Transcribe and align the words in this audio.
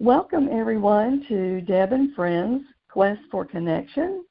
Welcome, 0.00 0.48
everyone, 0.52 1.24
to 1.26 1.60
Deb 1.62 1.92
and 1.92 2.14
Friends 2.14 2.62
Quest 2.88 3.20
for 3.32 3.44
Connection. 3.44 4.24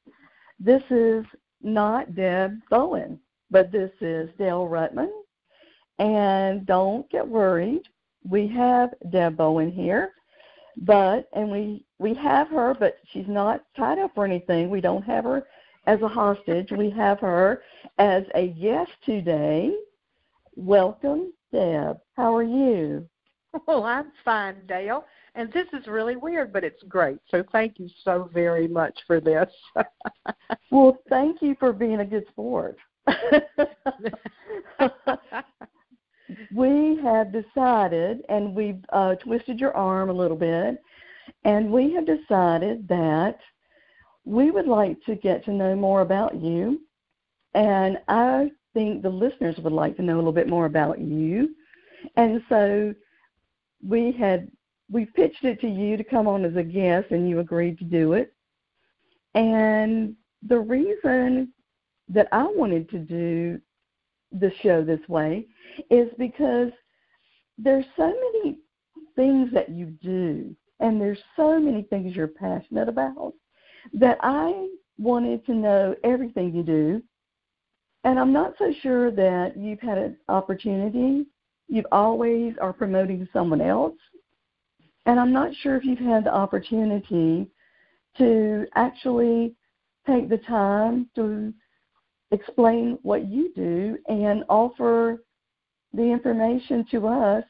This 0.58 0.82
is 0.88 1.26
not 1.60 2.14
Deb 2.14 2.58
Bowen, 2.70 3.20
but 3.50 3.70
this 3.70 3.90
is 4.00 4.30
Dale 4.38 4.66
Rutman. 4.66 5.10
And 5.98 6.64
don't 6.64 7.08
get 7.10 7.28
worried, 7.28 7.82
we 8.26 8.48
have 8.48 8.94
Deb 9.10 9.36
Bowen 9.36 9.70
here, 9.70 10.12
but 10.78 11.28
and 11.34 11.50
we 11.50 11.84
we 11.98 12.14
have 12.14 12.48
her, 12.48 12.74
but 12.80 12.96
she's 13.12 13.28
not 13.28 13.60
tied 13.76 13.98
up 13.98 14.12
or 14.16 14.24
anything. 14.24 14.70
We 14.70 14.80
don't 14.80 15.04
have 15.04 15.24
her 15.24 15.46
as 15.86 16.00
a 16.00 16.08
hostage. 16.08 16.70
We 16.72 16.88
have 16.92 17.20
her 17.20 17.62
as 17.98 18.24
a 18.34 18.48
guest 18.48 18.92
today. 19.04 19.74
Welcome, 20.56 21.34
Deb. 21.52 21.98
How 22.16 22.34
are 22.34 22.42
you? 22.42 23.06
Well, 23.66 23.84
I'm 23.84 24.12
fine, 24.24 24.56
Dale. 24.66 25.04
And 25.34 25.52
this 25.52 25.66
is 25.72 25.86
really 25.86 26.16
weird, 26.16 26.52
but 26.52 26.64
it's 26.64 26.82
great. 26.88 27.18
So 27.30 27.44
thank 27.52 27.78
you 27.78 27.88
so 28.04 28.30
very 28.32 28.66
much 28.68 28.98
for 29.06 29.20
this. 29.20 29.48
well, 30.70 30.98
thank 31.08 31.42
you 31.42 31.56
for 31.58 31.72
being 31.72 32.00
a 32.00 32.04
good 32.04 32.26
sport. 32.28 32.76
we 36.54 36.98
have 37.02 37.32
decided, 37.32 38.22
and 38.28 38.54
we've 38.54 38.84
uh, 38.92 39.14
twisted 39.16 39.58
your 39.60 39.74
arm 39.76 40.10
a 40.10 40.14
little 40.14 40.36
bit, 40.36 40.78
and 41.44 41.70
we 41.70 41.92
have 41.94 42.06
decided 42.06 42.86
that 42.88 43.38
we 44.24 44.50
would 44.50 44.66
like 44.66 45.02
to 45.04 45.14
get 45.14 45.44
to 45.44 45.52
know 45.52 45.74
more 45.74 46.02
about 46.02 46.34
you. 46.40 46.80
And 47.54 47.98
I 48.08 48.50
think 48.74 49.02
the 49.02 49.08
listeners 49.08 49.56
would 49.58 49.72
like 49.72 49.96
to 49.96 50.02
know 50.02 50.16
a 50.16 50.18
little 50.18 50.32
bit 50.32 50.48
more 50.48 50.66
about 50.66 51.00
you. 51.00 51.54
And 52.16 52.42
so 52.48 52.94
we 53.86 54.12
had 54.12 54.50
we 54.90 55.04
pitched 55.04 55.44
it 55.44 55.60
to 55.60 55.68
you 55.68 55.96
to 55.96 56.04
come 56.04 56.26
on 56.26 56.44
as 56.44 56.56
a 56.56 56.62
guest, 56.62 57.10
and 57.10 57.28
you 57.28 57.40
agreed 57.40 57.78
to 57.78 57.84
do 57.84 58.14
it. 58.14 58.32
And 59.34 60.14
the 60.46 60.58
reason 60.58 61.52
that 62.08 62.28
I 62.32 62.44
wanted 62.44 62.88
to 62.90 62.98
do 62.98 63.60
the 64.32 64.50
show 64.62 64.82
this 64.82 65.06
way 65.08 65.46
is 65.90 66.08
because 66.18 66.70
there's 67.58 67.84
so 67.96 68.06
many 68.06 68.58
things 69.16 69.50
that 69.52 69.68
you 69.68 69.86
do, 70.02 70.54
and 70.80 71.00
there's 71.00 71.18
so 71.36 71.58
many 71.58 71.82
things 71.82 72.14
you're 72.14 72.28
passionate 72.28 72.88
about 72.88 73.34
that 73.92 74.18
I 74.22 74.68
wanted 74.98 75.44
to 75.46 75.54
know 75.54 75.94
everything 76.04 76.54
you 76.54 76.62
do. 76.62 77.02
And 78.04 78.18
I'm 78.18 78.32
not 78.32 78.54
so 78.58 78.72
sure 78.82 79.10
that 79.10 79.56
you've 79.56 79.80
had 79.80 79.98
an 79.98 80.16
opportunity. 80.28 81.26
You've 81.68 81.86
always 81.92 82.54
are 82.60 82.72
promoting 82.72 83.28
someone 83.32 83.60
else 83.60 83.96
and 85.08 85.18
I'm 85.18 85.32
not 85.32 85.54
sure 85.62 85.74
if 85.74 85.84
you've 85.86 85.98
had 85.98 86.24
the 86.24 86.34
opportunity 86.34 87.50
to 88.18 88.66
actually 88.74 89.54
take 90.06 90.28
the 90.28 90.36
time 90.36 91.08
to 91.14 91.54
explain 92.30 92.98
what 93.02 93.26
you 93.26 93.50
do 93.56 93.96
and 94.08 94.44
offer 94.50 95.24
the 95.94 96.02
information 96.02 96.84
to 96.90 97.06
us 97.08 97.44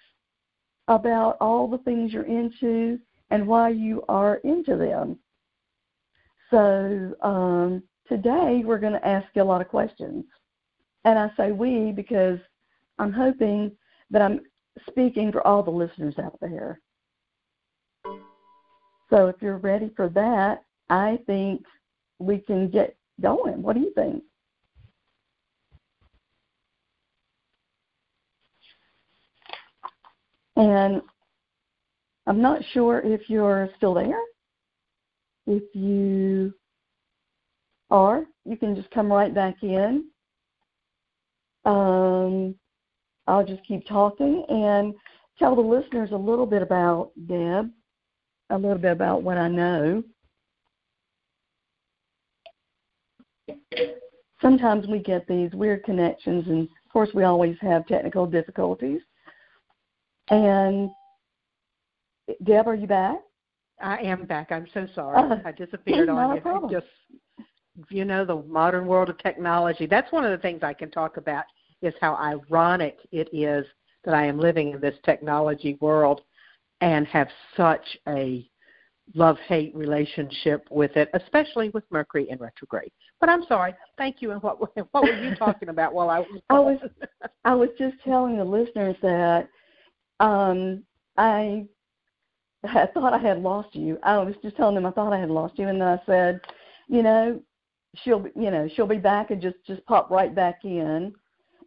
about 0.86 1.36
all 1.40 1.66
the 1.66 1.78
things 1.78 2.12
you're 2.12 2.26
into 2.26 2.96
and 3.30 3.44
why 3.44 3.70
you 3.70 4.04
are 4.08 4.36
into 4.44 4.76
them. 4.76 5.18
So 6.52 7.12
um, 7.22 7.82
today 8.08 8.62
we're 8.64 8.78
going 8.78 8.92
to 8.92 9.06
ask 9.06 9.26
you 9.34 9.42
a 9.42 9.44
lot 9.44 9.60
of 9.60 9.68
questions. 9.68 10.24
And 11.04 11.18
I 11.18 11.28
say 11.36 11.50
we 11.50 11.90
because 11.90 12.38
I'm 13.00 13.12
hoping 13.12 13.72
that 14.12 14.22
I'm 14.22 14.42
speaking 14.88 15.32
for 15.32 15.44
all 15.44 15.64
the 15.64 15.72
listeners 15.72 16.14
out 16.22 16.38
there. 16.40 16.80
So 19.10 19.28
if 19.28 19.36
you're 19.40 19.58
ready 19.58 19.90
for 19.96 20.08
that, 20.10 20.64
I 20.90 21.18
think 21.26 21.62
we 22.18 22.38
can 22.38 22.68
get 22.68 22.96
going. 23.20 23.62
What 23.62 23.74
do 23.74 23.80
you 23.80 23.92
think? 23.94 24.22
And 30.56 31.00
I'm 32.26 32.42
not 32.42 32.62
sure 32.72 33.00
if 33.00 33.30
you're 33.30 33.70
still 33.76 33.94
there. 33.94 34.20
If 35.46 35.62
you 35.74 36.52
are, 37.90 38.24
you 38.44 38.56
can 38.56 38.74
just 38.74 38.90
come 38.90 39.10
right 39.10 39.34
back 39.34 39.62
in. 39.62 40.04
Um, 41.64 42.54
I'll 43.26 43.46
just 43.46 43.64
keep 43.66 43.86
talking 43.86 44.44
and 44.48 44.94
tell 45.38 45.54
the 45.54 45.62
listeners 45.62 46.10
a 46.12 46.16
little 46.16 46.46
bit 46.46 46.60
about 46.60 47.12
Deb 47.26 47.70
a 48.50 48.58
little 48.58 48.78
bit 48.78 48.92
about 48.92 49.22
what 49.22 49.36
I 49.38 49.48
know. 49.48 50.02
Sometimes 54.40 54.86
we 54.86 55.00
get 55.00 55.26
these 55.26 55.52
weird 55.52 55.84
connections, 55.84 56.46
and 56.46 56.62
of 56.62 56.92
course, 56.92 57.10
we 57.12 57.24
always 57.24 57.56
have 57.60 57.86
technical 57.86 58.26
difficulties. 58.26 59.00
And 60.30 60.90
Deb, 62.44 62.68
are 62.68 62.74
you 62.74 62.86
back? 62.86 63.18
I 63.80 63.98
am 63.98 64.26
back. 64.26 64.52
I'm 64.52 64.66
so 64.74 64.86
sorry. 64.94 65.16
Uh, 65.16 65.36
I 65.44 65.52
disappeared 65.52 66.08
on 66.08 66.36
you. 66.36 66.40
Problem. 66.40 66.70
Just 66.70 66.86
you 67.90 68.04
know, 68.04 68.24
the 68.24 68.42
modern 68.42 68.86
world 68.86 69.08
of 69.08 69.18
technology. 69.18 69.86
That's 69.86 70.10
one 70.12 70.24
of 70.24 70.30
the 70.30 70.38
things 70.38 70.62
I 70.62 70.74
can 70.74 70.90
talk 70.90 71.16
about 71.16 71.44
is 71.80 71.94
how 72.00 72.16
ironic 72.16 72.98
it 73.12 73.28
is 73.32 73.64
that 74.04 74.14
I 74.14 74.26
am 74.26 74.38
living 74.38 74.72
in 74.72 74.80
this 74.80 74.96
technology 75.04 75.78
world 75.80 76.22
and 76.80 77.06
have 77.06 77.28
such 77.56 77.96
a 78.08 78.48
love 79.14 79.38
hate 79.46 79.74
relationship 79.74 80.66
with 80.70 80.96
it, 80.96 81.10
especially 81.14 81.70
with 81.70 81.84
Mercury 81.90 82.28
in 82.30 82.38
retrograde. 82.38 82.92
But 83.20 83.28
I'm 83.28 83.44
sorry. 83.44 83.74
Thank 83.96 84.20
you. 84.20 84.30
And 84.32 84.42
what 84.42 84.60
what 84.92 85.02
were 85.02 85.22
you 85.22 85.34
talking 85.36 85.68
about 85.68 85.94
while 85.94 86.10
I 86.10 86.20
was? 86.20 86.40
I 86.50 86.58
was 86.58 86.78
I 87.44 87.54
was 87.54 87.70
just 87.78 87.96
telling 88.04 88.36
the 88.36 88.44
listeners 88.44 88.96
that 89.02 89.48
um, 90.20 90.84
I 91.16 91.66
I 92.64 92.86
thought 92.92 93.14
I 93.14 93.18
had 93.18 93.40
lost 93.40 93.74
you. 93.74 93.98
I 94.02 94.18
was 94.18 94.34
just 94.42 94.56
telling 94.56 94.74
them 94.74 94.86
I 94.86 94.90
thought 94.90 95.12
I 95.12 95.20
had 95.20 95.30
lost 95.30 95.58
you, 95.58 95.68
and 95.68 95.80
then 95.80 95.88
I 95.88 96.00
said, 96.06 96.40
you 96.88 97.02
know, 97.02 97.40
she'll 98.04 98.20
be, 98.20 98.30
you 98.36 98.50
know 98.50 98.68
she'll 98.74 98.86
be 98.86 98.98
back 98.98 99.30
and 99.30 99.40
just 99.40 99.56
just 99.66 99.84
pop 99.86 100.10
right 100.10 100.34
back 100.34 100.60
in. 100.64 101.14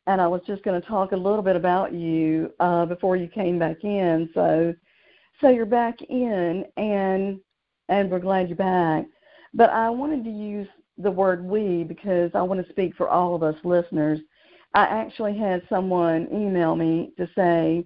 And 0.07 0.19
I 0.19 0.27
was 0.27 0.41
just 0.47 0.63
going 0.63 0.81
to 0.81 0.87
talk 0.87 1.11
a 1.11 1.15
little 1.15 1.43
bit 1.43 1.55
about 1.55 1.93
you 1.93 2.51
uh, 2.59 2.87
before 2.87 3.15
you 3.15 3.27
came 3.27 3.59
back 3.59 3.83
in. 3.83 4.29
So 4.33 4.73
so 5.39 5.49
you're 5.49 5.65
back 5.65 6.01
in, 6.01 6.65
and 6.77 7.39
and 7.89 8.09
we're 8.09 8.19
glad 8.19 8.47
you're 8.47 8.57
back. 8.57 9.05
But 9.53 9.69
I 9.69 9.89
wanted 9.89 10.23
to 10.23 10.29
use 10.29 10.67
the 10.97 11.11
word 11.11 11.43
we 11.43 11.83
because 11.83 12.31
I 12.33 12.41
want 12.41 12.65
to 12.65 12.71
speak 12.71 12.95
for 12.95 13.09
all 13.09 13.35
of 13.35 13.43
us 13.43 13.55
listeners. 13.63 14.19
I 14.73 14.83
actually 14.83 15.37
had 15.37 15.63
someone 15.67 16.27
email 16.31 16.75
me 16.75 17.11
to 17.17 17.27
say, 17.35 17.85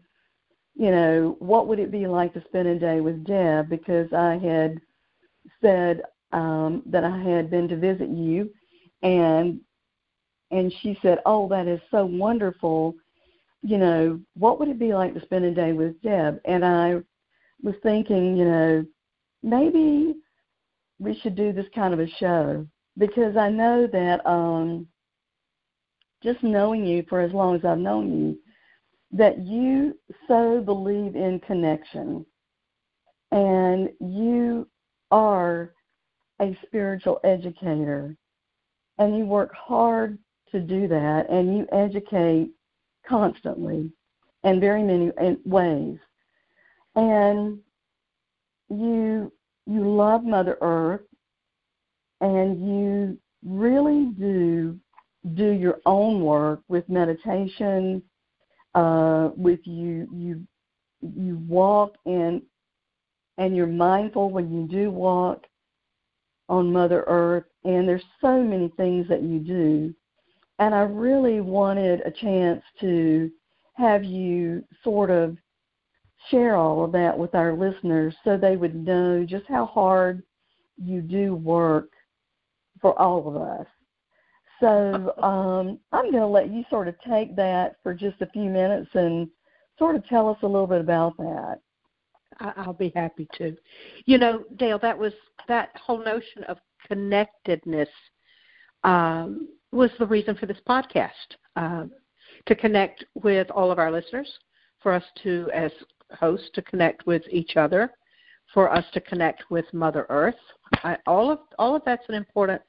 you 0.75 0.91
know, 0.91 1.35
what 1.39 1.67
would 1.67 1.79
it 1.79 1.91
be 1.91 2.05
like 2.05 2.33
to 2.33 2.43
spend 2.47 2.67
a 2.67 2.77
day 2.77 3.01
with 3.01 3.25
Deb? 3.25 3.69
Because 3.69 4.11
I 4.13 4.37
had 4.37 4.79
said 5.61 6.01
um, 6.31 6.83
that 6.85 7.03
I 7.03 7.17
had 7.17 7.49
been 7.49 7.67
to 7.69 7.77
visit 7.77 8.09
you, 8.09 8.51
and 9.01 9.59
and 10.51 10.71
she 10.81 10.97
said, 11.01 11.19
oh, 11.25 11.47
that 11.49 11.67
is 11.67 11.79
so 11.89 12.05
wonderful. 12.05 12.93
You 13.63 13.77
know, 13.79 14.19
what 14.35 14.59
would 14.59 14.67
it 14.67 14.77
be 14.77 14.93
like 14.93 15.13
to 15.15 15.21
spend 15.21 15.45
a 15.45 15.51
day 15.53 15.73
with 15.73 15.99
Deb? 16.03 16.39
And 16.45 16.63
I 16.63 17.01
was 17.61 17.75
thinking, 17.83 18.37
you 18.37 18.45
know, 18.45 18.85
maybe 19.43 20.15
we 20.99 21.19
should 21.19 21.35
do 21.35 21.51
this 21.51 21.65
kind 21.73 21.93
of 21.93 21.99
a 21.99 22.07
show. 22.07 22.65
Because 22.97 23.35
I 23.35 23.49
know 23.49 23.87
that 23.87 24.25
um, 24.25 24.87
just 26.23 26.41
knowing 26.43 26.85
you 26.85 27.03
for 27.09 27.19
as 27.19 27.33
long 27.33 27.55
as 27.55 27.65
I've 27.65 27.77
known 27.77 28.17
you, 28.17 28.39
that 29.11 29.39
you 29.39 29.97
so 30.27 30.61
believe 30.61 31.15
in 31.15 31.39
connection. 31.45 32.25
And 33.31 33.89
you 33.99 34.67
are 35.11 35.73
a 36.41 36.57
spiritual 36.65 37.19
educator. 37.23 38.15
And 38.97 39.17
you 39.17 39.25
work 39.25 39.53
hard 39.53 40.17
to 40.51 40.61
do 40.61 40.87
that. 40.87 41.29
And 41.29 41.57
you 41.57 41.67
educate 41.73 42.51
constantly 43.07 43.91
in 44.45 44.59
very 44.59 44.83
many 44.83 45.11
ways 45.43 45.97
and 46.95 47.59
you 48.69 49.31
you 49.67 49.95
love 49.95 50.23
Mother 50.23 50.57
Earth, 50.61 51.01
and 52.21 52.67
you 52.67 53.17
really 53.43 54.11
do 54.17 54.79
do 55.33 55.51
your 55.51 55.79
own 55.85 56.21
work 56.21 56.61
with 56.67 56.87
meditation. 56.89 58.01
Uh, 58.73 59.29
with 59.37 59.61
you 59.63 60.07
you 60.13 60.45
you 61.01 61.37
walk 61.47 61.95
and 62.05 62.41
and 63.37 63.55
you're 63.55 63.67
mindful 63.67 64.29
when 64.29 64.51
you 64.51 64.67
do 64.67 64.91
walk 64.91 65.45
on 66.47 66.71
Mother 66.71 67.03
Earth, 67.07 67.45
and 67.63 67.87
there's 67.87 68.03
so 68.21 68.41
many 68.41 68.69
things 68.77 69.07
that 69.09 69.23
you 69.23 69.39
do. 69.39 69.93
And 70.59 70.73
I 70.73 70.81
really 70.81 71.41
wanted 71.41 72.01
a 72.05 72.11
chance 72.11 72.61
to 72.79 73.29
have 73.73 74.03
you 74.03 74.63
sort 74.83 75.09
of 75.09 75.37
share 76.29 76.55
all 76.55 76.83
of 76.83 76.91
that 76.93 77.17
with 77.17 77.35
our 77.35 77.53
listeners 77.53 78.15
so 78.23 78.37
they 78.37 78.55
would 78.55 78.75
know 78.75 79.25
just 79.25 79.45
how 79.47 79.65
hard 79.65 80.23
you 80.77 81.01
do 81.01 81.35
work 81.35 81.91
for 82.81 82.99
all 82.99 83.27
of 83.27 83.37
us. 83.37 83.67
So 84.59 85.13
um, 85.23 85.79
I'm 85.91 86.11
going 86.11 86.23
to 86.23 86.27
let 86.27 86.51
you 86.51 86.63
sort 86.69 86.87
of 86.87 86.95
take 87.07 87.35
that 87.35 87.77
for 87.83 87.93
just 87.93 88.21
a 88.21 88.27
few 88.27 88.49
minutes 88.49 88.89
and 88.93 89.27
sort 89.77 89.95
of 89.95 90.05
tell 90.07 90.29
us 90.29 90.37
a 90.41 90.47
little 90.47 90.67
bit 90.67 90.81
about 90.81 91.17
that. 91.17 91.59
I'll 92.39 92.73
be 92.73 92.91
happy 92.95 93.27
to. 93.37 93.55
You 94.05 94.17
know, 94.17 94.43
Dale, 94.57 94.79
that 94.79 94.97
was 94.97 95.13
that 95.47 95.69
whole 95.75 96.03
notion 96.03 96.43
of 96.47 96.57
connectedness 96.87 97.89
um, 98.83 99.47
was 99.71 99.89
the 99.99 100.05
reason 100.05 100.35
for 100.35 100.45
this 100.45 100.57
podcast 100.67 101.09
um, 101.55 101.91
to 102.45 102.55
connect 102.55 103.05
with 103.15 103.49
all 103.51 103.71
of 103.71 103.79
our 103.79 103.91
listeners, 103.91 104.29
for 104.81 104.91
us 104.91 105.03
to, 105.23 105.49
as 105.53 105.71
hosts, 106.11 106.49
to 106.53 106.61
connect 106.61 107.05
with 107.05 107.23
each 107.29 107.57
other, 107.57 107.91
for 108.53 108.71
us 108.71 108.85
to 108.93 109.01
connect 109.01 109.49
with 109.49 109.65
Mother 109.73 110.05
Earth. 110.09 110.35
I, 110.83 110.97
all 111.07 111.31
of 111.31 111.39
all 111.57 111.75
of 111.75 111.81
that's 111.85 112.05
an 112.09 112.15
important 112.15 112.61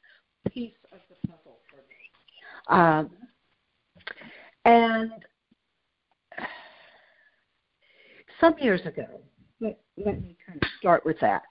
piece 0.52 0.74
of 0.92 0.98
the 1.08 1.28
puzzle 1.28 1.58
for 1.70 1.76
me. 1.86 2.80
Um, 2.80 3.10
and 4.64 5.12
some 8.40 8.54
years 8.58 8.80
ago, 8.84 9.06
let, 9.60 9.78
let 9.96 10.20
me 10.20 10.36
kind 10.46 10.60
of 10.60 10.68
start 10.78 11.04
with 11.04 11.18
that. 11.20 11.42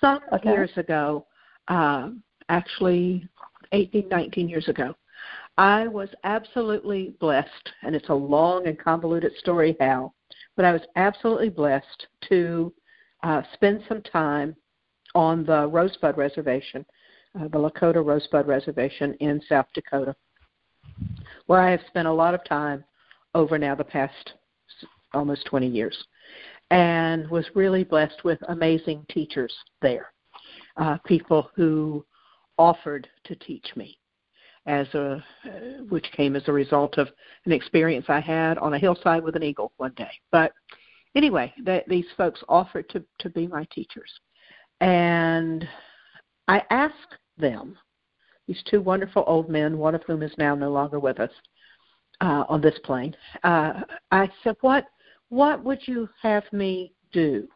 Some 0.00 0.20
okay. 0.32 0.50
years 0.50 0.70
ago, 0.76 1.26
um, 1.68 2.22
actually 2.48 3.28
18, 3.72 4.08
19 4.08 4.48
years 4.48 4.68
ago, 4.68 4.94
I 5.58 5.86
was 5.86 6.08
absolutely 6.24 7.14
blessed, 7.20 7.70
and 7.82 7.94
it's 7.94 8.08
a 8.08 8.14
long 8.14 8.66
and 8.66 8.78
convoluted 8.78 9.32
story 9.38 9.76
how, 9.78 10.14
but 10.56 10.64
I 10.64 10.72
was 10.72 10.80
absolutely 10.96 11.50
blessed 11.50 12.06
to 12.28 12.72
uh, 13.22 13.42
spend 13.52 13.82
some 13.86 14.02
time 14.02 14.56
on 15.14 15.44
the 15.44 15.66
Rosebud 15.68 16.16
Reservation, 16.16 16.86
uh, 17.38 17.48
the 17.48 17.58
Lakota 17.58 18.04
Rosebud 18.04 18.46
Reservation 18.46 19.14
in 19.20 19.42
South 19.46 19.66
Dakota, 19.74 20.16
where 21.46 21.60
I 21.60 21.70
have 21.70 21.82
spent 21.86 22.08
a 22.08 22.12
lot 22.12 22.34
of 22.34 22.44
time 22.44 22.82
over 23.34 23.58
now 23.58 23.74
the 23.74 23.84
past 23.84 24.32
almost 25.12 25.44
20 25.44 25.66
years, 25.66 25.96
and 26.70 27.28
was 27.28 27.44
really 27.54 27.84
blessed 27.84 28.24
with 28.24 28.38
amazing 28.48 29.04
teachers 29.10 29.54
there, 29.82 30.14
uh, 30.78 30.96
people 31.04 31.50
who 31.54 32.06
offered 32.56 33.06
to 33.24 33.36
teach 33.36 33.66
me 33.76 33.98
as 34.66 34.86
a 34.94 35.24
uh, 35.44 35.48
which 35.88 36.06
came 36.12 36.36
as 36.36 36.46
a 36.46 36.52
result 36.52 36.98
of 36.98 37.08
an 37.46 37.52
experience 37.52 38.06
I 38.08 38.20
had 38.20 38.58
on 38.58 38.74
a 38.74 38.78
hillside 38.78 39.24
with 39.24 39.36
an 39.36 39.42
eagle 39.42 39.72
one 39.76 39.92
day. 39.96 40.10
But 40.30 40.52
anyway, 41.14 41.52
that 41.64 41.88
these 41.88 42.06
folks 42.16 42.42
offered 42.48 42.88
to 42.90 43.04
to 43.20 43.30
be 43.30 43.46
my 43.46 43.66
teachers, 43.72 44.10
and 44.80 45.66
I 46.48 46.62
asked 46.70 47.16
them, 47.38 47.76
these 48.46 48.62
two 48.70 48.80
wonderful 48.80 49.24
old 49.26 49.48
men, 49.48 49.78
one 49.78 49.94
of 49.94 50.02
whom 50.06 50.22
is 50.22 50.32
now 50.38 50.54
no 50.54 50.70
longer 50.70 50.98
with 50.98 51.18
us 51.18 51.30
uh, 52.20 52.44
on 52.48 52.60
this 52.60 52.78
plane. 52.84 53.16
Uh, 53.42 53.82
I 54.10 54.30
said, 54.42 54.56
"What 54.60 54.86
what 55.28 55.64
would 55.64 55.80
you 55.86 56.08
have 56.22 56.44
me 56.52 56.92
do?" 57.12 57.48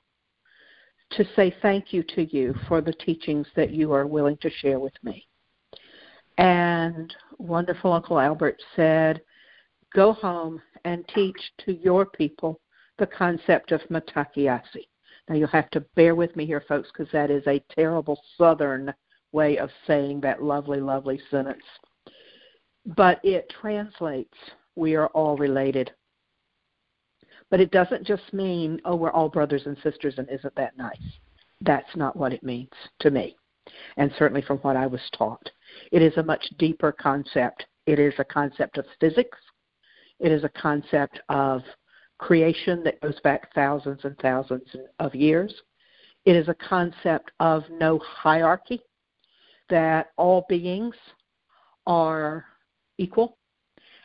To 1.13 1.25
say 1.37 1.55
thank 1.63 1.93
you 1.93 2.03
to 2.15 2.25
you 2.35 2.55
for 2.67 2.81
the 2.81 2.93
teachings 2.93 3.47
that 3.55 3.71
you 3.71 3.93
are 3.93 4.07
willing 4.07 4.39
to 4.39 4.51
share 4.51 4.81
with 4.81 4.95
me. 5.05 5.27
And 6.39 7.15
wonderful 7.39 7.93
Uncle 7.93 8.19
Albert 8.19 8.63
said, 8.75 9.23
Go 9.95 10.13
home 10.13 10.61
and 10.85 11.07
teach 11.09 11.53
to 11.65 11.73
your 11.73 12.05
people 12.05 12.61
the 12.99 13.07
concept 13.07 13.73
of 13.73 13.81
mitakuye. 13.91 14.61
Now 15.29 15.35
you'll 15.35 15.49
have 15.49 15.71
to 15.71 15.81
bear 15.95 16.15
with 16.15 16.37
me 16.37 16.47
here, 16.47 16.63
folks, 16.69 16.91
because 16.93 17.11
that 17.13 17.31
is 17.31 17.47
a 17.47 17.65
terrible 17.75 18.21
Southern 18.39 18.93
way 19.33 19.59
of 19.59 19.71
saying 19.87 20.21
that 20.21 20.43
lovely, 20.43 20.81
lovely 20.81 21.21
sentence. 21.31 21.65
But 22.85 23.21
it 23.25 23.53
translates, 23.61 24.37
we 24.77 24.95
are 24.95 25.09
all 25.09 25.37
related. 25.37 25.91
But 27.51 27.61
it 27.61 27.71
doesn't 27.71 28.07
just 28.07 28.33
mean, 28.33 28.81
oh, 28.85 28.97
we're 28.97 29.11
all 29.11 29.29
brothers 29.29 29.67
and 29.67 29.77
sisters 29.83 30.15
and 30.19 30.29
isn't 30.31 30.55
that 30.57 30.77
nice? 30.77 30.97
That's 31.61 31.97
not 31.97 32.17
what 32.17 32.33
it 32.33 32.43
means 32.43 32.71
to 33.01 33.11
me, 33.11 33.37
and 33.97 34.13
certainly 34.19 34.43
from 34.43 34.59
what 34.59 34.77
I 34.77 34.87
was 34.87 35.01
taught. 35.17 35.51
It 35.93 36.03
is 36.03 36.17
a 36.17 36.23
much 36.23 36.45
deeper 36.59 36.93
concept. 36.93 37.67
It 37.87 37.99
is 37.99 38.15
a 38.19 38.25
concept 38.25 38.79
of 38.79 38.87
physics. 39.01 39.39
It 40.19 40.33
is 40.33 40.45
a 40.45 40.49
concept 40.49 41.21
of 41.29 41.63
creation 42.19 42.83
that 42.85 43.01
goes 43.01 43.21
back 43.21 43.55
thousands 43.55 44.01
and 44.05 44.17
thousands 44.19 44.65
of 44.99 45.15
years. 45.15 45.55
It 46.25 46.35
is 46.35 46.49
a 46.49 46.55
concept 46.55 47.31
of 47.41 47.63
no 47.71 47.99
hierarchy, 47.99 48.81
that 49.69 50.09
all 50.17 50.47
beings 50.49 50.95
are 51.87 52.45
equal 52.99 53.37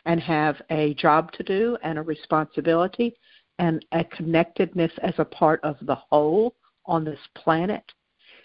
and 0.04 0.20
have 0.20 0.60
a 0.70 0.94
job 0.94 1.32
to 1.32 1.42
do 1.42 1.76
and 1.82 1.98
a 1.98 2.02
responsibility 2.02 3.14
and 3.58 3.84
a 3.92 4.04
connectedness 4.04 4.92
as 5.02 5.14
a 5.18 5.24
part 5.24 5.60
of 5.62 5.76
the 5.82 5.94
whole 5.94 6.54
on 6.86 7.04
this 7.04 7.18
planet 7.36 7.84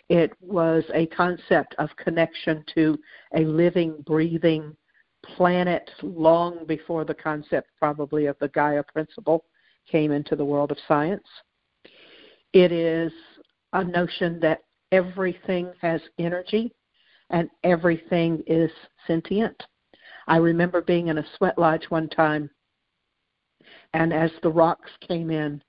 it 0.10 0.32
was 0.42 0.84
a 0.94 1.06
concept 1.08 1.76
of 1.78 1.90
connection 1.98 2.64
to 2.76 2.98
a 3.36 3.42
living, 3.42 4.04
breathing 4.06 4.76
planet 5.36 5.90
long 6.02 6.66
before 6.66 7.04
the 7.04 7.14
concept, 7.14 7.70
probably, 7.78 8.28
of 8.28 8.38
the 8.40 8.48
Gaia 8.50 8.84
principle 8.84 9.44
came 9.90 10.12
into 10.12 10.36
the 10.36 10.46
world 10.46 10.72
of 10.72 10.78
science. 10.88 11.28
It 12.54 12.72
is 12.72 13.12
a 13.74 13.84
notion 13.84 14.40
that 14.40 14.62
everything 14.92 15.72
has 15.82 16.02
energy 16.18 16.74
and 17.30 17.50
everything 17.64 18.42
is 18.48 18.72
sentient. 19.06 19.62
I 20.28 20.38
remember 20.38 20.82
being 20.82 21.08
in 21.08 21.18
a 21.18 21.26
sweat 21.38 21.58
lodge 21.58 21.86
one 21.90 22.08
time, 22.10 22.50
and 23.94 24.14
as 24.14 24.32
the 24.44 24.50
rocks 24.50 24.92
came 25.06 25.32
in 25.32 25.62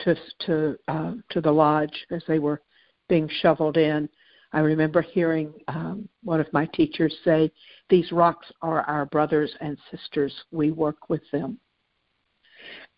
to 0.00 0.16
to 0.46 0.76
uh, 0.88 1.12
to 1.30 1.40
the 1.40 1.50
lodge 1.50 2.06
as 2.10 2.22
they 2.26 2.38
were 2.38 2.60
being 3.08 3.28
shoveled 3.40 3.76
in. 3.76 4.08
I 4.52 4.60
remember 4.60 5.02
hearing 5.02 5.52
um, 5.68 6.08
one 6.22 6.40
of 6.40 6.52
my 6.52 6.66
teachers 6.66 7.14
say, 7.24 7.50
These 7.90 8.12
rocks 8.12 8.46
are 8.62 8.82
our 8.82 9.06
brothers 9.06 9.52
and 9.60 9.76
sisters. 9.90 10.32
We 10.52 10.70
work 10.70 11.08
with 11.08 11.22
them. 11.32 11.58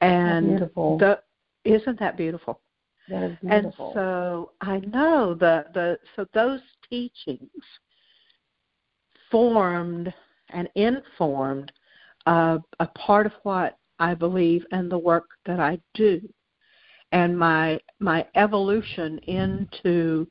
And. 0.00 0.58
The, 0.98 1.20
isn't 1.64 1.98
that 1.98 2.16
beautiful? 2.16 2.60
That 3.08 3.22
is 3.22 3.36
beautiful. 3.40 3.86
And 3.86 3.94
so 3.94 4.52
I 4.60 4.78
know 4.80 5.34
the, 5.34 5.66
the 5.74 5.98
so 6.14 6.26
those 6.34 6.60
teachings 6.88 7.50
formed 9.30 10.12
and 10.50 10.68
informed 10.74 11.72
uh, 12.26 12.58
a 12.80 12.86
part 12.88 13.26
of 13.26 13.32
what 13.42 13.78
I 13.98 14.14
believe 14.14 14.64
and 14.72 14.90
the 14.90 14.98
work 14.98 15.26
that 15.46 15.60
I 15.60 15.78
do 15.94 16.20
and 17.12 17.38
my 17.38 17.80
my 18.00 18.26
evolution 18.34 19.18
into 19.20 20.26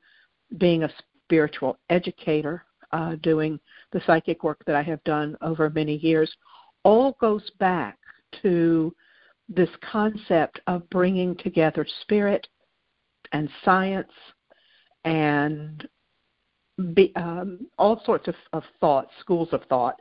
being 0.57 0.83
a 0.83 0.89
spiritual 1.25 1.77
educator, 1.89 2.63
uh, 2.91 3.15
doing 3.21 3.59
the 3.91 4.01
psychic 4.05 4.43
work 4.43 4.63
that 4.65 4.75
I 4.75 4.83
have 4.83 5.03
done 5.03 5.35
over 5.41 5.69
many 5.69 5.95
years, 5.97 6.31
all 6.83 7.17
goes 7.19 7.49
back 7.59 7.97
to 8.41 8.93
this 9.49 9.69
concept 9.91 10.59
of 10.67 10.89
bringing 10.89 11.35
together 11.37 11.85
spirit 12.01 12.47
and 13.31 13.49
science 13.63 14.11
and 15.03 15.87
be, 16.93 17.13
um, 17.15 17.67
all 17.77 18.01
sorts 18.05 18.27
of, 18.27 18.35
of 18.53 18.63
thought, 18.79 19.07
schools 19.19 19.49
of 19.51 19.63
thought, 19.69 19.99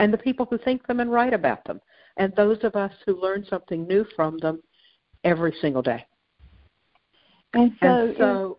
and 0.00 0.12
the 0.12 0.18
people 0.18 0.46
who 0.48 0.58
think 0.58 0.86
them 0.86 1.00
and 1.00 1.10
write 1.10 1.34
about 1.34 1.64
them, 1.64 1.80
and 2.16 2.34
those 2.34 2.58
of 2.62 2.76
us 2.76 2.92
who 3.04 3.20
learn 3.20 3.44
something 3.48 3.86
new 3.86 4.04
from 4.14 4.38
them 4.38 4.62
every 5.24 5.54
single 5.60 5.82
day. 5.82 6.04
And 7.54 7.72
so, 7.80 7.86
and 7.86 8.16
so 8.18 8.58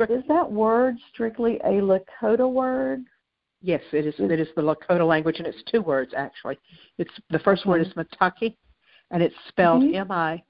is, 0.00 0.10
is, 0.10 0.24
that 0.28 0.50
word 0.50 0.96
strictly 1.12 1.58
a 1.64 1.80
Lakota 1.80 2.50
word? 2.50 3.04
Yes, 3.60 3.82
it 3.92 4.06
is. 4.06 4.14
It 4.18 4.40
is 4.40 4.48
the 4.56 4.62
Lakota 4.62 5.06
language, 5.06 5.38
and 5.38 5.46
it's 5.46 5.62
two 5.70 5.82
words 5.82 6.12
actually. 6.16 6.58
It's 6.98 7.12
the 7.30 7.38
first 7.38 7.62
okay. 7.62 7.70
word 7.70 7.86
is 7.86 7.92
Mitakuye, 7.94 8.56
and 9.10 9.22
it's 9.22 9.34
spelled 9.48 9.82
mm-hmm. 9.82 9.96
M 9.96 10.10
I. 10.10 10.42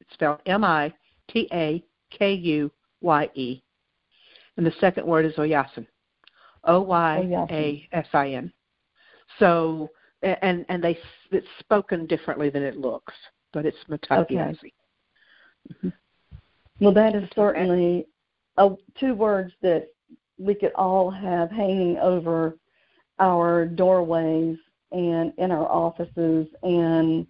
It's 0.00 0.12
spelled 0.14 0.40
M 0.46 0.64
I 0.64 0.92
T 1.30 1.48
A 1.52 1.82
K 2.10 2.32
U 2.32 2.70
Y 3.00 3.28
E, 3.34 3.62
and 4.56 4.66
the 4.66 4.72
second 4.80 5.06
word 5.06 5.26
is 5.26 5.34
Oyasin, 5.38 5.86
O 6.64 6.80
Y 6.80 7.46
A 7.50 7.88
S 7.92 8.06
I 8.12 8.30
N. 8.30 8.52
So, 9.38 9.90
and 10.22 10.64
and 10.68 10.82
they 10.82 10.98
it's 11.30 11.46
spoken 11.60 12.06
differently 12.06 12.50
than 12.50 12.62
it 12.62 12.76
looks 12.76 13.12
but 13.52 13.66
it's 13.66 13.76
Matakiasi. 13.88 14.28
Okay. 14.28 14.72
Mm-hmm. 15.72 15.88
Well, 16.80 16.92
that 16.92 17.14
is 17.14 17.28
certainly 17.34 18.06
a, 18.58 18.70
two 18.98 19.14
words 19.14 19.52
that 19.62 19.88
we 20.38 20.54
could 20.54 20.72
all 20.74 21.10
have 21.10 21.50
hanging 21.50 21.96
over 21.98 22.56
our 23.18 23.64
doorways 23.64 24.58
and 24.92 25.32
in 25.38 25.50
our 25.50 25.66
offices 25.66 26.46
and 26.62 27.26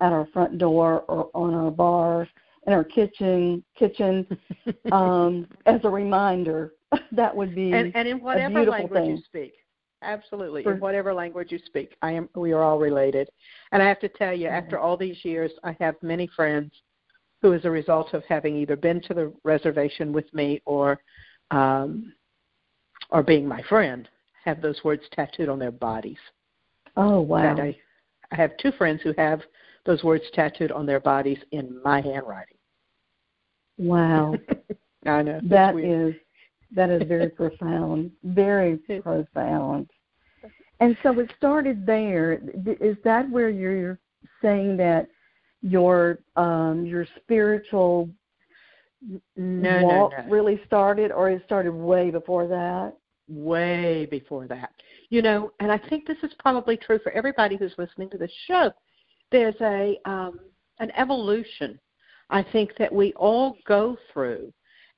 at 0.00 0.12
our 0.12 0.26
front 0.32 0.58
door 0.58 1.04
or 1.08 1.30
on 1.34 1.54
our 1.54 1.70
bar 1.70 2.28
in 2.66 2.72
our 2.72 2.84
kitchen 2.84 3.62
kitchen 3.78 4.26
um, 4.92 5.46
as 5.66 5.80
a 5.84 5.88
reminder. 5.88 6.72
that 7.12 7.34
would 7.34 7.54
be 7.54 7.72
and, 7.72 7.94
and 7.94 8.08
in 8.08 8.20
whatever 8.20 8.64
language 8.64 9.02
thing. 9.02 9.10
you 9.10 9.22
speak. 9.24 9.54
Absolutely, 10.02 10.62
For, 10.62 10.72
in 10.72 10.80
whatever 10.80 11.12
language 11.12 11.52
you 11.52 11.58
speak, 11.66 11.96
I 12.00 12.12
am. 12.12 12.28
We 12.34 12.52
are 12.52 12.62
all 12.62 12.78
related, 12.78 13.28
and 13.72 13.82
I 13.82 13.88
have 13.88 14.00
to 14.00 14.08
tell 14.08 14.32
you, 14.32 14.48
after 14.48 14.78
all 14.78 14.96
these 14.96 15.24
years, 15.24 15.50
I 15.62 15.76
have 15.78 15.94
many 16.02 16.26
friends 16.34 16.72
who, 17.42 17.52
as 17.52 17.64
a 17.64 17.70
result 17.70 18.14
of 18.14 18.24
having 18.26 18.56
either 18.56 18.76
been 18.76 19.02
to 19.02 19.14
the 19.14 19.32
reservation 19.44 20.12
with 20.12 20.32
me 20.32 20.62
or 20.64 21.00
um, 21.50 22.12
or 23.10 23.22
being 23.22 23.46
my 23.46 23.62
friend, 23.68 24.08
have 24.44 24.62
those 24.62 24.82
words 24.84 25.02
tattooed 25.12 25.50
on 25.50 25.58
their 25.58 25.70
bodies. 25.70 26.18
Oh 26.96 27.20
wow! 27.20 27.50
And 27.50 27.60
I, 27.60 27.76
I 28.32 28.36
have 28.36 28.56
two 28.56 28.72
friends 28.72 29.02
who 29.02 29.12
have 29.18 29.42
those 29.84 30.02
words 30.02 30.24
tattooed 30.32 30.72
on 30.72 30.86
their 30.86 31.00
bodies 31.00 31.38
in 31.52 31.80
my 31.82 32.00
handwriting. 32.00 32.56
Wow. 33.78 34.34
I 35.06 35.22
know. 35.22 35.40
That 35.44 35.76
is 35.76 36.14
that 36.74 36.90
is 36.90 37.02
very 37.06 37.28
profound. 37.42 38.10
Very 38.24 38.78
profound. 39.02 39.90
And 40.82 40.96
so 41.02 41.18
it 41.18 41.30
started 41.36 41.84
there. 41.84 42.40
Is 42.80 42.96
that 43.04 43.28
where 43.28 43.50
you're 43.50 43.98
saying 44.40 44.78
that 44.78 45.08
your 45.60 46.20
um 46.36 46.86
your 46.86 47.06
spiritual 47.22 48.08
no, 49.36 49.82
walk 49.82 50.12
no, 50.12 50.24
no. 50.24 50.30
really 50.30 50.58
started 50.66 51.12
or 51.12 51.28
it 51.28 51.42
started 51.44 51.72
way 51.72 52.10
before 52.10 52.46
that? 52.46 52.94
Way 53.28 54.06
before 54.10 54.46
that. 54.48 54.70
You 55.10 55.20
know, 55.20 55.52
and 55.60 55.70
I 55.70 55.76
think 55.76 56.06
this 56.06 56.16
is 56.22 56.32
probably 56.38 56.78
true 56.78 56.98
for 57.02 57.12
everybody 57.12 57.56
who's 57.56 57.74
listening 57.76 58.08
to 58.10 58.16
this 58.16 58.32
show. 58.46 58.72
There's 59.30 59.60
a 59.60 59.98
um 60.06 60.40
an 60.78 60.90
evolution 60.96 61.78
I 62.30 62.42
think 62.42 62.76
that 62.78 62.92
we 62.92 63.12
all 63.14 63.56
go 63.66 63.96
through 64.12 64.52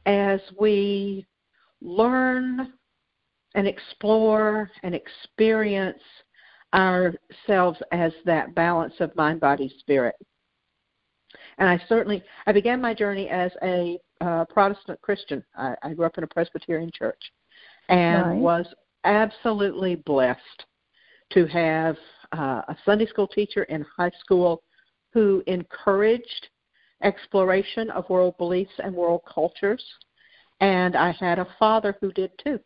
as 0.07 0.41
we 0.59 1.27
learn 1.83 2.73
and 3.55 3.67
explore 3.67 4.71
and 4.83 4.95
experience 4.95 6.03
ourselves 6.75 7.79
as 7.93 8.13
that 8.25 8.55
balance 8.55 8.95
of 9.01 9.15
mind, 9.15 9.41
body, 9.41 9.73
spirit. 9.79 10.15
And 11.59 11.69
I 11.69 11.83
certainly, 11.89 12.23
I 12.47 12.53
began 12.53 12.81
my 12.81 12.95
journey 12.95 13.29
as 13.29 13.53
a 13.63 13.99
uh, 14.21 14.45
Protestant 14.47 15.01
Christian. 15.03 15.45
I, 15.57 15.75
I 15.83 15.93
grew 15.95 16.07
up 16.07 16.17
in 16.19 16.25
a 16.25 16.29
Presbyterian 16.29 16.91
church 16.95 17.21
and 17.89 18.27
right. 18.27 18.39
was 18.39 18.67
absolutely 19.05 19.97
blessed 19.97 20.65
to 21.33 21.47
have 21.47 21.97
uh, 22.37 22.63
a 22.69 22.77
Sunday 22.85 23.07
school 23.07 23.27
teacher 23.27 23.65
in 23.65 23.85
high 23.97 24.11
school 24.21 24.63
who 25.13 25.43
encouraged 25.47 26.49
exploration 27.03 27.91
of 27.91 28.09
world 28.09 28.37
beliefs 28.39 28.73
and 28.83 28.95
world 28.95 29.23
cultures. 29.33 29.83
And 30.63 30.95
I 30.95 31.11
had 31.11 31.41
a 31.41 31.49
father 31.59 31.97
who 32.01 32.13
did 32.13 32.31
too. 32.43 32.61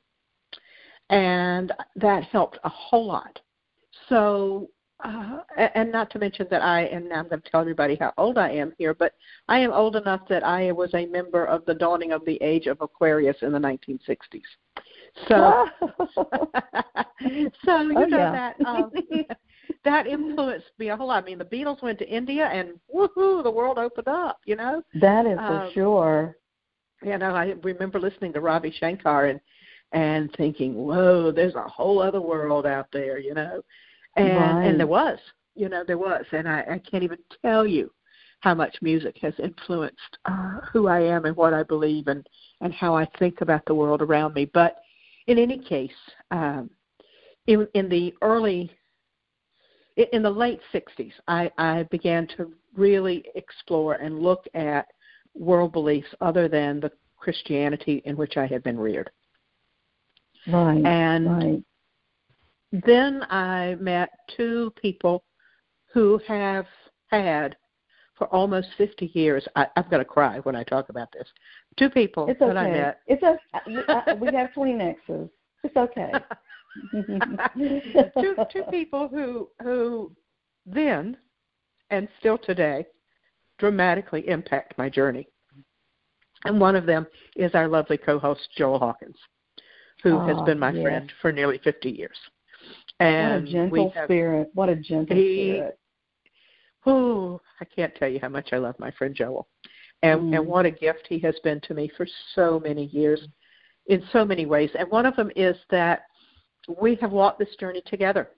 And 1.09 1.73
that 1.97 2.25
helped 2.25 2.59
a 2.62 2.69
whole 2.69 3.07
lot. 3.07 3.41
So, 4.11 4.69
uh, 5.03 5.38
and 5.75 5.91
not 5.91 6.11
to 6.11 6.19
mention 6.19 6.47
that 6.50 6.61
I, 6.61 6.83
and 6.83 7.09
now 7.09 7.21
I'm 7.21 7.29
going 7.29 7.41
to 7.41 7.50
tell 7.50 7.62
everybody 7.62 7.97
how 7.99 8.12
old 8.19 8.37
I 8.37 8.50
am 8.50 8.75
here, 8.76 8.93
but 8.93 9.15
I 9.49 9.61
am 9.61 9.73
old 9.73 9.97
enough 9.97 10.29
that 10.29 10.45
I 10.45 10.73
was 10.73 10.93
a 10.93 11.07
member 11.07 11.47
of 11.47 11.65
the 11.65 11.75
dawning 11.75 12.12
of 12.12 12.23
the 12.26 12.37
age 12.43 12.67
of 12.67 12.83
Aquarius 12.83 13.37
in 13.41 13.50
the 13.53 13.59
1960s. 13.59 14.43
So, 15.29 15.67
so 17.65 17.81
you 17.81 17.97
oh, 17.97 18.05
know 18.05 18.19
yeah. 18.19 18.31
that 18.31 18.57
um, 18.67 18.93
that 19.85 20.07
influenced 20.07 20.67
me 20.79 20.91
a 20.91 20.97
whole 20.97 21.09
lot. 21.09 21.23
I 21.23 21.26
mean, 21.26 21.38
the 21.38 21.45
Beatles 21.47 21.83
went 21.83 21.99
to 22.00 22.09
India, 22.09 22.47
and 22.47 22.79
woohoo, 22.95 23.43
the 23.43 23.50
world 23.50 23.79
opened 23.79 24.09
up. 24.09 24.41
You 24.45 24.57
know, 24.57 24.83
that 25.00 25.25
is 25.25 25.38
for 25.38 25.62
um, 25.62 25.71
sure. 25.73 26.37
You 27.03 27.19
know, 27.19 27.35
I 27.35 27.55
remember 27.62 28.00
listening 28.00 28.33
to 28.35 28.41
Ravi 28.41 28.75
Shankar 28.79 29.26
and 29.26 29.41
and 29.93 30.35
thinking, 30.37 30.75
whoa, 30.75 31.31
there's 31.31 31.55
a 31.55 31.62
whole 31.62 32.03
other 32.03 32.21
world 32.21 32.67
out 32.67 32.88
there. 32.93 33.19
You 33.19 33.35
know, 33.35 33.62
and 34.17 34.37
right. 34.37 34.65
and 34.67 34.81
there 34.81 34.87
was, 34.87 35.19
you 35.55 35.69
know, 35.69 35.85
there 35.87 35.99
was, 35.99 36.25
and 36.33 36.49
I, 36.49 36.61
I 36.62 36.79
can't 36.79 37.05
even 37.05 37.19
tell 37.43 37.67
you 37.67 37.91
how 38.41 38.55
much 38.55 38.76
music 38.83 39.17
has 39.23 39.35
influenced 39.38 40.19
uh, 40.26 40.61
who 40.73 40.87
I 40.88 41.00
am 41.00 41.25
and 41.25 41.37
what 41.37 41.55
I 41.55 41.62
believe 41.62 42.09
and 42.09 42.26
and 42.61 42.73
how 42.73 42.95
I 42.95 43.07
think 43.19 43.41
about 43.41 43.65
the 43.67 43.75
world 43.75 44.03
around 44.03 44.35
me. 44.35 44.50
But 44.53 44.76
in 45.26 45.38
any 45.38 45.59
case, 45.59 45.91
um, 46.31 46.71
in, 47.47 47.67
in 47.75 47.88
the 47.88 48.15
early, 48.23 48.71
in 50.12 50.23
the 50.23 50.31
late 50.31 50.61
60s, 50.73 51.12
I, 51.29 51.50
I 51.59 51.85
began 51.85 52.26
to 52.37 52.53
really 52.75 53.25
explore 53.35 53.95
and 53.95 54.19
look 54.19 54.45
at 54.55 54.87
world 55.38 55.73
beliefs 55.73 56.09
other 56.21 56.49
than 56.49 56.81
the 56.81 56.90
Christianity 57.16 58.02
in 58.05 58.16
which 58.16 58.37
I 58.37 58.47
had 58.47 58.62
been 58.62 58.78
reared. 58.78 59.11
Right. 60.47 60.85
And 60.85 61.26
right. 61.28 61.62
then 62.73 63.23
I 63.31 63.76
met 63.81 64.11
two 64.37 64.73
people 64.81 65.25
who 65.93 66.21
have 66.26 66.66
had 67.09 67.57
for 68.16 68.26
almost 68.28 68.69
50 68.78 69.11
years. 69.14 69.47
I, 69.57 69.66
I've 69.76 69.90
got 69.90 69.99
to 69.99 70.05
cry 70.05 70.38
when 70.40 70.57
I 70.57 70.62
talk 70.62 70.88
about 70.88 71.09
this. 71.12 71.28
Two 71.78 71.90
people 71.90 72.26
it's 72.28 72.40
okay. 72.40 72.52
that 72.52 72.57
I 72.57 72.71
met. 72.71 73.00
It's 73.07 73.23
a, 73.23 73.38
uh, 73.55 73.93
uh, 73.93 74.14
we 74.16 74.28
have 74.35 74.50
Kleenexes. 74.57 75.28
It's 75.64 75.76
okay. 75.76 76.12
two 78.21 78.37
two 78.52 78.62
people 78.71 79.09
who 79.09 79.49
who 79.62 80.12
then 80.66 81.16
and 81.90 82.09
still 82.19 82.37
today 82.37 82.85
dramatically 83.59 84.29
impact 84.29 84.77
my 84.79 84.89
journey. 84.89 85.29
And 86.45 86.61
one 86.61 86.77
of 86.77 86.87
them 86.87 87.07
is 87.35 87.55
our 87.55 87.69
lovely 87.69 87.97
co-host 87.97 88.49
Joel 88.57 88.79
Hawkins, 88.79 89.17
who 90.03 90.17
oh, 90.17 90.27
has 90.27 90.37
been 90.47 90.59
my 90.59 90.73
friend 90.73 91.11
for 91.21 91.33
nearly 91.33 91.59
50 91.65 91.91
years. 91.91 92.17
And 93.01 93.45
what 93.45 93.49
a 93.49 93.53
gentle 93.53 93.91
have, 93.95 94.07
spirit! 94.07 94.51
What 94.55 94.69
a 94.69 94.77
gentle 94.77 95.17
he, 95.17 95.55
spirit! 95.55 95.79
Oh, 96.87 97.41
I 97.61 97.65
can't 97.65 97.95
tell 97.97 98.09
you 98.09 98.21
how 98.21 98.29
much 98.29 98.51
I 98.53 98.59
love 98.59 98.77
my 98.79 98.91
friend 98.93 99.15
Joel, 99.15 99.49
and 100.03 100.21
mm. 100.21 100.37
and 100.37 100.47
what 100.47 100.67
a 100.67 100.71
gift 100.71 101.07
he 101.09 101.19
has 101.21 101.35
been 101.43 101.61
to 101.63 101.75
me 101.75 101.91
for 101.97 102.07
so 102.35 102.61
many 102.61 102.87
years, 102.87 103.21
in 103.87 104.03
so 104.13 104.25
many 104.25 104.47
ways. 104.47 104.71
And 104.79 104.91
one 104.91 105.05
of 105.05 105.17
them 105.17 105.31
is 105.37 105.57
that 105.71 106.03
we 106.81 106.95
have 106.97 107.13
walked 107.13 107.39
this 107.39 107.55
journey 107.59 107.83
together. 107.87 108.31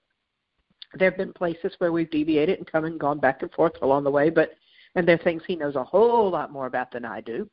There 0.95 1.09
have 1.09 1.17
been 1.17 1.33
places 1.33 1.73
where 1.77 1.91
we've 1.91 2.09
deviated 2.09 2.57
and 2.57 2.69
come 2.69 2.85
and 2.85 2.99
gone 2.99 3.19
back 3.19 3.43
and 3.43 3.51
forth 3.51 3.73
along 3.81 4.03
the 4.03 4.11
way, 4.11 4.29
but 4.29 4.53
and 4.95 5.07
there 5.07 5.15
are 5.15 5.23
things 5.23 5.41
he 5.45 5.55
knows 5.55 5.75
a 5.75 5.83
whole 5.83 6.29
lot 6.29 6.51
more 6.51 6.65
about 6.67 6.91
than 6.91 7.05
I 7.05 7.21
do, 7.21 7.49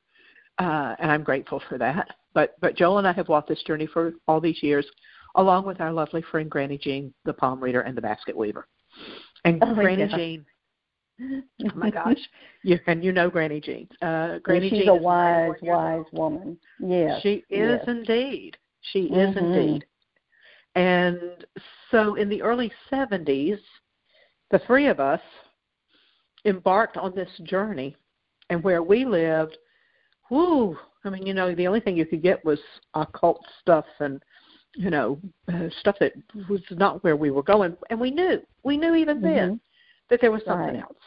uh, 0.58 0.94
and 0.98 1.10
I'm 1.10 1.22
grateful 1.22 1.62
for 1.68 1.78
that. 1.78 2.08
But 2.34 2.54
but 2.60 2.76
Joel 2.76 2.98
and 2.98 3.08
I 3.08 3.12
have 3.12 3.28
walked 3.28 3.48
this 3.48 3.62
journey 3.62 3.86
for 3.86 4.12
all 4.28 4.40
these 4.40 4.62
years, 4.62 4.86
along 5.36 5.66
with 5.66 5.80
our 5.80 5.92
lovely 5.92 6.22
friend 6.22 6.50
Granny 6.50 6.78
Jean, 6.78 7.12
the 7.24 7.32
palm 7.32 7.62
reader 7.62 7.82
and 7.82 7.96
the 7.96 8.02
basket 8.02 8.36
weaver. 8.36 8.66
And 9.44 9.62
oh, 9.62 9.74
Granny 9.74 10.06
yeah. 10.08 10.16
Jean, 10.16 10.46
oh 11.22 11.70
my 11.74 11.90
gosh, 11.90 12.18
you 12.62 12.78
and 12.86 13.04
you 13.04 13.12
know 13.12 13.30
Granny 13.30 13.60
Jean. 13.60 13.88
Uh, 14.02 14.38
Granny 14.38 14.68
she's 14.70 14.80
Jean 14.80 14.88
a 14.88 14.94
wise, 14.94 15.52
91 15.62 15.84
wise 15.84 16.04
woman. 16.12 16.58
Yes, 16.78 17.20
She 17.22 17.44
is 17.50 17.80
yes. 17.80 17.84
indeed. 17.86 18.56
She 18.92 19.04
is 19.06 19.34
Mhm. 19.34 19.36
indeed. 19.36 19.86
And 20.74 21.46
so 21.90 22.16
in 22.16 22.28
the 22.28 22.42
early 22.42 22.70
70s, 22.90 23.58
the 24.50 24.58
three 24.60 24.86
of 24.86 25.00
us 25.00 25.20
embarked 26.46 26.96
on 26.96 27.14
this 27.14 27.28
journey. 27.42 27.96
And 28.48 28.62
where 28.62 28.82
we 28.82 29.04
lived, 29.04 29.58
whoo, 30.30 30.78
I 31.04 31.10
mean, 31.10 31.26
you 31.26 31.34
know, 31.34 31.54
the 31.54 31.66
only 31.66 31.80
thing 31.80 31.96
you 31.96 32.06
could 32.06 32.22
get 32.22 32.44
was 32.44 32.60
occult 32.94 33.44
stuff 33.60 33.84
and, 34.00 34.22
you 34.76 34.88
know, 34.90 35.18
uh, 35.52 35.68
stuff 35.80 35.96
that 36.00 36.12
was 36.48 36.60
not 36.70 37.02
where 37.02 37.16
we 37.16 37.30
were 37.30 37.42
going. 37.42 37.76
And 37.90 37.98
we 38.00 38.10
knew, 38.10 38.40
we 38.62 38.76
knew 38.76 38.94
even 38.94 39.20
then 39.20 39.54
Mhm. 39.54 39.60
that 40.10 40.20
there 40.20 40.30
was 40.30 40.44
something 40.44 40.74
Right. 40.76 40.82
else. 40.82 41.02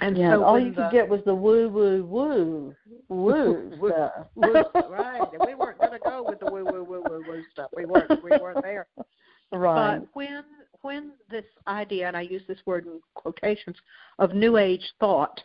And 0.00 0.16
yeah, 0.18 0.32
so 0.34 0.42
all 0.44 0.58
you 0.58 0.70
the, 0.70 0.82
could 0.82 0.90
get 0.90 1.08
was 1.08 1.22
the 1.24 1.34
woo 1.34 1.68
woo 1.68 2.04
woo 2.04 2.74
woo 3.08 3.70
Woo- 3.80 3.90
stuff. 3.90 4.26
woo, 4.34 4.64
right. 4.90 5.26
And 5.32 5.42
we 5.46 5.54
weren't 5.54 5.78
going 5.78 5.92
to 5.92 5.98
go 5.98 6.22
with 6.28 6.38
the 6.40 6.46
woo 6.46 6.66
woo 6.66 6.84
woo 6.84 7.02
woo 7.02 7.24
woo 7.26 7.44
stuff. 7.52 7.70
We 7.74 7.86
weren't. 7.86 8.22
We 8.22 8.32
weren't 8.32 8.62
there. 8.62 8.86
right. 9.52 10.00
But 10.00 10.08
when 10.12 10.44
when 10.82 11.12
this 11.30 11.44
idea, 11.66 12.08
and 12.08 12.16
I 12.16 12.22
use 12.22 12.42
this 12.46 12.58
word 12.66 12.86
in 12.86 13.00
quotations, 13.14 13.76
of 14.18 14.34
New 14.34 14.56
Age 14.56 14.92
thought 15.00 15.42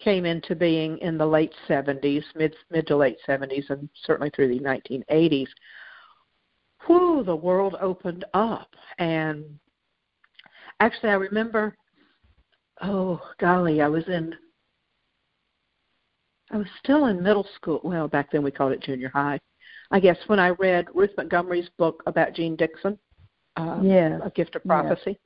came 0.00 0.24
into 0.24 0.54
being 0.54 0.98
in 0.98 1.18
the 1.18 1.26
late 1.26 1.52
70s, 1.68 2.22
mid 2.34 2.54
mid 2.70 2.86
to 2.86 2.96
late 2.96 3.18
70s, 3.26 3.68
and 3.70 3.88
certainly 4.04 4.30
through 4.30 4.48
the 4.48 4.60
1980s, 4.60 5.48
whew, 6.86 7.22
the 7.24 7.34
world 7.34 7.76
opened 7.80 8.24
up. 8.34 8.68
And 8.98 9.44
actually, 10.80 11.10
I 11.10 11.14
remember, 11.14 11.76
oh 12.82 13.20
golly, 13.40 13.80
I 13.80 13.88
was 13.88 14.06
in. 14.08 14.34
I 16.50 16.56
was 16.56 16.68
still 16.82 17.06
in 17.06 17.22
middle 17.22 17.46
school. 17.56 17.80
Well, 17.84 18.08
back 18.08 18.30
then 18.30 18.42
we 18.42 18.50
called 18.50 18.72
it 18.72 18.82
junior 18.82 19.10
high. 19.10 19.38
I 19.90 20.00
guess 20.00 20.16
when 20.28 20.38
I 20.38 20.50
read 20.50 20.86
Ruth 20.94 21.10
Montgomery's 21.16 21.68
book 21.76 22.02
about 22.06 22.34
Jeane 22.34 22.56
Dixon, 22.56 22.98
um, 23.58 23.84
Yes. 23.84 24.20
A 24.24 24.30
Gift 24.30 24.56
of 24.56 24.62
Yes. 24.64 24.68
Prophecy. 24.68 25.18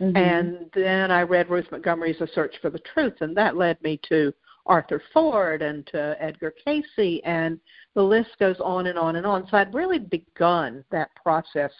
Mm-hmm. 0.00 0.16
And 0.16 0.70
then 0.74 1.10
I 1.10 1.22
read 1.22 1.50
Ruth 1.50 1.70
Montgomery's 1.70 2.20
A 2.20 2.26
Search 2.34 2.54
for 2.60 2.70
the 2.70 2.80
Truth, 2.80 3.14
and 3.20 3.36
that 3.36 3.56
led 3.56 3.80
me 3.82 4.00
to 4.08 4.32
Arthur 4.66 5.02
Ford 5.12 5.62
and 5.62 5.86
to 5.88 6.16
Edgar 6.18 6.52
Cayce, 6.64 7.20
and 7.24 7.60
the 7.94 8.02
list 8.02 8.30
goes 8.40 8.56
on 8.60 8.86
and 8.86 8.98
on 8.98 9.16
and 9.16 9.26
on. 9.26 9.46
So 9.48 9.56
I'd 9.56 9.74
really 9.74 9.98
begun 9.98 10.84
that 10.90 11.10
process 11.14 11.70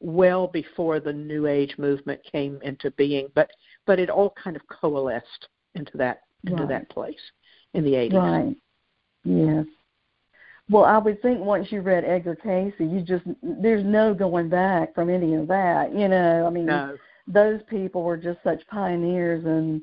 well 0.00 0.48
before 0.48 0.98
the 0.98 1.12
New 1.12 1.46
Age 1.46 1.74
movement 1.78 2.20
came 2.30 2.58
into 2.62 2.90
being, 2.92 3.28
but 3.34 3.50
but 3.86 3.98
it 3.98 4.10
all 4.10 4.34
kind 4.42 4.56
of 4.56 4.62
coalesced 4.68 5.48
into 5.74 5.96
that 5.98 6.22
into 6.44 6.64
right. 6.64 6.68
that 6.68 6.90
place 6.90 7.20
in 7.74 7.84
the 7.84 7.92
80s. 7.92 8.12
Right. 8.12 8.56
Yes. 9.24 9.66
Well, 10.72 10.84
I 10.86 10.96
would 10.96 11.20
think 11.20 11.40
once 11.40 11.70
you 11.70 11.82
read 11.82 12.04
Edgar 12.06 12.34
Cayce, 12.34 12.72
you 12.78 13.02
just 13.02 13.24
there's 13.42 13.84
no 13.84 14.14
going 14.14 14.48
back 14.48 14.94
from 14.94 15.10
any 15.10 15.34
of 15.34 15.46
that. 15.48 15.94
You 15.94 16.08
know, 16.08 16.46
I 16.46 16.50
mean, 16.50 16.64
no. 16.64 16.96
those 17.26 17.60
people 17.68 18.02
were 18.02 18.16
just 18.16 18.38
such 18.42 18.66
pioneers, 18.68 19.44
and 19.44 19.82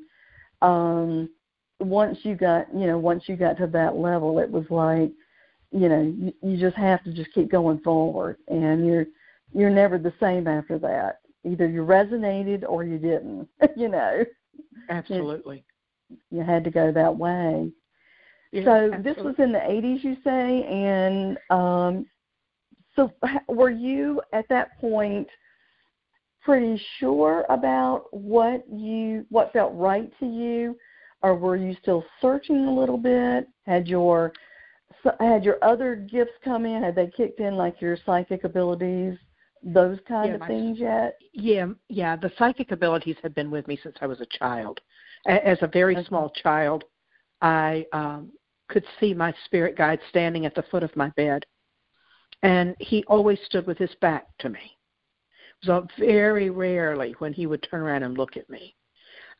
um 0.62 1.30
once 1.78 2.18
you 2.24 2.34
got 2.34 2.66
you 2.74 2.88
know 2.88 2.98
once 2.98 3.28
you 3.28 3.36
got 3.36 3.56
to 3.58 3.68
that 3.68 3.94
level, 3.94 4.40
it 4.40 4.50
was 4.50 4.64
like 4.68 5.12
you 5.70 5.88
know 5.88 6.02
you, 6.02 6.32
you 6.42 6.56
just 6.58 6.76
have 6.76 7.04
to 7.04 7.12
just 7.12 7.32
keep 7.34 7.52
going 7.52 7.78
forward, 7.78 8.38
and 8.48 8.84
you're 8.84 9.06
you're 9.54 9.70
never 9.70 9.96
the 9.96 10.12
same 10.18 10.48
after 10.48 10.76
that. 10.80 11.20
Either 11.44 11.68
you 11.68 11.82
resonated 11.82 12.64
or 12.68 12.82
you 12.82 12.98
didn't. 12.98 13.48
you 13.76 13.88
know. 13.88 14.24
Absolutely. 14.88 15.64
You, 16.08 16.18
you 16.32 16.42
had 16.42 16.64
to 16.64 16.70
go 16.70 16.90
that 16.90 17.16
way. 17.16 17.70
Yeah, 18.52 18.64
so 18.64 18.70
absolutely. 18.92 19.12
this 19.12 19.22
was 19.22 19.34
in 19.38 19.52
the 19.52 19.58
80s, 19.58 20.02
you 20.02 20.16
say, 20.24 20.64
and 20.64 21.38
um, 21.50 22.06
so 22.96 23.12
were 23.48 23.70
you 23.70 24.20
at 24.32 24.48
that 24.48 24.78
point 24.80 25.28
pretty 26.42 26.80
sure 26.98 27.44
about 27.48 28.06
what 28.12 28.64
you 28.70 29.24
what 29.28 29.52
felt 29.52 29.72
right 29.74 30.10
to 30.18 30.26
you, 30.26 30.76
or 31.22 31.36
were 31.36 31.56
you 31.56 31.76
still 31.80 32.04
searching 32.20 32.66
a 32.66 32.74
little 32.74 32.98
bit? 32.98 33.48
Had 33.66 33.86
your 33.86 34.32
had 35.20 35.44
your 35.44 35.62
other 35.62 35.96
gifts 35.96 36.32
come 36.44 36.66
in? 36.66 36.82
Had 36.82 36.94
they 36.94 37.06
kicked 37.08 37.40
in, 37.40 37.56
like 37.56 37.80
your 37.80 37.96
psychic 38.04 38.44
abilities, 38.44 39.16
those 39.62 39.98
kind 40.08 40.28
yeah, 40.28 40.34
of 40.34 40.40
my, 40.40 40.48
things 40.48 40.78
yet? 40.78 41.18
Yeah, 41.32 41.66
yeah. 41.88 42.16
The 42.16 42.32
psychic 42.38 42.72
abilities 42.72 43.16
have 43.22 43.34
been 43.34 43.50
with 43.50 43.68
me 43.68 43.78
since 43.82 43.96
I 44.00 44.06
was 44.06 44.20
a 44.20 44.26
child. 44.38 44.80
As 45.26 45.58
a 45.60 45.66
very 45.66 45.96
okay. 45.96 46.08
small 46.08 46.30
child, 46.42 46.84
I 47.42 47.84
um, 47.92 48.32
could 48.70 48.84
see 48.98 49.12
my 49.12 49.34
spirit 49.44 49.76
guide 49.76 50.00
standing 50.08 50.46
at 50.46 50.54
the 50.54 50.64
foot 50.70 50.82
of 50.82 50.96
my 50.96 51.10
bed. 51.10 51.44
And 52.42 52.74
he 52.78 53.04
always 53.04 53.38
stood 53.44 53.66
with 53.66 53.76
his 53.76 53.94
back 54.00 54.26
to 54.38 54.48
me. 54.48 54.78
It 55.62 55.68
was 55.68 55.86
very 55.98 56.48
rarely 56.48 57.14
when 57.18 57.34
he 57.34 57.46
would 57.46 57.62
turn 57.62 57.82
around 57.82 58.02
and 58.02 58.16
look 58.16 58.36
at 58.36 58.48
me. 58.48 58.74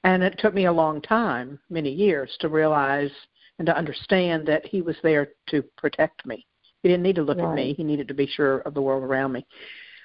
And 0.04 0.22
it 0.22 0.38
took 0.38 0.52
me 0.52 0.66
a 0.66 0.72
long 0.72 1.00
time, 1.00 1.58
many 1.70 1.90
years, 1.90 2.30
to 2.40 2.48
realize 2.48 3.10
and 3.58 3.66
to 3.66 3.76
understand 3.76 4.46
that 4.46 4.66
he 4.66 4.82
was 4.82 4.96
there 5.02 5.28
to 5.50 5.62
protect 5.78 6.26
me. 6.26 6.46
He 6.82 6.88
didn't 6.88 7.02
need 7.02 7.16
to 7.16 7.22
look 7.22 7.38
right. 7.38 7.48
at 7.48 7.54
me. 7.54 7.74
He 7.74 7.84
needed 7.84 8.08
to 8.08 8.14
be 8.14 8.26
sure 8.26 8.58
of 8.60 8.74
the 8.74 8.82
world 8.82 9.04
around 9.04 9.32
me. 9.32 9.46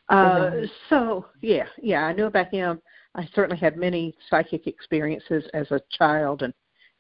Uh, 0.10 0.52
so 0.90 1.26
yeah, 1.42 1.66
yeah, 1.82 2.06
I 2.06 2.14
knew 2.14 2.26
about 2.26 2.54
him. 2.54 2.82
I 3.16 3.28
certainly 3.34 3.58
had 3.58 3.78
many 3.78 4.16
psychic 4.30 4.68
experiences 4.68 5.46
as 5.54 5.72
a 5.72 5.82
child 5.90 6.44
and 6.44 6.54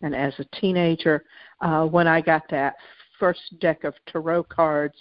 and 0.05 0.15
as 0.15 0.33
a 0.37 0.45
teenager, 0.59 1.25
uh, 1.61 1.83
when 1.83 2.07
I 2.07 2.21
got 2.21 2.43
that 2.51 2.75
first 3.19 3.41
deck 3.59 3.83
of 3.83 3.95
tarot 4.07 4.43
cards 4.43 4.93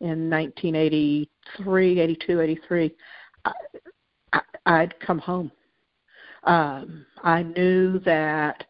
in 0.00 0.28
1983, 0.28 2.00
82, 2.00 2.40
83, 2.42 2.94
I, 3.46 3.52
I, 4.34 4.40
I'd 4.66 5.00
come 5.00 5.18
home. 5.18 5.50
Um, 6.44 7.06
I 7.22 7.42
knew 7.42 8.00
that, 8.00 8.64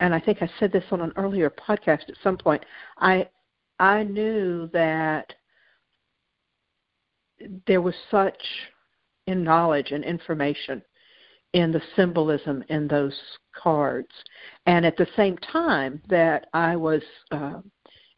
and 0.00 0.14
I 0.14 0.20
think 0.20 0.38
I 0.40 0.50
said 0.58 0.72
this 0.72 0.84
on 0.90 1.02
an 1.02 1.12
earlier 1.16 1.50
podcast 1.50 2.08
at 2.08 2.16
some 2.22 2.38
point. 2.38 2.64
I 2.96 3.28
I 3.78 4.04
knew 4.04 4.68
that 4.72 5.34
there 7.66 7.82
was 7.82 7.94
such 8.10 8.42
in 9.26 9.44
knowledge 9.44 9.92
and 9.92 10.04
information 10.04 10.82
in 11.54 11.72
the 11.72 11.82
symbolism 11.96 12.62
in 12.68 12.86
those 12.88 13.14
cards. 13.56 14.12
And 14.66 14.84
at 14.84 14.96
the 14.96 15.06
same 15.16 15.36
time 15.38 16.02
that 16.08 16.46
I 16.52 16.76
was 16.76 17.02
uh, 17.30 17.60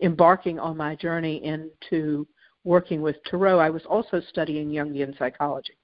embarking 0.02 0.58
on 0.58 0.76
my 0.76 0.96
journey 0.96 1.44
into 1.44 2.26
working 2.64 3.02
with 3.02 3.16
Tarot, 3.24 3.58
I 3.58 3.70
was 3.70 3.82
also 3.88 4.20
studying 4.28 4.70
Jungian 4.70 5.16
psychology. 5.18 5.76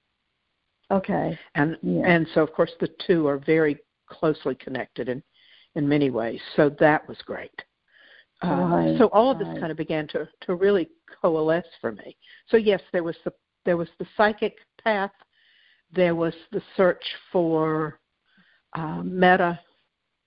Okay. 0.90 1.38
And 1.54 1.76
yeah. 1.82 2.02
and 2.06 2.26
so 2.34 2.42
of 2.42 2.52
course 2.52 2.70
the 2.78 2.88
two 3.06 3.26
are 3.26 3.38
very 3.38 3.78
closely 4.08 4.54
connected 4.54 5.08
in 5.08 5.22
in 5.74 5.88
many 5.88 6.10
ways. 6.10 6.40
So 6.54 6.70
that 6.80 7.06
was 7.08 7.18
great. 7.26 7.62
Uh, 8.42 8.98
so 8.98 9.08
all 9.12 9.30
of 9.30 9.38
this 9.38 9.48
right. 9.48 9.58
kind 9.58 9.70
of 9.72 9.78
began 9.78 10.06
to 10.08 10.28
to 10.42 10.54
really 10.54 10.88
coalesce 11.20 11.66
for 11.80 11.92
me. 11.92 12.16
So 12.48 12.56
yes, 12.56 12.80
there 12.92 13.02
was 13.02 13.16
the 13.24 13.32
there 13.64 13.76
was 13.76 13.88
the 13.98 14.06
psychic 14.16 14.58
path 14.82 15.10
there 15.92 16.14
was 16.14 16.34
the 16.52 16.62
search 16.76 17.04
for 17.32 17.98
uh, 18.74 19.02
meta, 19.02 19.58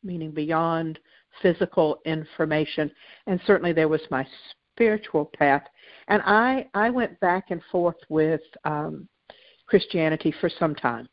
meaning 0.04 0.32
beyond 0.32 1.00
physical 1.42 2.00
information, 2.06 2.92
and 3.28 3.40
certainly 3.46 3.74
there 3.74 3.88
was 3.88 4.02
my 4.10 4.26
spiritual 4.74 5.30
path. 5.38 5.64
And 6.08 6.22
I 6.26 6.68
I 6.74 6.90
went 6.90 7.20
back 7.20 7.52
and 7.52 7.62
forth 7.72 7.98
with 8.10 8.42
um, 8.64 9.08
Christianity 9.68 10.34
for 10.40 10.50
some 10.50 10.76
time, 10.76 11.08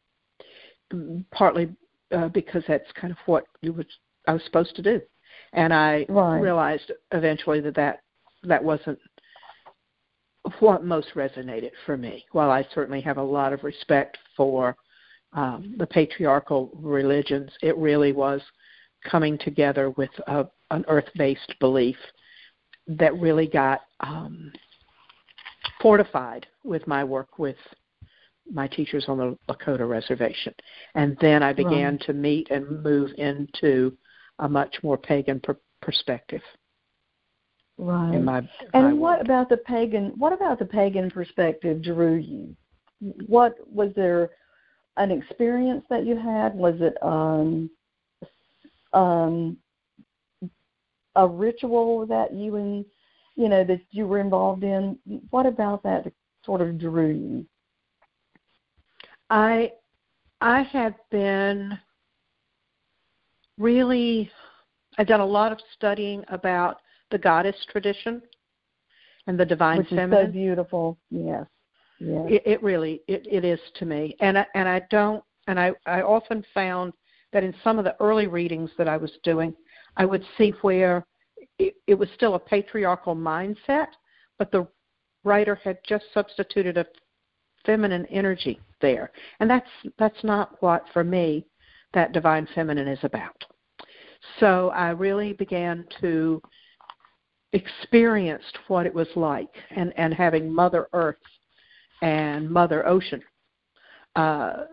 partly 1.33 1.69
uh, 2.13 2.29
because 2.29 2.63
that's 2.67 2.91
kind 2.93 3.11
of 3.11 3.19
what 3.27 3.45
you 3.61 3.73
was 3.73 3.87
I 4.27 4.33
was 4.33 4.45
supposed 4.45 4.75
to 4.77 4.83
do, 4.83 5.01
and 5.53 5.75
I 5.75 6.07
right. 6.09 6.39
realized 6.39 6.93
eventually 7.13 7.61
that 7.61 7.75
that 7.75 8.01
that 8.45 8.63
wasn't 8.63 8.99
what 10.61 10.85
most 10.85 11.09
resonated 11.15 11.71
for 11.85 11.97
me. 11.97 12.25
While 12.33 12.51
I 12.51 12.67
certainly 12.75 13.01
have 13.03 13.19
a 13.19 13.23
lot 13.23 13.53
of 13.53 13.65
respect 13.65 14.19
for 14.37 14.77
um, 15.33 15.75
the 15.79 15.87
patriarchal 15.87 16.71
religions, 16.75 17.51
it 17.63 17.77
really 17.77 18.13
was 18.13 18.41
coming 19.05 19.39
together 19.39 19.91
with 19.91 20.11
a, 20.27 20.47
an 20.71 20.85
earth 20.89 21.09
based 21.17 21.55
belief 21.61 21.97
that 22.87 23.15
really 23.19 23.47
got 23.47 23.83
um, 24.01 24.53
fortified 25.81 26.47
with 26.65 26.87
my 26.87 27.03
work 27.05 27.39
with 27.39 27.57
my 28.51 28.69
teachers 28.69 29.07
on 29.09 29.19
the 29.19 29.37
Lakota 29.49 29.89
reservation. 29.89 30.55
And 30.95 31.17
then 31.21 31.43
I 31.43 31.53
began 31.53 31.95
right. 31.95 32.03
to 32.03 32.13
meet 32.13 32.51
and 32.51 32.83
move 32.83 33.11
into 33.19 33.97
a 34.39 34.49
much 34.49 34.77
more 34.83 34.97
pagan 34.97 35.41
per- 35.41 35.59
perspective. 35.83 36.43
Right. 37.79 38.19
My, 38.19 38.39
and 38.73 38.85
my 38.85 38.93
what 38.95 39.19
work. 39.19 39.27
about 39.27 39.49
the 39.49 39.59
pagan? 39.59 40.13
What 40.17 40.33
about 40.33 40.59
the 40.59 40.65
pagan 40.65 41.11
perspective 41.11 41.83
drew 41.83 42.15
you? 42.15 42.57
What 43.27 43.55
was 43.71 43.93
there 43.95 44.31
an 44.97 45.11
experience 45.11 45.85
that 45.91 46.07
you 46.07 46.17
had? 46.17 46.55
Was 46.55 46.77
it 46.81 46.97
um, 47.03 47.69
um, 48.95 49.59
a 51.17 51.27
ritual 51.27 52.07
that 52.07 52.33
you 52.33 52.57
and 52.57 52.85
you 53.35 53.49
know 53.51 53.63
that 53.65 53.81
you 53.91 54.07
were 54.07 54.21
involved 54.21 54.65
in? 54.65 54.99
What 55.29 55.45
about 55.45 55.83
that 55.83 56.11
sort 56.47 56.63
of 56.63 56.79
drew 56.79 57.11
you? 57.11 57.47
I 59.29 59.73
I 60.41 60.63
had 60.63 60.95
been 61.11 61.79
really 63.59 64.31
I've 64.97 65.07
done 65.07 65.21
a 65.21 65.27
lot 65.27 65.53
of 65.53 65.59
studying 65.75 66.25
about 66.29 66.81
the 67.11 67.19
goddess 67.19 67.57
tradition 67.71 68.23
and 69.27 69.39
the 69.39 69.45
divine 69.45 69.79
Which 69.79 69.89
feminine. 69.89 70.27
is 70.27 70.29
so 70.29 70.33
beautiful. 70.33 70.99
Yes. 71.11 71.47
Yes. 71.99 72.27
It, 72.29 72.43
it 72.45 72.63
really 72.63 73.03
it, 73.09 73.27
it 73.31 73.45
is 73.45 73.61
to 73.77 73.87
me, 73.87 74.15
and 74.21 74.39
I, 74.39 74.47
and 74.55 74.69
I 74.69 74.83
don't 74.91 75.25
and 75.47 75.59
I 75.59 75.73
I 75.87 76.03
often 76.03 76.45
found 76.53 76.93
that 77.33 77.43
in 77.43 77.55
some 77.65 77.79
of 77.79 77.85
the 77.85 77.97
early 78.01 78.27
readings 78.27 78.71
that 78.79 78.89
I 78.89 78.97
was 78.97 79.13
doing, 79.23 79.55
I 79.97 80.05
would 80.05 80.25
see 80.37 80.53
where 80.61 81.07
it, 81.59 81.75
it 81.87 81.95
was 81.95 82.09
still 82.15 82.35
a 82.35 82.39
patriarchal 82.39 83.17
mindset, 83.17 83.89
but 84.39 84.53
the 84.53 84.67
writer 85.25 85.55
had 85.55 85.79
just 85.89 86.05
substituted 86.13 86.77
a 86.77 86.87
feminine 87.65 88.07
energy 88.07 88.61
there, 88.81 89.11
and 89.41 89.49
that's 89.49 89.71
that's 89.99 90.23
not 90.23 90.61
what 90.63 90.85
for 90.93 91.03
me 91.03 91.47
that 91.95 92.13
divine 92.13 92.47
feminine 92.55 92.89
is 92.89 93.03
about. 93.03 93.43
So 94.39 94.69
I 94.71 94.91
really 94.91 95.33
began 95.33 95.87
to 96.01 96.43
experienced 97.57 98.59
what 98.69 98.87
it 98.87 98.95
was 98.95 99.09
like 99.17 99.49
and 99.71 99.93
and 99.97 100.13
having 100.13 100.53
mother 100.53 100.89
earth 100.93 101.17
and 102.03 102.51
mother 102.51 102.87
ocean 102.87 103.23
uh 104.17 104.65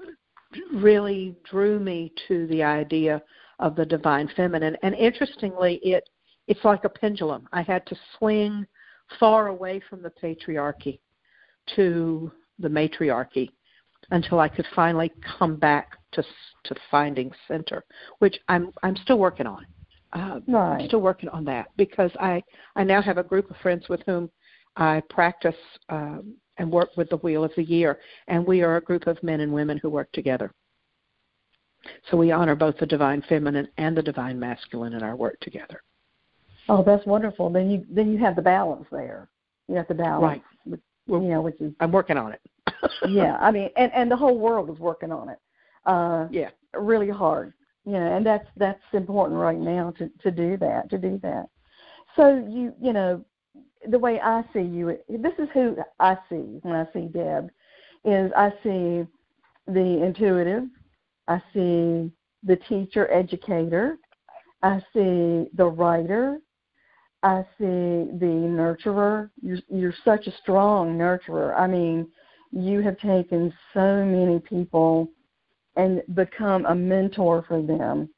really 0.74 1.36
drew 1.50 1.80
me 1.80 2.12
to 2.28 2.46
the 2.48 2.62
idea 2.62 3.22
of 3.60 3.76
the 3.76 3.86
divine 3.86 4.30
feminine 4.36 4.76
and 4.84 4.94
interestingly 4.96 5.80
it 5.84 6.04
it's 6.48 6.64
like 6.66 6.84
a 6.84 6.90
pendulum 6.90 7.48
i 7.54 7.62
had 7.62 7.86
to 7.86 7.96
swing 8.18 8.66
far 9.20 9.48
away 9.48 9.82
from 9.90 10.02
the 10.02 10.12
patriarchy 10.22 11.00
to 11.76 12.32
the 12.60 12.70
matriarchy 12.70 13.52
until 14.12 14.40
I 14.40 14.48
could 14.48 14.66
finally 14.76 15.12
come 15.38 15.56
back 15.56 15.98
to 16.14 16.24
to 16.66 16.76
finding 16.92 17.32
center, 17.48 17.84
which 18.20 18.38
I'm 18.48 18.72
I'm 18.84 18.96
still 18.98 19.18
working 19.18 19.48
on. 19.48 19.66
Uh, 20.14 20.40
right. 20.48 20.82
I'm 20.82 20.88
still 20.88 21.02
working 21.02 21.30
on 21.30 21.44
that 21.46 21.68
because 21.76 22.12
I 22.20 22.44
I 22.76 22.84
now 22.84 23.02
have 23.02 23.18
a 23.18 23.24
group 23.24 23.50
of 23.50 23.58
friends 23.58 23.90
with 23.90 24.02
whom 24.06 24.30
I 24.76 25.02
practice 25.10 25.56
um, 25.90 26.36
and 26.58 26.72
work 26.72 26.90
with 26.96 27.10
the 27.10 27.18
Wheel 27.18 27.44
of 27.44 27.52
the 27.56 27.64
Year, 27.64 28.00
and 28.28 28.46
we 28.46 28.62
are 28.62 28.78
a 28.78 28.82
group 28.82 29.08
of 29.08 29.22
men 29.24 29.40
and 29.42 29.52
women 29.52 29.78
who 29.78 29.90
work 29.90 30.12
together. 30.12 30.54
So 32.10 32.18
we 32.18 32.32
honor 32.32 32.56
both 32.56 32.78
the 32.78 32.86
divine 32.86 33.24
feminine 33.28 33.68
and 33.78 33.98
the 33.98 34.04
divine 34.04 34.40
masculine 34.40 34.94
in 34.94 35.04
our 35.04 35.16
work 35.16 35.40
together. 35.42 35.82
Oh, 36.70 36.84
that's 36.84 37.06
wonderful. 37.06 37.50
Then 37.50 37.70
you 37.70 37.86
then 37.90 38.12
you 38.12 38.18
have 38.20 38.36
the 38.36 38.42
balance 38.42 38.86
there. 38.92 39.30
You 39.68 39.76
have 39.76 39.88
the 39.88 39.96
balance, 39.96 40.24
right? 40.24 40.44
With, 40.66 40.80
you 41.08 41.20
know, 41.30 41.42
which 41.42 41.60
is 41.60 41.74
I'm 41.80 41.92
working 41.92 42.18
on 42.18 42.34
it. 42.34 42.42
yeah, 43.08 43.38
I 43.42 43.52
mean, 43.52 43.70
and 43.76 43.92
and 43.94 44.10
the 44.10 44.16
whole 44.16 44.38
world 44.38 44.70
is 44.70 44.80
working 44.80 45.12
on 45.12 45.30
it. 45.30 45.40
Uh, 45.86 46.28
yeah, 46.32 46.52
really 46.74 47.10
hard. 47.10 47.54
You 47.86 47.94
know, 47.94 48.16
and 48.16 48.26
that's 48.26 48.48
that's 48.56 48.82
important 48.94 49.40
right 49.40 49.60
now 49.60 49.94
to 49.98 50.10
to 50.22 50.32
do 50.32 50.58
that 50.58 50.90
to 50.90 50.98
do 50.98 51.20
that. 51.24 51.48
So 52.16 52.46
you 52.50 52.74
you 52.82 52.94
know, 52.94 53.24
the 53.88 54.00
way 54.00 54.20
I 54.22 54.44
see 54.54 54.62
you, 54.62 54.98
this 55.10 55.34
is 55.38 55.50
who 55.54 55.78
I 56.00 56.18
see 56.30 56.60
when 56.62 56.76
I 56.76 56.88
see 56.94 57.08
Deb, 57.08 57.50
is 58.06 58.32
I 58.36 58.52
see 58.64 59.06
the 59.68 60.04
intuitive, 60.04 60.64
I 61.28 61.42
see 61.54 62.12
the 62.44 62.58
teacher 62.68 63.12
educator, 63.12 63.98
I 64.62 64.80
see 64.94 65.50
the 65.54 65.66
writer, 65.66 66.40
I 67.24 67.44
see 67.58 68.12
the 68.20 68.46
nurturer. 68.46 69.30
You're, 69.42 69.60
you're 69.70 69.96
such 70.04 70.28
a 70.28 70.38
strong 70.42 70.98
nurturer. 70.98 71.58
I 71.58 71.68
mean, 71.68 72.10
you 72.52 72.82
have 72.82 72.98
taken 73.00 73.54
so 73.74 74.04
many 74.04 74.40
people 74.40 75.10
and 75.76 76.02
become 76.14 76.66
a 76.66 76.76
mentor 76.76 77.44
for 77.48 77.62
them. 77.62 78.10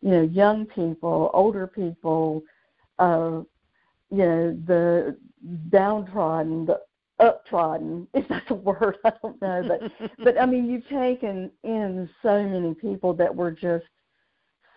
You 0.00 0.10
know, 0.10 0.22
young 0.22 0.66
people, 0.66 1.30
older 1.32 1.66
people, 1.66 2.42
uh, 2.98 3.42
you 4.10 4.18
know, 4.18 4.58
the 4.66 5.16
downtrodden, 5.70 6.66
the 6.66 6.80
uptrodden, 7.20 8.06
if 8.14 8.26
that's 8.28 8.50
a 8.50 8.54
word, 8.54 8.98
I 9.04 9.12
don't 9.22 9.40
know. 9.40 9.62
But 9.68 10.10
but 10.24 10.40
I 10.40 10.46
mean 10.46 10.66
you've 10.66 10.88
taken 10.88 11.50
in 11.62 12.08
so 12.22 12.42
many 12.42 12.74
people 12.74 13.14
that 13.14 13.34
were 13.34 13.50
just 13.50 13.86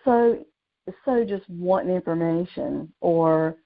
so 0.04 0.44
so 1.04 1.24
just 1.24 1.48
wanting 1.50 1.94
information 1.94 2.92
or 3.00 3.56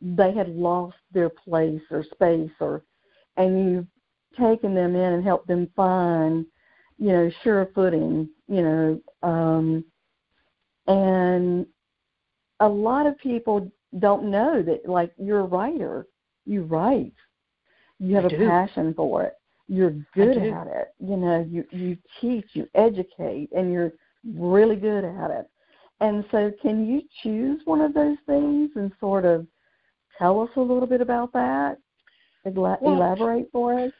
they 0.00 0.32
had 0.32 0.48
lost 0.48 0.96
their 1.12 1.30
place 1.30 1.80
or 1.90 2.04
space 2.12 2.50
or 2.60 2.82
and 3.36 3.70
you've 3.70 3.86
taken 4.38 4.74
them 4.74 4.94
in 4.94 5.14
and 5.14 5.24
helped 5.24 5.48
them 5.48 5.70
find 5.74 6.44
you 6.98 7.08
know 7.08 7.30
sure 7.42 7.68
footing 7.74 8.28
you 8.48 8.62
know 8.62 9.00
um 9.22 9.84
and 10.86 11.66
a 12.60 12.68
lot 12.68 13.06
of 13.06 13.18
people 13.18 13.70
don't 13.98 14.30
know 14.30 14.62
that 14.62 14.88
like 14.88 15.12
you're 15.18 15.40
a 15.40 15.44
writer. 15.44 16.06
You 16.44 16.62
write. 16.62 17.14
You 17.98 18.14
have 18.16 18.24
I 18.24 18.28
a 18.28 18.30
do. 18.30 18.46
passion 18.46 18.94
for 18.94 19.24
it. 19.24 19.34
You're 19.68 19.94
good 20.14 20.36
at 20.38 20.66
it. 20.66 20.88
You 20.98 21.16
know 21.16 21.46
you 21.48 21.64
you 21.70 21.96
teach 22.20 22.46
you 22.52 22.68
educate 22.74 23.50
and 23.56 23.72
you're 23.72 23.92
really 24.36 24.76
good 24.76 25.04
at 25.04 25.30
it. 25.30 25.50
And 26.00 26.24
so 26.30 26.52
can 26.60 26.86
you 26.86 27.02
choose 27.22 27.60
one 27.64 27.80
of 27.80 27.94
those 27.94 28.18
things 28.26 28.70
and 28.76 28.92
sort 29.00 29.24
of 29.24 29.46
tell 30.18 30.40
us 30.40 30.50
a 30.56 30.60
little 30.60 30.86
bit 30.86 31.00
about 31.00 31.32
that? 31.32 31.78
Ela- 32.44 32.78
Well, 32.80 32.96
elaborate 32.96 33.50
for 33.50 33.78
us 33.78 33.92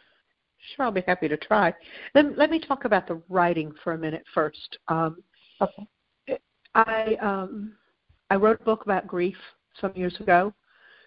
Sure, 0.75 0.87
I'll 0.87 0.93
be 0.93 1.03
happy 1.07 1.29
to 1.29 1.37
try. 1.37 1.73
Let, 2.15 2.37
let 2.37 2.51
me 2.51 2.59
talk 2.59 2.85
about 2.85 3.07
the 3.07 3.23
writing 3.29 3.73
for 3.85 3.93
a 3.93 3.99
minute 3.99 4.25
first. 4.35 4.79
Um, 4.89 5.23
okay 5.61 5.87
I 6.77 7.17
um, 7.23 7.73
I 8.31 8.37
wrote 8.37 8.61
a 8.61 8.65
book 8.65 8.83
about 8.83 9.07
grief 9.07 9.37
some 9.81 9.93
years 9.95 10.15
ago 10.21 10.53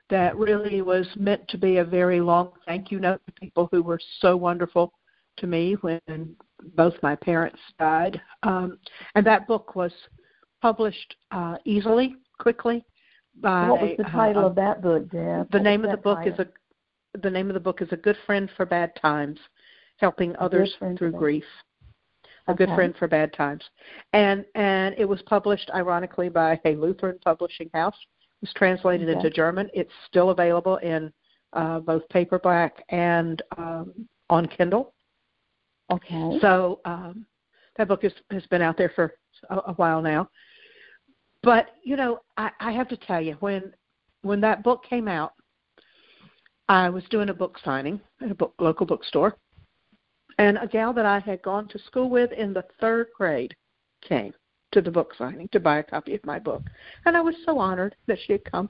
that 0.09 0.35
really 0.35 0.81
was 0.81 1.07
meant 1.15 1.47
to 1.49 1.57
be 1.57 1.77
a 1.77 1.83
very 1.83 2.19
long 2.19 2.51
thank 2.65 2.91
you 2.91 2.99
note 2.99 3.21
to 3.27 3.33
people 3.33 3.69
who 3.71 3.83
were 3.83 3.99
so 4.19 4.35
wonderful 4.35 4.91
to 5.37 5.47
me 5.47 5.75
when 5.81 6.35
both 6.75 6.95
my 7.03 7.15
parents 7.15 7.59
died. 7.77 8.19
Um, 8.41 8.79
and 9.13 9.25
that 9.27 9.47
book 9.47 9.75
was 9.75 9.91
published 10.61 11.15
uh, 11.31 11.57
easily, 11.65 12.15
quickly. 12.39 12.83
By, 13.39 13.69
what 13.69 13.81
was 13.81 13.91
the 13.97 14.03
title 14.05 14.45
uh, 14.45 14.47
of 14.47 14.55
that 14.55 14.81
book 14.81 15.09
deb 15.11 15.51
the 15.51 15.57
What 15.57 15.63
name 15.63 15.85
of 15.85 15.91
the 15.91 15.97
book 15.97 16.17
title? 16.17 16.33
is 16.33 16.39
a 16.39 16.47
the 17.21 17.29
name 17.29 17.49
of 17.49 17.53
the 17.53 17.59
book 17.59 17.81
is 17.81 17.87
a 17.91 17.97
good 17.97 18.17
friend 18.25 18.49
for 18.55 18.65
bad 18.65 18.91
times 19.01 19.39
helping 19.97 20.35
others 20.37 20.73
through 20.97 21.11
grief 21.11 21.43
a 22.47 22.53
good 22.53 22.67
Okay. 22.67 22.75
friend 22.75 22.95
for 22.97 23.07
bad 23.07 23.33
times 23.33 23.63
and 24.13 24.45
and 24.55 24.95
it 24.97 25.05
was 25.05 25.21
published 25.23 25.69
ironically 25.73 26.29
by 26.29 26.59
a 26.65 26.75
lutheran 26.75 27.19
publishing 27.23 27.69
house 27.73 27.95
it 28.41 28.45
was 28.47 28.53
translated 28.53 29.09
Okay. 29.09 29.17
into 29.17 29.29
german 29.35 29.69
it's 29.73 29.91
still 30.07 30.29
available 30.29 30.77
in 30.77 31.11
uh, 31.53 31.79
both 31.79 32.07
paperback 32.09 32.83
and 32.89 33.41
um, 33.57 33.93
on 34.29 34.45
kindle 34.47 34.93
okay 35.91 36.39
so 36.41 36.79
um, 36.85 37.25
that 37.79 37.87
book 37.87 38.03
is, 38.03 38.13
has 38.29 38.45
been 38.47 38.61
out 38.61 38.77
there 38.77 38.91
for 38.93 39.15
a, 39.49 39.55
a 39.67 39.73
while 39.73 40.01
now. 40.01 40.29
But 41.41 41.67
you 41.83 41.95
know, 41.95 42.19
I, 42.37 42.51
I 42.59 42.71
have 42.73 42.89
to 42.89 42.97
tell 42.97 43.21
you, 43.21 43.37
when 43.39 43.73
when 44.21 44.41
that 44.41 44.63
book 44.63 44.83
came 44.87 45.07
out, 45.07 45.33
I 46.69 46.87
was 46.87 47.03
doing 47.09 47.29
a 47.29 47.33
book 47.33 47.57
signing 47.65 47.99
at 48.21 48.29
a 48.29 48.35
book, 48.35 48.53
local 48.59 48.85
bookstore, 48.85 49.35
and 50.37 50.57
a 50.59 50.67
gal 50.67 50.93
that 50.93 51.05
I 51.05 51.17
had 51.19 51.41
gone 51.41 51.67
to 51.69 51.79
school 51.79 52.11
with 52.11 52.31
in 52.31 52.53
the 52.53 52.63
third 52.79 53.07
grade 53.17 53.55
came 54.01 54.33
to 54.71 54.81
the 54.81 54.91
book 54.91 55.15
signing 55.17 55.49
to 55.51 55.59
buy 55.59 55.79
a 55.79 55.83
copy 55.83 56.13
of 56.13 56.23
my 56.25 56.37
book, 56.37 56.61
and 57.05 57.17
I 57.17 57.21
was 57.21 57.33
so 57.43 57.57
honored 57.57 57.95
that 58.05 58.19
she 58.23 58.33
had 58.33 58.45
come. 58.45 58.69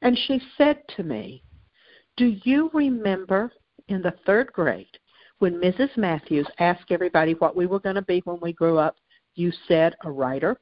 And 0.00 0.16
she 0.16 0.40
said 0.56 0.82
to 0.96 1.02
me, 1.02 1.42
"Do 2.16 2.38
you 2.44 2.70
remember 2.72 3.52
in 3.88 4.00
the 4.00 4.14
third 4.24 4.50
grade 4.54 4.98
when 5.38 5.60
Mrs. 5.60 5.96
Matthews 5.98 6.46
asked 6.58 6.90
everybody 6.90 7.34
what 7.34 7.54
we 7.54 7.66
were 7.66 7.80
going 7.80 7.96
to 7.96 8.02
be 8.02 8.20
when 8.24 8.40
we 8.40 8.54
grew 8.54 8.78
up, 8.78 8.96
you 9.34 9.52
said 9.66 9.94
a 10.04 10.10
writer. 10.10 10.58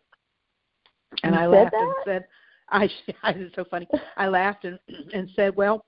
And 1.22 1.34
You 1.34 1.40
I 1.40 1.46
laughed 1.46 1.72
that? 1.72 1.80
and 1.80 1.94
said, 2.04 2.26
I, 2.68 2.90
I 3.22 3.30
it's 3.30 3.54
so 3.54 3.64
funny. 3.64 3.86
I 4.16 4.26
laughed 4.26 4.64
and 4.64 4.78
and 5.14 5.30
said, 5.36 5.54
well, 5.54 5.84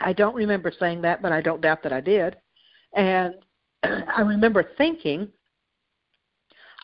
I 0.00 0.12
don't 0.12 0.34
remember 0.34 0.72
saying 0.78 1.02
that, 1.02 1.22
but 1.22 1.32
I 1.32 1.40
don't 1.40 1.60
doubt 1.60 1.82
that 1.82 1.92
I 1.92 2.00
did. 2.00 2.36
And 2.94 3.34
I 3.82 4.22
remember 4.22 4.70
thinking, 4.76 5.28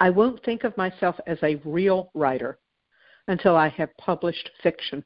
I 0.01 0.11
won't 0.11 0.43
think 0.45 0.65
of 0.65 0.77
myself 0.77 1.17
as 1.27 1.39
a 1.43 1.57
real 1.65 2.11
writer 2.15 2.59
until 3.27 3.57
I 3.57 3.69
have 3.71 3.97
published 3.99 4.51
fiction. 4.63 5.05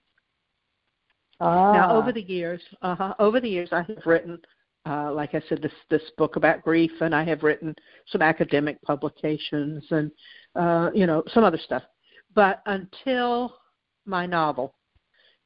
ah, 1.40 1.72
Now, 1.72 1.96
over 1.96 2.12
the 2.12 2.22
years, 2.22 2.60
uh-huh, 2.82 3.14
over 3.18 3.40
the 3.40 3.48
years, 3.48 3.70
I 3.72 3.82
have 3.82 4.04
written, 4.06 4.38
uh, 4.86 5.12
like 5.12 5.34
I 5.34 5.42
said, 5.48 5.62
this 5.62 5.72
this 5.90 6.02
book 6.18 6.36
about 6.36 6.62
grief, 6.62 6.92
and 7.00 7.14
I 7.14 7.24
have 7.24 7.42
written 7.42 7.74
some 8.08 8.22
academic 8.22 8.80
publications 8.82 9.84
and 9.90 10.10
uh, 10.54 10.90
you 10.94 11.06
know 11.06 11.22
some 11.32 11.44
other 11.44 11.58
stuff. 11.58 11.82
But 12.34 12.62
until 12.66 13.56
my 14.06 14.26
novel 14.26 14.74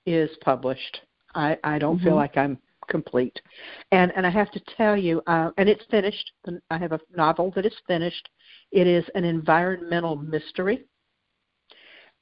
is 0.07 0.31
published, 0.43 1.01
I 1.37 1.57
I 1.63 1.79
don't 1.79 2.01
feel 2.01 2.15
Mhm. 2.15 2.17
like 2.17 2.37
I'm 2.37 2.59
complete. 2.89 3.41
And 3.93 4.13
and 4.17 4.27
I 4.27 4.31
have 4.31 4.51
to 4.53 4.61
tell 4.61 4.97
you, 4.97 5.23
uh, 5.27 5.51
and 5.59 5.69
it's 5.69 5.85
finished. 5.87 6.33
I 6.71 6.79
have 6.79 6.93
a 6.93 7.01
novel 7.17 7.51
that 7.53 7.67
is 7.67 7.79
finished. 7.87 8.29
It 8.73 8.87
is 8.87 9.09
an 9.15 9.25
environmental 9.25 10.17
mystery. 10.17 10.85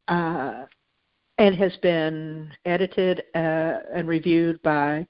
Uh, 0.08 0.66
and 1.38 1.54
has 1.56 1.76
been 1.78 2.52
edited 2.64 3.24
uh, 3.34 3.78
and 3.92 4.06
reviewed 4.06 4.60
by 4.62 5.06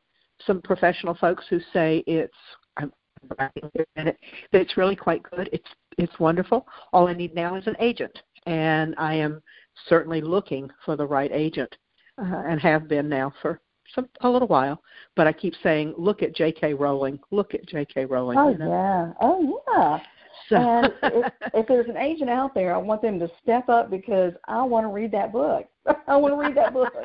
some 0.46 0.62
professional 0.62 1.14
folks 1.14 1.44
who 1.48 1.60
say 1.72 2.02
it's 2.06 2.36
I'm 2.76 2.92
writing 3.38 3.70
in 3.96 4.08
it, 4.08 4.18
that 4.52 4.60
it's 4.60 4.76
really 4.76 4.96
quite 4.96 5.22
good. 5.24 5.48
It's 5.52 5.68
it's 5.98 6.18
wonderful. 6.18 6.66
All 6.92 7.08
I 7.08 7.12
need 7.14 7.34
now 7.34 7.56
is 7.56 7.66
an 7.66 7.76
agent, 7.78 8.22
and 8.46 8.94
I 8.98 9.14
am 9.14 9.42
certainly 9.88 10.20
looking 10.20 10.70
for 10.84 10.96
the 10.96 11.06
right 11.06 11.30
agent, 11.32 11.76
uh, 12.18 12.42
and 12.46 12.60
have 12.60 12.88
been 12.88 13.08
now 13.08 13.32
for 13.42 13.60
some 13.94 14.09
a 14.20 14.28
little 14.28 14.48
while. 14.48 14.83
But 15.16 15.26
I 15.26 15.33
keep 15.33 15.54
saying, 15.62 15.94
look 15.96 16.22
at 16.22 16.35
J.K. 16.35 16.74
Rowling. 16.74 17.18
Look 17.30 17.54
at 17.54 17.66
J.K. 17.66 18.07
Rowling. 18.07 18.38
oh 18.38 18.50
you 18.50 18.59
know? 18.59 18.68
yeah 18.68 19.12
oh 19.20 19.61
yeah 19.68 20.00
So, 20.48 20.57
and 20.57 20.92
if, 21.02 21.33
if 21.54 21.66
there's 21.66 21.88
an 21.88 21.96
agent 21.96 22.30
out 22.30 22.54
there, 22.54 22.74
I 22.74 22.78
want 22.78 23.02
them 23.02 23.18
to 23.20 23.30
step 23.42 23.68
up 23.68 23.90
because 23.90 24.33
I 24.48 24.62
want 24.62 24.85
to 24.85 24.88
read 24.88 25.12
that 25.12 25.33
book. 25.33 25.66
I 26.09 26.16
want 26.16 26.35
to 26.35 26.38
read 26.38 26.57
that 26.57 26.72
book. 26.72 26.92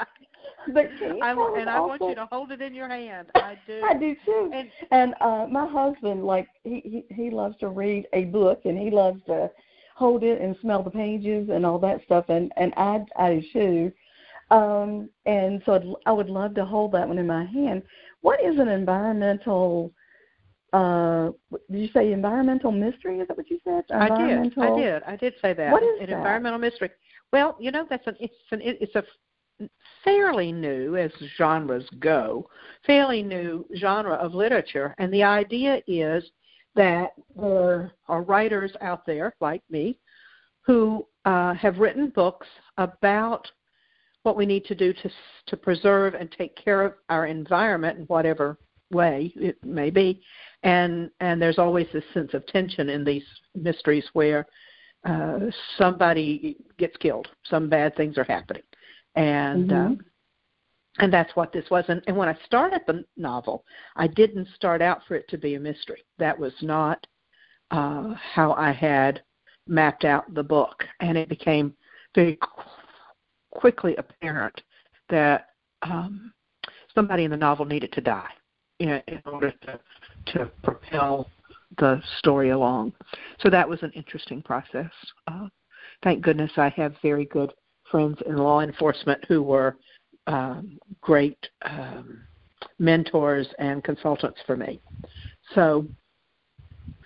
But 0.74 0.88
I, 1.02 1.32
and 1.58 1.70
I 1.70 1.80
want 1.80 2.02
you 2.02 2.16
to 2.16 2.28
hold 2.30 2.52
it 2.52 2.62
in 2.62 2.76
your 2.76 2.90
hand. 2.90 3.30
I 3.34 3.58
do. 3.66 3.82
I 3.82 3.94
do 3.94 4.16
too. 4.26 4.52
And 4.54 4.70
And 4.92 5.16
uh 5.22 5.48
my 5.50 5.66
husband, 5.66 6.26
like 6.26 6.48
he, 6.64 7.06
he 7.10 7.16
he 7.16 7.30
loves 7.30 7.56
to 7.60 7.70
read 7.70 8.08
a 8.14 8.26
book 8.26 8.62
and 8.66 8.78
he 8.78 8.92
loves 8.92 9.22
to 9.28 9.50
hold 9.96 10.24
it 10.24 10.42
and 10.42 10.56
smell 10.62 10.84
the 10.84 10.92
pages 10.92 11.50
and 11.50 11.66
all 11.66 11.80
that 11.80 12.04
stuff. 12.06 12.26
And 12.28 12.52
and 12.58 12.74
I 12.78 13.04
I 13.18 13.36
do 13.36 13.42
too. 13.54 13.92
Um, 14.52 15.10
and 15.26 15.62
so 15.66 15.74
I'd, 15.74 15.86
I 16.08 16.12
would 16.12 16.30
love 16.30 16.56
to 16.56 16.66
hold 16.66 16.92
that 16.94 17.08
one 17.08 17.20
in 17.20 17.28
my 17.28 17.46
hand. 17.46 17.84
What 18.22 18.44
is 18.44 18.60
an 18.60 18.68
environmental 18.68 19.94
uh, 20.74 21.32
did 21.72 21.82
you 21.82 21.90
say 21.94 22.12
environmental 22.12 22.72
mystery? 22.72 23.20
Is 23.20 23.28
that 23.28 23.38
what 23.38 23.50
you 23.50 23.60
said? 23.64 23.84
I 23.92 24.08
did. 24.08 24.54
I 24.58 24.76
did. 24.76 25.04
I 25.04 25.16
did 25.16 25.34
say 25.42 25.54
that. 25.54 25.72
What 25.72 25.84
is 25.84 26.00
an 26.02 26.10
that? 26.10 26.18
environmental 26.18 26.60
mystery? 26.60 26.92
Well, 27.34 27.58
you 27.60 27.72
know 27.72 27.86
that's 27.90 28.06
an 28.08 28.16
it's 28.20 28.34
an 28.52 28.62
it's 28.64 28.96
a 28.96 29.04
fairly 30.04 30.52
new 30.52 30.96
as 30.96 31.12
genres 31.38 31.88
go, 32.00 32.48
fairly 32.86 33.24
new 33.24 33.66
genre 33.78 34.14
of 34.16 34.34
literature, 34.34 34.94
and 35.00 35.12
the 35.12 35.24
idea 35.24 35.82
is 35.88 36.24
that 36.76 37.14
there 37.36 37.92
are 38.08 38.22
writers 38.22 38.72
out 38.82 39.06
there 39.06 39.36
like 39.42 39.64
me 39.70 39.98
who 40.62 41.06
uh, 41.26 41.54
have 41.56 41.80
written 41.80 42.10
books 42.10 42.48
about 42.78 43.48
what 44.24 44.36
we 44.36 44.46
need 44.46 44.66
to 44.66 44.76
do 44.76 44.94
to 44.94 45.10
to 45.48 45.58
preserve 45.58 46.14
and 46.14 46.32
take 46.32 46.56
care 46.56 46.84
of 46.84 46.94
our 47.10 47.26
environment 47.26 48.00
in 48.00 48.06
whatever 48.06 48.58
way 48.92 49.32
it 49.36 49.64
may 49.64 49.90
be. 49.90 50.22
And 50.64 51.10
and 51.20 51.42
there's 51.42 51.60
always 51.60 51.88
this 51.94 52.04
sense 52.14 52.34
of 52.34 52.46
tension 52.48 52.90
in 52.90 53.04
these 53.04 53.24
mysteries 53.56 54.06
where 54.14 54.46
uh 55.06 55.40
somebody 55.78 56.58
gets 56.78 56.98
killed 56.98 57.28
some 57.46 57.70
bad 57.70 57.96
things 57.96 58.18
are 58.18 58.26
happening. 58.26 58.64
And 59.16 59.70
Mhm. 59.70 60.00
uh, 60.00 60.04
and 61.02 61.14
that's 61.14 61.34
what 61.36 61.54
this 61.54 61.70
was. 61.70 61.86
And, 61.88 62.02
and 62.08 62.18
when 62.18 62.28
i 62.28 62.38
started 62.46 62.82
the 62.86 63.06
novel 63.16 63.64
i 63.96 64.08
didn't 64.08 64.48
start 64.56 64.82
out 64.82 65.02
for 65.08 65.16
it 65.16 65.28
to 65.30 65.38
be 65.38 65.56
a 65.56 65.60
mystery. 65.60 66.04
That 66.18 66.38
was 66.38 66.54
not 66.62 67.06
uh 67.72 68.14
how 68.16 68.54
i 68.54 68.72
had 68.72 69.24
mapped 69.68 70.04
out 70.04 70.34
the 70.34 70.44
book. 70.44 70.84
And 71.00 71.18
it 71.18 71.30
became 71.30 71.74
very 72.16 72.38
quickly 73.52 73.96
apparent 73.98 74.62
that 75.10 75.48
um 75.82 76.32
somebody 76.94 77.24
in 77.24 77.32
the 77.32 77.38
novel 77.38 77.66
needed 77.66 77.92
to 77.94 78.02
die 78.02 78.30
in, 78.80 79.02
in 79.08 79.22
order 79.26 79.52
to 79.52 79.80
to 80.26 80.46
propel 80.64 81.30
the 81.78 82.02
story 82.18 82.50
along. 82.50 82.92
So 83.40 83.50
that 83.50 83.68
was 83.68 83.82
an 83.84 83.92
interesting 83.96 84.42
process. 84.42 84.92
Uh, 85.28 85.48
thank 86.04 86.22
goodness 86.22 86.52
I 86.58 86.70
have 86.70 86.96
very 87.02 87.26
good 87.26 87.54
friends 87.90 88.18
in 88.26 88.38
law 88.38 88.62
enforcement 88.62 89.24
who 89.28 89.42
were 89.42 89.78
um, 90.28 90.80
great 91.02 91.38
um, 91.64 92.22
mentors 92.80 93.48
and 93.60 93.84
consultants 93.84 94.40
for 94.46 94.56
me. 94.58 94.80
So, 95.56 95.86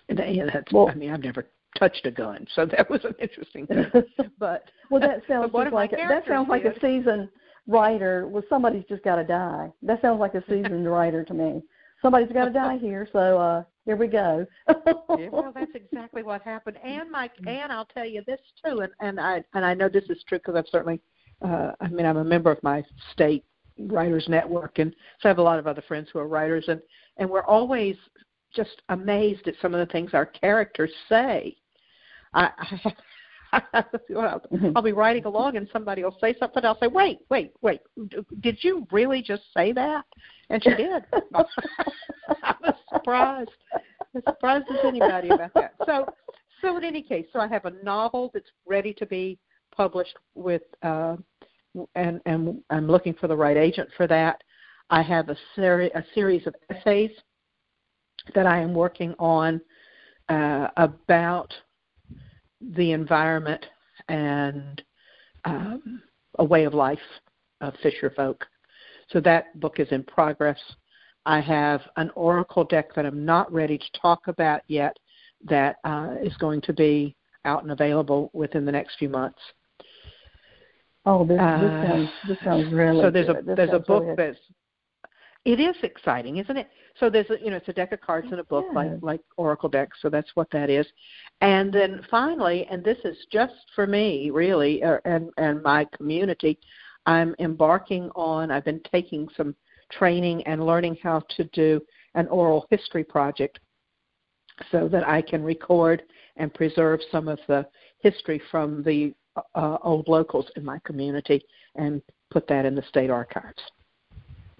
and, 0.09 0.19
and 0.19 0.49
that's, 0.53 0.71
Well- 0.71 0.89
I 0.89 0.95
mean, 0.95 1.11
I've 1.11 1.23
never 1.23 1.45
touched 1.77 2.05
a 2.05 2.11
gun, 2.11 2.45
so 2.55 2.65
that 2.65 2.89
was 2.89 3.03
an 3.03 3.15
interesting 3.19 3.67
thing. 3.67 3.85
But 4.39 4.69
well, 4.89 5.01
that 5.01 5.21
sounds 5.27 5.51
just 5.51 5.73
like 5.73 5.93
a, 5.93 5.95
that 5.95 6.25
sounds 6.27 6.49
like 6.49 6.65
a 6.65 6.73
seasoned 6.79 7.29
writer. 7.67 8.27
Well, 8.27 8.43
somebody's 8.49 8.83
just 8.89 9.03
got 9.03 9.15
to 9.15 9.23
die. 9.23 9.71
That 9.81 10.01
sounds 10.01 10.19
like 10.19 10.35
a 10.35 10.43
seasoned 10.49 10.89
writer 10.89 11.23
to 11.23 11.33
me. 11.33 11.61
Somebody's 12.01 12.31
got 12.33 12.45
to 12.45 12.51
die 12.51 12.77
here, 12.77 13.07
so 13.11 13.37
uh 13.39 13.63
here 13.85 13.95
we 13.95 14.07
go. 14.07 14.45
yeah, 14.69 15.29
well, 15.29 15.51
that's 15.53 15.71
exactly 15.75 16.23
what 16.23 16.41
happened. 16.41 16.77
And 16.83 17.11
Mike, 17.11 17.33
and 17.45 17.71
I'll 17.71 17.85
tell 17.85 18.05
you 18.05 18.23
this 18.25 18.39
too, 18.65 18.79
and 18.81 18.91
and 18.99 19.19
I 19.19 19.43
and 19.53 19.65
I 19.65 19.73
know 19.73 19.89
this 19.89 20.05
is 20.09 20.23
true 20.27 20.39
because 20.39 20.55
I've 20.55 20.67
certainly, 20.71 21.01
uh, 21.41 21.71
I 21.79 21.87
mean, 21.89 22.05
I'm 22.05 22.17
a 22.17 22.23
member 22.23 22.51
of 22.51 22.61
my 22.63 22.83
state 23.11 23.45
writers 23.77 24.25
network, 24.27 24.79
and 24.79 24.93
so 25.19 25.27
I 25.27 25.29
have 25.29 25.39
a 25.39 25.43
lot 25.43 25.59
of 25.59 25.67
other 25.67 25.83
friends 25.87 26.09
who 26.11 26.19
are 26.19 26.27
writers, 26.27 26.65
and 26.67 26.81
and 27.17 27.29
we're 27.29 27.45
always 27.45 27.95
just 28.55 28.81
amazed 28.89 29.47
at 29.47 29.55
some 29.61 29.73
of 29.73 29.85
the 29.85 29.91
things 29.91 30.11
our 30.13 30.25
characters 30.25 30.91
say. 31.09 31.55
I. 32.33 32.49
I 33.53 33.61
I'll, 34.17 34.41
I'll 34.75 34.81
be 34.81 34.93
riding 34.93 35.25
along 35.25 35.57
and 35.57 35.69
somebody 35.71 36.03
will 36.03 36.17
say 36.19 36.33
something. 36.39 36.65
I'll 36.65 36.79
say, 36.79 36.87
"Wait, 36.87 37.19
wait, 37.29 37.53
wait! 37.61 37.81
Did 38.41 38.57
you 38.63 38.87
really 38.91 39.21
just 39.21 39.43
say 39.55 39.71
that?" 39.73 40.05
And 40.49 40.63
she 40.63 40.71
did. 40.71 41.03
I 42.43 42.55
was 42.63 42.73
surprised 42.91 43.51
as 44.15 44.23
surprised 44.23 44.65
as 44.71 44.79
anybody 44.83 45.29
about 45.29 45.53
that. 45.55 45.75
So, 45.85 46.07
so 46.61 46.77
in 46.77 46.83
any 46.83 47.01
case, 47.01 47.25
so 47.33 47.39
I 47.39 47.47
have 47.47 47.65
a 47.65 47.73
novel 47.83 48.31
that's 48.33 48.49
ready 48.65 48.93
to 48.95 49.05
be 49.05 49.37
published 49.75 50.15
with, 50.35 50.61
uh, 50.81 51.17
and 51.95 52.21
and 52.25 52.61
I'm 52.69 52.87
looking 52.87 53.13
for 53.13 53.27
the 53.27 53.35
right 53.35 53.57
agent 53.57 53.89
for 53.97 54.07
that. 54.07 54.43
I 54.89 55.01
have 55.01 55.29
a 55.29 55.37
seri- 55.55 55.91
a 55.91 56.03
series 56.13 56.45
of 56.47 56.55
essays 56.69 57.11
that 58.35 58.45
I 58.45 58.59
am 58.59 58.73
working 58.73 59.13
on 59.19 59.59
uh, 60.29 60.67
about 60.77 61.53
the 62.75 62.91
environment 62.91 63.65
and 64.07 64.81
um, 65.45 66.01
a 66.39 66.43
way 66.43 66.63
of 66.65 66.73
life 66.73 66.99
of 67.61 67.73
fisher 67.81 68.11
folk. 68.15 68.45
So 69.09 69.19
that 69.21 69.59
book 69.59 69.79
is 69.79 69.87
in 69.91 70.03
progress. 70.03 70.59
I 71.25 71.39
have 71.39 71.81
an 71.97 72.09
oracle 72.15 72.63
deck 72.63 72.93
that 72.95 73.05
I'm 73.05 73.25
not 73.25 73.51
ready 73.51 73.77
to 73.77 73.99
talk 74.01 74.27
about 74.27 74.61
yet 74.67 74.97
that 75.45 75.77
uh, 75.83 76.15
is 76.23 76.35
going 76.37 76.61
to 76.61 76.73
be 76.73 77.15
out 77.45 77.63
and 77.63 77.71
available 77.71 78.29
within 78.33 78.65
the 78.65 78.71
next 78.71 78.97
few 78.97 79.09
months. 79.09 79.39
oh, 81.05 81.25
this 81.25 81.37
this 81.37 81.41
Uh, 81.41 81.87
sounds 81.87 82.09
this 82.27 82.37
sounds 82.43 82.73
really 82.73 83.01
so 83.01 83.11
there's 83.11 83.27
good. 83.27 83.37
a 83.37 83.41
This 83.43 83.55
there's 83.57 83.73
a 83.73 83.79
book 83.79 84.03
really 84.03 84.15
that's 84.15 84.39
it 85.45 85.59
is 85.59 85.75
exciting, 85.83 86.37
isn't 86.37 86.55
it? 86.55 86.69
So 86.99 87.09
there's 87.09 87.29
a 87.29 87.37
you 87.43 87.49
know 87.49 87.57
it's 87.57 87.67
a 87.67 87.73
deck 87.73 87.91
of 87.91 88.01
cards 88.01 88.27
in 88.31 88.39
a 88.39 88.43
book 88.43 88.65
like 88.73 88.91
like 89.01 89.21
oracle 89.35 89.69
decks, 89.69 89.97
so 90.01 90.09
that's 90.09 90.29
what 90.35 90.49
that 90.51 90.69
is. 90.69 90.85
And 91.41 91.73
then 91.73 92.01
finally, 92.09 92.65
and 92.69 92.83
this 92.83 92.97
is 93.03 93.17
just 93.31 93.53
for 93.75 93.85
me 93.85 94.29
really, 94.29 94.83
uh, 94.83 94.99
and 95.05 95.29
and 95.37 95.61
my 95.61 95.85
community, 95.95 96.59
I'm 97.05 97.35
embarking 97.39 98.09
on. 98.15 98.51
I've 98.51 98.65
been 98.65 98.81
taking 98.91 99.27
some 99.35 99.55
training 99.91 100.43
and 100.47 100.65
learning 100.65 100.97
how 101.03 101.23
to 101.35 101.43
do 101.45 101.81
an 102.15 102.27
oral 102.27 102.65
history 102.69 103.03
project, 103.03 103.59
so 104.71 104.87
that 104.87 105.07
I 105.07 105.21
can 105.21 105.43
record 105.43 106.03
and 106.37 106.53
preserve 106.53 107.01
some 107.11 107.27
of 107.27 107.39
the 107.47 107.67
history 107.99 108.41
from 108.49 108.81
the 108.83 109.13
uh, 109.55 109.77
old 109.83 110.07
locals 110.07 110.45
in 110.55 110.63
my 110.63 110.79
community 110.85 111.43
and 111.75 112.01
put 112.31 112.47
that 112.47 112.65
in 112.65 112.75
the 112.75 112.83
state 112.83 113.09
archives. 113.09 113.61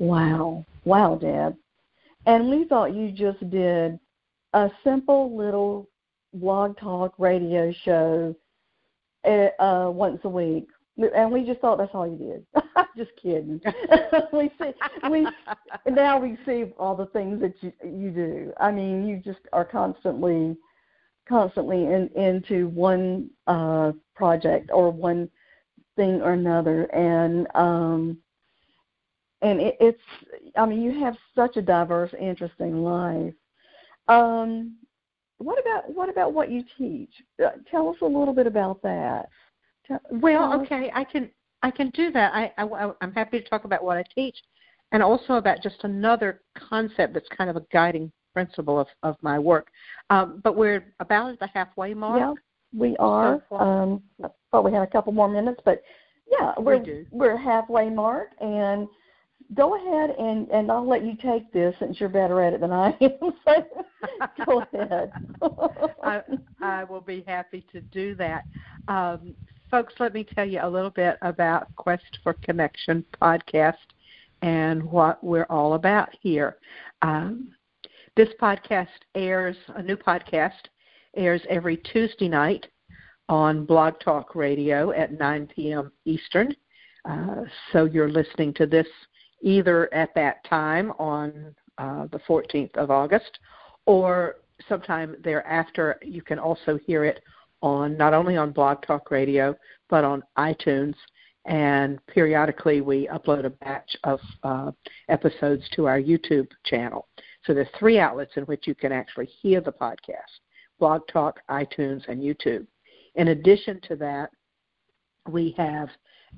Wow. 0.04 0.66
Wow, 0.84 1.16
Deb. 1.16 1.56
And 2.26 2.50
we 2.50 2.66
thought 2.66 2.94
you 2.94 3.10
just 3.10 3.50
did 3.50 3.98
a 4.52 4.70
simple 4.84 5.36
little 5.36 5.88
blog 6.34 6.78
talk 6.78 7.14
radio 7.18 7.72
show 7.86 8.36
uh, 9.26 9.48
uh, 9.64 9.90
once 9.92 10.20
a 10.26 10.30
week. 10.30 10.68
And 10.98 11.32
we 11.32 11.46
just 11.46 11.62
thought 11.62 11.78
that's 11.78 11.94
all 11.94 12.06
you 12.06 12.18
did. 12.18 12.64
just 12.98 13.12
kidding. 13.16 13.62
we 14.34 14.52
see 14.62 14.74
we 15.10 15.26
now 15.90 16.20
we 16.20 16.38
see 16.46 16.66
all 16.78 16.96
the 16.96 17.08
things 17.08 17.40
that 17.40 17.54
you 17.62 17.72
you 17.84 18.12
do. 18.12 18.54
I 18.60 18.72
mean, 18.72 19.08
you 19.08 19.22
just 19.24 19.40
are 19.54 19.66
constantly 19.66 20.56
constantly 21.28 21.86
in 21.86 22.10
into 22.16 22.68
one 22.68 23.30
uh 23.48 23.94
project 24.16 24.70
or 24.74 24.92
one 24.92 25.30
thing 25.96 26.22
or 26.22 26.34
another 26.34 26.84
and 26.94 27.48
um 27.56 28.18
and 29.44 29.60
it, 29.62 29.76
it's 29.80 30.02
I 30.58 30.66
mean 30.66 30.82
you 30.82 31.00
have 31.04 31.16
such 31.36 31.58
a 31.58 31.62
diverse, 31.62 32.12
interesting 32.20 32.84
life. 32.84 33.34
Um, 34.08 34.76
what 35.38 35.60
about 35.60 35.94
what 35.94 36.10
about 36.10 36.34
what 36.34 36.50
you 36.52 36.64
teach? 36.78 37.12
Uh, 37.44 37.50
tell 37.70 37.90
us 37.90 37.98
a 38.02 38.06
little 38.06 38.34
bit 38.34 38.48
about 38.48 38.82
that. 38.84 39.30
Tell, 39.88 40.00
Well, 40.12 40.52
tell 40.52 40.62
us- 40.62 40.66
okay, 40.66 40.92
I 40.94 41.04
can 41.04 41.30
I 41.62 41.72
can 41.72 41.90
do 41.92 42.12
that. 42.12 42.34
I, 42.34 42.52
I 42.58 42.92
I'm 43.02 43.14
happy 43.14 43.40
to 43.42 43.50
talk 43.50 43.64
about 43.66 43.84
what 43.84 43.98
I 43.98 44.04
teach, 44.16 44.38
and 44.92 45.02
also 45.04 45.34
about 45.36 45.62
just 45.62 45.84
another 45.84 46.42
concept 46.58 47.14
that's 47.14 47.28
kind 47.38 47.50
of 47.50 47.56
a 47.56 47.66
guiding 47.72 48.12
principle 48.34 48.80
of 48.80 48.88
of 49.04 49.16
my 49.22 49.38
work. 49.40 49.68
Um, 50.10 50.42
but 50.44 50.56
we're 50.56 50.94
about 51.00 51.32
at 51.32 51.40
the 51.40 51.48
halfway 51.48 51.94
mark. 51.94 52.20
Yeah, 52.20 52.34
we 52.80 52.96
are. 52.98 53.42
Um, 53.52 54.02
I 54.24 54.28
thought 54.52 54.64
we 54.66 54.72
had 54.74 54.84
a 54.84 54.88
couple 54.88 55.14
more 55.14 55.30
minutes, 55.30 55.62
but 55.66 55.82
yeah, 56.32 56.54
We 56.58 56.64
we're 56.66 56.80
do. 56.80 57.06
we're 57.12 57.38
halfway 57.38 57.90
mark, 57.90 58.30
and 58.42 58.88
go 59.54 59.76
ahead 59.76 60.16
and 60.18 60.50
and 60.50 60.72
I'll 60.72 60.88
let 60.88 61.04
you 61.04 61.16
take 61.16 61.52
this 61.52 61.76
since 61.80 62.00
you're 62.00 62.10
better 62.10 62.42
at 62.42 62.54
it 62.54 62.62
than 62.62 62.72
I 62.72 62.96
am. 63.02 63.34
So 63.46 64.46
go 64.46 64.62
ahead. 64.62 65.12
I, 66.04 66.22
I 66.62 66.84
will 66.84 67.02
be 67.02 67.24
happy 67.26 67.66
to 67.72 67.80
do 67.82 68.16
that. 68.16 68.44
Um, 68.88 69.34
folks, 69.72 69.94
let 70.00 70.14
me 70.14 70.24
tell 70.24 70.46
you 70.46 70.60
a 70.62 70.70
little 70.70 70.90
bit 70.90 71.18
about 71.22 71.74
Quest 71.78 72.20
for 72.22 72.34
Connection 72.34 73.06
podcast 73.22 73.76
and 74.42 74.84
what 74.84 75.24
we're 75.24 75.48
all 75.50 75.76
about 75.76 76.10
here. 76.20 76.58
Um, 77.02 77.50
this 78.16 78.30
podcast 78.42 78.88
airs, 79.16 79.56
a 79.76 79.82
new 79.82 79.96
podcast 79.96 80.52
airs 81.16 81.42
every 81.50 81.78
Tuesday 81.78 82.28
night 82.28 82.68
on 83.30 83.66
Blog 83.66 84.00
Talk 84.00 84.36
Radio 84.36 84.92
at 84.92 85.18
9 85.18 85.48
p.m. 85.56 85.92
Eastern. 86.06 86.56
Uh, 87.10 87.44
so 87.72 87.86
you're 87.86 88.10
listening 88.12 88.54
to 88.56 88.66
this 88.66 88.88
either 89.44 89.94
at 89.94 90.14
that 90.16 90.44
time 90.46 90.92
on 90.98 91.54
uh, 91.78 92.08
the 92.12 92.20
14th 92.28 92.76
of 92.76 92.90
August 92.90 93.40
or 93.86 94.38
sometime 94.68 95.16
thereafter. 95.24 96.00
You 96.02 96.22
can 96.22 96.40
also 96.40 96.80
hear 96.86 97.06
it 97.06 97.22
on 97.62 97.98
not 97.98 98.14
only 98.14 98.38
on 98.38 98.52
Blog 98.52 98.82
Talk 98.86 99.12
Radio 99.12 99.56
but 99.90 100.04
on 100.04 100.24
iTunes. 100.38 100.96
And 101.46 102.00
periodically, 102.08 102.80
we 102.80 103.10
upload 103.10 103.46
a 103.46 103.50
batch 103.50 103.98
of 104.06 104.20
uh, 104.44 104.72
episodes 105.10 105.64
to 105.76 105.88
our 105.88 106.00
YouTube 106.00 106.48
channel. 106.66 107.08
So 107.46 107.54
there's 107.54 107.68
three 107.78 108.00
outlets 108.00 108.32
in 108.38 108.44
which 108.46 108.66
you 108.66 108.74
can 108.74 108.94
actually 108.94 109.26
hear 109.26 109.60
the 109.60 109.74
podcast: 109.74 110.40
Blog 110.80 111.02
Talk, 111.12 111.42
iTunes, 111.50 112.08
and 112.08 112.22
YouTube. 112.22 112.66
In 113.16 113.28
addition 113.28 113.82
to 113.90 113.98
that, 113.98 114.30
we 115.30 115.54
have 115.58 115.90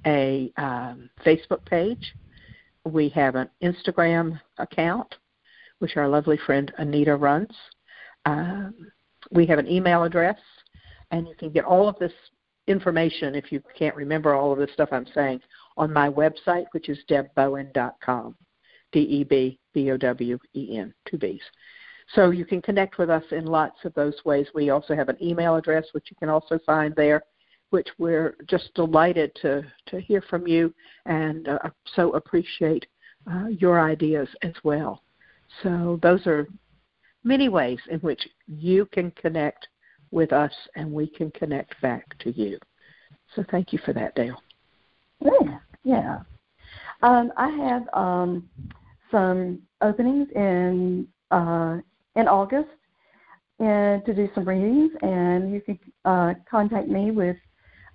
a 0.08 0.52
um, 0.58 1.10
Facebook 1.24 1.64
page. 1.66 2.14
We 2.86 3.10
have 3.10 3.36
an 3.36 3.50
Instagram 3.64 4.40
account, 4.58 5.16
which 5.80 5.98
our 5.98 6.08
lovely 6.08 6.38
friend 6.46 6.72
Anita 6.78 7.16
runs. 7.16 7.52
Um, 8.26 8.74
we 9.32 9.46
have 9.48 9.60
an 9.60 9.68
email 9.68 10.04
address, 10.04 10.38
and 11.12 11.28
you 11.28 11.36
can 11.36 11.52
get 11.52 11.66
all 11.66 11.90
of 11.90 11.98
this 12.00 12.14
information 12.68 13.36
if 13.36 13.52
you 13.52 13.62
can't 13.78 13.96
remember 13.96 14.34
all 14.34 14.52
of 14.52 14.60
the 14.60 14.68
stuff 14.74 14.90
I'm 14.92 15.08
saying 15.14 15.42
on 15.78 15.92
my 15.92 16.10
website, 16.10 16.66
which 16.72 16.90
is 16.90 16.98
debbowen.com. 17.10 18.36
D 18.92 19.00
E 19.02 19.24
B 19.24 19.60
B 19.74 19.92
O 19.92 19.98
W 19.98 20.40
E 20.56 20.78
N, 20.78 20.94
two 21.06 21.18
B's. 21.18 21.42
So 22.14 22.30
you 22.30 22.46
can 22.46 22.62
connect 22.62 22.98
with 22.98 23.10
us 23.10 23.24
in 23.32 23.46
lots 23.46 23.84
of 23.84 23.94
those 23.94 24.16
ways. 24.24 24.48
We 24.54 24.70
also 24.70 24.96
have 24.96 25.10
an 25.10 25.22
email 25.22 25.56
address, 25.56 25.86
which 25.92 26.08
you 26.10 26.16
can 26.18 26.30
also 26.30 26.60
find 26.66 26.96
there, 26.96 27.24
which 27.76 27.90
we're 27.98 28.38
just 28.48 28.74
delighted 28.74 29.36
to, 29.42 29.62
to 29.86 30.00
hear 30.00 30.22
from 30.30 30.48
you 30.48 30.74
and 31.08 31.50
uh, 31.50 31.60
so 31.94 32.14
appreciate 32.14 32.86
uh, 33.30 33.48
your 33.48 33.82
ideas 33.82 34.30
as 34.44 34.54
well. 34.64 35.04
So 35.62 36.00
those 36.02 36.26
are 36.26 36.48
many 37.26 37.50
ways 37.50 37.80
in 37.92 38.00
which 38.00 38.26
you 38.48 38.86
can 38.94 39.12
connect 39.12 39.68
with 40.12 40.32
us 40.32 40.54
and 40.78 40.90
we 40.90 41.06
can 41.06 41.32
connect 41.32 41.82
back 41.82 42.18
to 42.20 42.32
you. 42.32 42.58
So 43.36 43.44
thank 43.52 43.74
you 43.74 43.80
for 43.86 43.92
that, 43.92 44.16
Dale. 44.16 44.42
Yeah, 45.20 45.60
yeah. 45.84 46.20
Um, 47.02 47.34
I 47.36 47.50
have 47.50 47.90
um, 47.92 48.50
some 49.12 49.60
openings 49.82 50.30
in 50.34 51.10
uh, 51.30 51.80
in 52.16 52.30
August 52.30 52.70
and 53.60 54.06
to 54.06 54.14
do 54.14 54.30
some 54.34 54.48
readings, 54.48 54.92
and 55.02 55.52
you 55.52 55.60
can 55.60 55.80
uh, 56.06 56.34
contact 56.50 56.88
me 56.88 57.12
with 57.12 57.36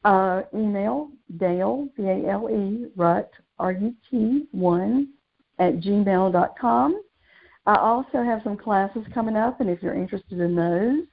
uh, 0.05 0.43
email 0.55 1.11
Dale 1.37 1.89
B 1.97 2.05
A 2.05 2.29
L 2.31 2.49
E 2.51 2.87
Rut 2.97 3.31
R 3.59 3.73
U 3.73 3.95
T 4.11 4.47
one 4.53 5.09
at 5.59 5.81
gmail 5.81 6.33
dot 6.33 6.55
com. 6.59 7.03
I 7.67 7.77
also 7.77 8.23
have 8.23 8.41
some 8.43 8.57
classes 8.57 9.05
coming 9.13 9.37
up, 9.37 9.61
and 9.61 9.69
if 9.69 9.83
you're 9.83 9.95
interested 9.95 10.41
in 10.41 10.57
those, 10.57 11.05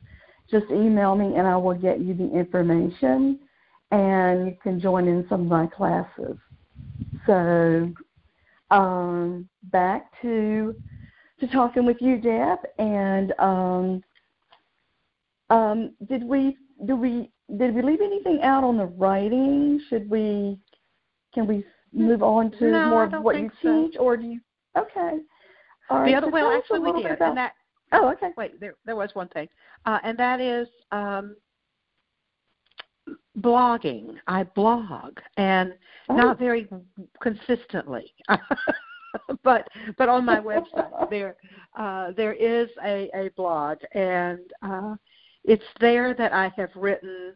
just 0.50 0.72
email 0.72 1.16
me 1.16 1.36
and 1.36 1.46
I 1.46 1.58
will 1.58 1.76
get 1.76 2.00
you 2.00 2.14
the 2.14 2.32
information, 2.32 3.40
and 3.92 4.48
you 4.48 4.58
can 4.64 4.80
join 4.80 5.08
in 5.08 5.26
some 5.28 5.42
of 5.42 5.48
my 5.48 5.68
classes. 5.68 6.38
So 7.26 7.92
um, 8.72 9.50
back 9.64 10.10
to 10.22 10.74
to 11.40 11.48
talking 11.48 11.86
with 11.86 11.98
you, 12.00 12.18
Deb, 12.18 12.60
and 12.80 13.34
um, 13.40 14.02
um, 15.50 15.94
did 16.08 16.24
we 16.24 16.58
do 16.86 16.96
we 16.96 17.30
did 17.56 17.74
we 17.74 17.82
leave 17.82 18.02
anything 18.02 18.42
out 18.42 18.64
on 18.64 18.78
the 18.78 18.86
writing? 18.86 19.80
Should 19.90 20.10
we 20.10 20.60
can 21.34 21.48
we 21.48 21.64
move 21.94 22.22
on 22.22 22.52
to 22.52 22.72
no, 22.72 22.90
more 22.90 23.04
of 23.06 23.24
what 23.24 23.40
you 23.40 23.50
so. 23.62 23.88
teach, 23.88 23.96
or 24.00 24.18
do 24.18 24.26
you? 24.26 24.40
Okay. 24.78 25.20
All 25.90 26.00
right. 26.00 26.12
The 26.12 26.16
other 26.16 26.28
so 26.28 26.32
well, 26.32 26.52
actually, 26.52 26.80
we 26.80 27.04
did, 27.04 27.12
about, 27.12 27.30
and 27.30 27.38
that. 27.38 27.54
Oh, 27.94 28.10
okay. 28.10 28.32
Wait, 28.36 28.60
there 28.60 28.76
there 28.86 28.96
was 28.96 29.10
one 29.14 29.30
thing, 29.30 29.48
uh, 29.86 30.00
and 30.04 30.18
that 30.18 30.42
is 30.42 30.68
um, 30.92 31.36
blogging. 33.40 34.16
I 34.28 34.44
blog, 34.44 35.18
and 35.38 35.74
oh. 36.10 36.16
not 36.16 36.40
very 36.40 36.68
consistently. 37.22 38.14
but 39.44 39.68
but 39.98 40.10
on 40.10 40.26
my 40.26 40.40
website 40.40 41.10
there 41.10 41.36
uh, 41.78 42.12
there 42.16 42.34
is 42.34 42.70
a, 42.84 43.10
a 43.16 43.30
blog 43.36 43.78
and 43.94 44.40
uh, 44.62 44.96
it's 45.48 45.64
there 45.80 46.14
that 46.14 46.34
I 46.34 46.52
have 46.56 46.70
written 46.76 47.34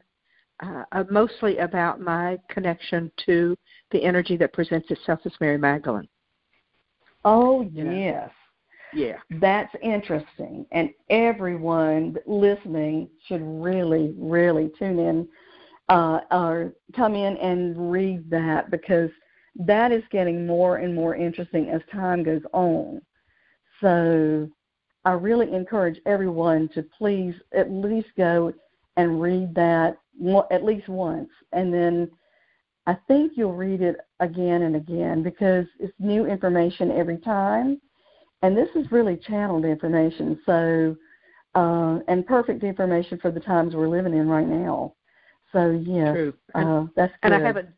uh, 0.61 0.83
uh, 0.91 1.03
mostly 1.09 1.57
about 1.57 1.99
my 1.99 2.37
connection 2.49 3.11
to 3.25 3.57
the 3.91 4.03
energy 4.03 4.37
that 4.37 4.53
presents 4.53 4.91
itself 4.91 5.21
as 5.25 5.31
Mary 5.39 5.57
Magdalene. 5.57 6.07
Oh 7.25 7.61
you 7.61 7.83
know? 7.83 7.91
yes. 7.91 8.29
Yeah. 8.93 9.17
That's 9.39 9.73
interesting. 9.81 10.65
And 10.71 10.89
everyone 11.09 12.17
listening 12.27 13.09
should 13.27 13.41
really, 13.41 14.13
really 14.17 14.69
tune 14.77 14.99
in 14.99 15.27
uh, 15.87 16.19
or 16.29 16.73
come 16.95 17.15
in 17.15 17.37
and 17.37 17.91
read 17.91 18.29
that 18.29 18.69
because 18.69 19.09
that 19.55 19.91
is 19.91 20.03
getting 20.11 20.45
more 20.45 20.77
and 20.77 20.93
more 20.93 21.15
interesting 21.15 21.69
as 21.69 21.81
time 21.91 22.23
goes 22.23 22.41
on. 22.53 23.01
So 23.79 24.49
I 25.05 25.11
really 25.13 25.53
encourage 25.53 25.99
everyone 26.05 26.69
to 26.75 26.83
please 26.97 27.33
at 27.53 27.71
least 27.71 28.09
go 28.17 28.53
and 28.97 29.21
read 29.21 29.55
that 29.55 29.97
at 30.51 30.63
least 30.63 30.87
once. 30.87 31.29
And 31.53 31.73
then 31.73 32.11
I 32.87 32.95
think 33.07 33.33
you'll 33.35 33.55
read 33.55 33.81
it 33.81 33.97
again 34.19 34.63
and 34.63 34.75
again 34.75 35.23
because 35.23 35.65
it's 35.79 35.93
new 35.99 36.25
information 36.25 36.91
every 36.91 37.17
time. 37.17 37.79
And 38.43 38.57
this 38.57 38.69
is 38.75 38.91
really 38.91 39.17
channeled 39.17 39.65
information, 39.65 40.39
so 40.47 40.95
uh, 41.53 41.99
and 42.07 42.25
perfect 42.25 42.63
information 42.63 43.19
for 43.19 43.29
the 43.29 43.39
times 43.39 43.75
we're 43.75 43.87
living 43.87 44.15
in 44.15 44.27
right 44.27 44.47
now. 44.47 44.95
So 45.51 45.69
yeah, 45.85 46.11
True. 46.11 46.33
And, 46.55 46.67
uh, 46.67 46.91
that's 46.95 47.13
and. 47.21 47.35
I 47.35 47.39
haven't 47.39 47.69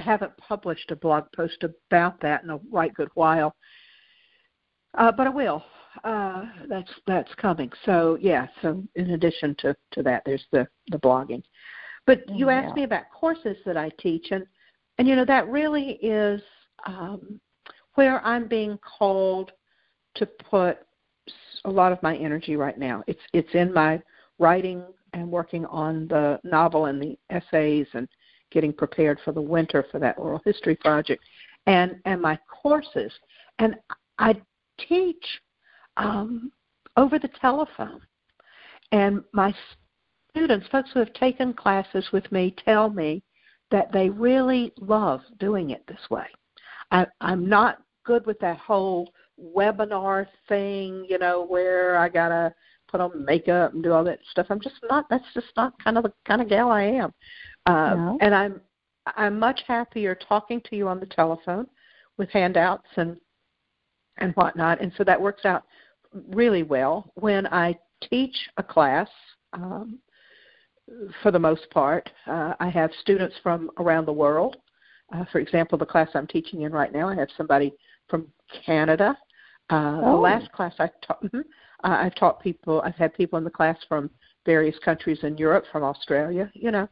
I 0.00 0.02
haven't 0.04 0.36
published 0.36 0.90
a 0.92 0.96
blog 0.96 1.24
post 1.34 1.64
about 1.64 2.20
that 2.20 2.44
in 2.44 2.50
a 2.50 2.60
right 2.70 2.94
good 2.94 3.08
while, 3.14 3.56
uh, 4.96 5.10
but 5.10 5.26
I 5.26 5.30
will. 5.30 5.64
Uh, 6.04 6.44
that's 6.68 6.90
that's 7.06 7.34
coming. 7.36 7.70
So 7.84 8.18
yeah. 8.20 8.46
So 8.62 8.82
in 8.94 9.10
addition 9.10 9.54
to 9.60 9.74
to 9.92 10.02
that, 10.02 10.22
there's 10.26 10.44
the 10.52 10.68
the 10.88 10.98
blogging. 10.98 11.42
But 12.06 12.28
you 12.28 12.50
yeah. 12.50 12.60
asked 12.60 12.76
me 12.76 12.84
about 12.84 13.04
courses 13.12 13.56
that 13.64 13.76
I 13.76 13.90
teach, 13.98 14.28
and 14.30 14.44
and 14.98 15.08
you 15.08 15.16
know 15.16 15.24
that 15.24 15.48
really 15.48 15.92
is 16.02 16.42
um, 16.86 17.40
where 17.94 18.24
I'm 18.24 18.46
being 18.46 18.78
called 18.98 19.52
to 20.16 20.26
put 20.26 20.78
a 21.64 21.70
lot 21.70 21.92
of 21.92 22.02
my 22.02 22.16
energy 22.16 22.56
right 22.56 22.78
now. 22.78 23.02
It's 23.06 23.22
it's 23.32 23.54
in 23.54 23.72
my 23.72 24.02
writing 24.38 24.84
and 25.14 25.30
working 25.30 25.64
on 25.66 26.06
the 26.08 26.38
novel 26.44 26.86
and 26.86 27.00
the 27.00 27.16
essays 27.30 27.86
and 27.94 28.08
getting 28.50 28.72
prepared 28.72 29.18
for 29.24 29.32
the 29.32 29.40
winter 29.40 29.86
for 29.90 29.98
that 30.00 30.18
oral 30.18 30.42
history 30.44 30.76
project 30.76 31.22
and 31.66 31.96
and 32.04 32.20
my 32.20 32.38
courses 32.62 33.12
and 33.58 33.76
i 34.18 34.34
teach 34.88 35.24
um, 35.96 36.52
over 36.96 37.18
the 37.18 37.30
telephone. 37.40 38.00
And 38.92 39.22
my 39.32 39.54
students 40.30 40.66
folks 40.70 40.90
who 40.92 40.98
have 41.00 41.12
taken 41.14 41.52
classes 41.52 42.06
with 42.12 42.30
me 42.32 42.54
tell 42.64 42.90
me 42.90 43.22
that 43.70 43.92
they 43.92 44.08
really 44.10 44.72
love 44.78 45.20
doing 45.38 45.70
it 45.70 45.84
this 45.86 46.10
way. 46.10 46.26
I 46.90 47.06
i'm 47.20 47.48
not 47.48 47.78
good 48.04 48.26
with 48.26 48.38
that 48.40 48.58
whole 48.58 49.10
webinar 49.40 50.26
thing 50.48 51.06
you 51.08 51.18
know 51.18 51.44
where 51.44 51.96
i 51.96 52.08
gotta 52.08 52.54
put 52.94 53.00
on 53.00 53.24
makeup 53.24 53.74
and 53.74 53.82
do 53.82 53.92
all 53.92 54.04
that 54.04 54.20
stuff. 54.30 54.46
I'm 54.50 54.60
just 54.60 54.76
not 54.88 55.06
that's 55.10 55.24
just 55.34 55.48
not 55.56 55.72
kind 55.82 55.98
of 55.98 56.04
the 56.04 56.12
kind 56.24 56.40
of 56.40 56.48
gal 56.48 56.70
i 56.70 56.82
am. 56.82 57.12
Uh, 57.66 57.94
no. 57.96 58.18
And 58.20 58.32
I'm 58.32 58.60
I'm 59.16 59.36
much 59.36 59.62
happier 59.66 60.14
talking 60.14 60.60
to 60.70 60.76
you 60.76 60.86
on 60.86 61.00
the 61.00 61.06
telephone 61.06 61.66
with 62.18 62.30
handouts 62.30 62.86
and 62.96 63.18
and 64.18 64.32
whatnot, 64.34 64.80
and 64.80 64.92
so 64.96 65.02
that 65.02 65.20
works 65.20 65.44
out 65.44 65.64
really 66.28 66.62
well. 66.62 67.10
When 67.14 67.46
I 67.48 67.78
teach 68.10 68.36
a 68.56 68.62
class, 68.62 69.08
um, 69.52 69.98
for 71.22 71.30
the 71.30 71.38
most 71.38 71.68
part, 71.70 72.10
uh, 72.26 72.54
I 72.60 72.68
have 72.68 72.90
students 73.00 73.34
from 73.42 73.70
around 73.78 74.06
the 74.06 74.12
world. 74.12 74.56
Uh, 75.14 75.24
for 75.30 75.38
example, 75.38 75.78
the 75.78 75.86
class 75.86 76.08
I'm 76.14 76.26
teaching 76.26 76.62
in 76.62 76.72
right 76.72 76.92
now, 76.92 77.08
I 77.08 77.14
have 77.14 77.28
somebody 77.36 77.72
from 78.08 78.26
Canada. 78.64 79.16
Uh, 79.70 80.00
oh. 80.02 80.12
The 80.12 80.18
last 80.18 80.52
class 80.52 80.74
I 80.78 80.90
taught, 81.06 81.22
mm-hmm, 81.24 81.38
uh, 81.84 81.96
I've 82.02 82.14
taught 82.14 82.42
people. 82.42 82.82
I've 82.84 82.96
had 82.96 83.14
people 83.14 83.38
in 83.38 83.44
the 83.44 83.50
class 83.50 83.78
from 83.88 84.10
various 84.44 84.78
countries 84.84 85.18
in 85.22 85.38
Europe, 85.38 85.64
from 85.72 85.84
Australia. 85.84 86.50
You 86.54 86.70
know, 86.70 86.88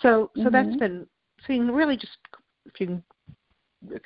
so 0.00 0.30
so 0.36 0.44
mm-hmm. 0.44 0.52
that's 0.52 0.76
been 0.78 1.06
seeing 1.46 1.70
really 1.70 1.96
just 1.96 2.16
if 2.66 2.80
you 2.80 2.86
can 2.86 3.02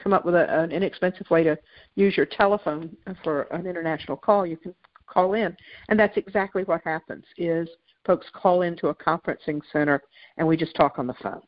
come 0.03 0.13
up 0.13 0.25
with 0.25 0.35
a, 0.35 0.63
an 0.63 0.73
inexpensive 0.73 1.29
way 1.31 1.43
to 1.43 1.59
use 1.95 2.17
your 2.17 2.27
telephone 2.27 2.97
for 3.23 3.43
an 3.53 3.67
international 3.67 4.17
call, 4.17 4.47
you 4.47 4.57
can 4.57 4.75
call 5.07 5.35
in, 5.35 5.57
and 5.89 5.99
that's 5.99 6.17
exactly 6.17 6.65
what 6.65 6.81
happens. 6.85 7.25
Is 7.37 7.69
folks 8.09 8.27
call 8.33 8.63
into 8.63 8.89
a 8.89 8.95
conferencing 8.95 9.61
center 9.71 10.03
and 10.39 10.49
we 10.49 10.57
just 10.57 10.75
talk 10.75 10.99
on 10.99 11.07
the 11.07 11.15
phone. 11.23 11.43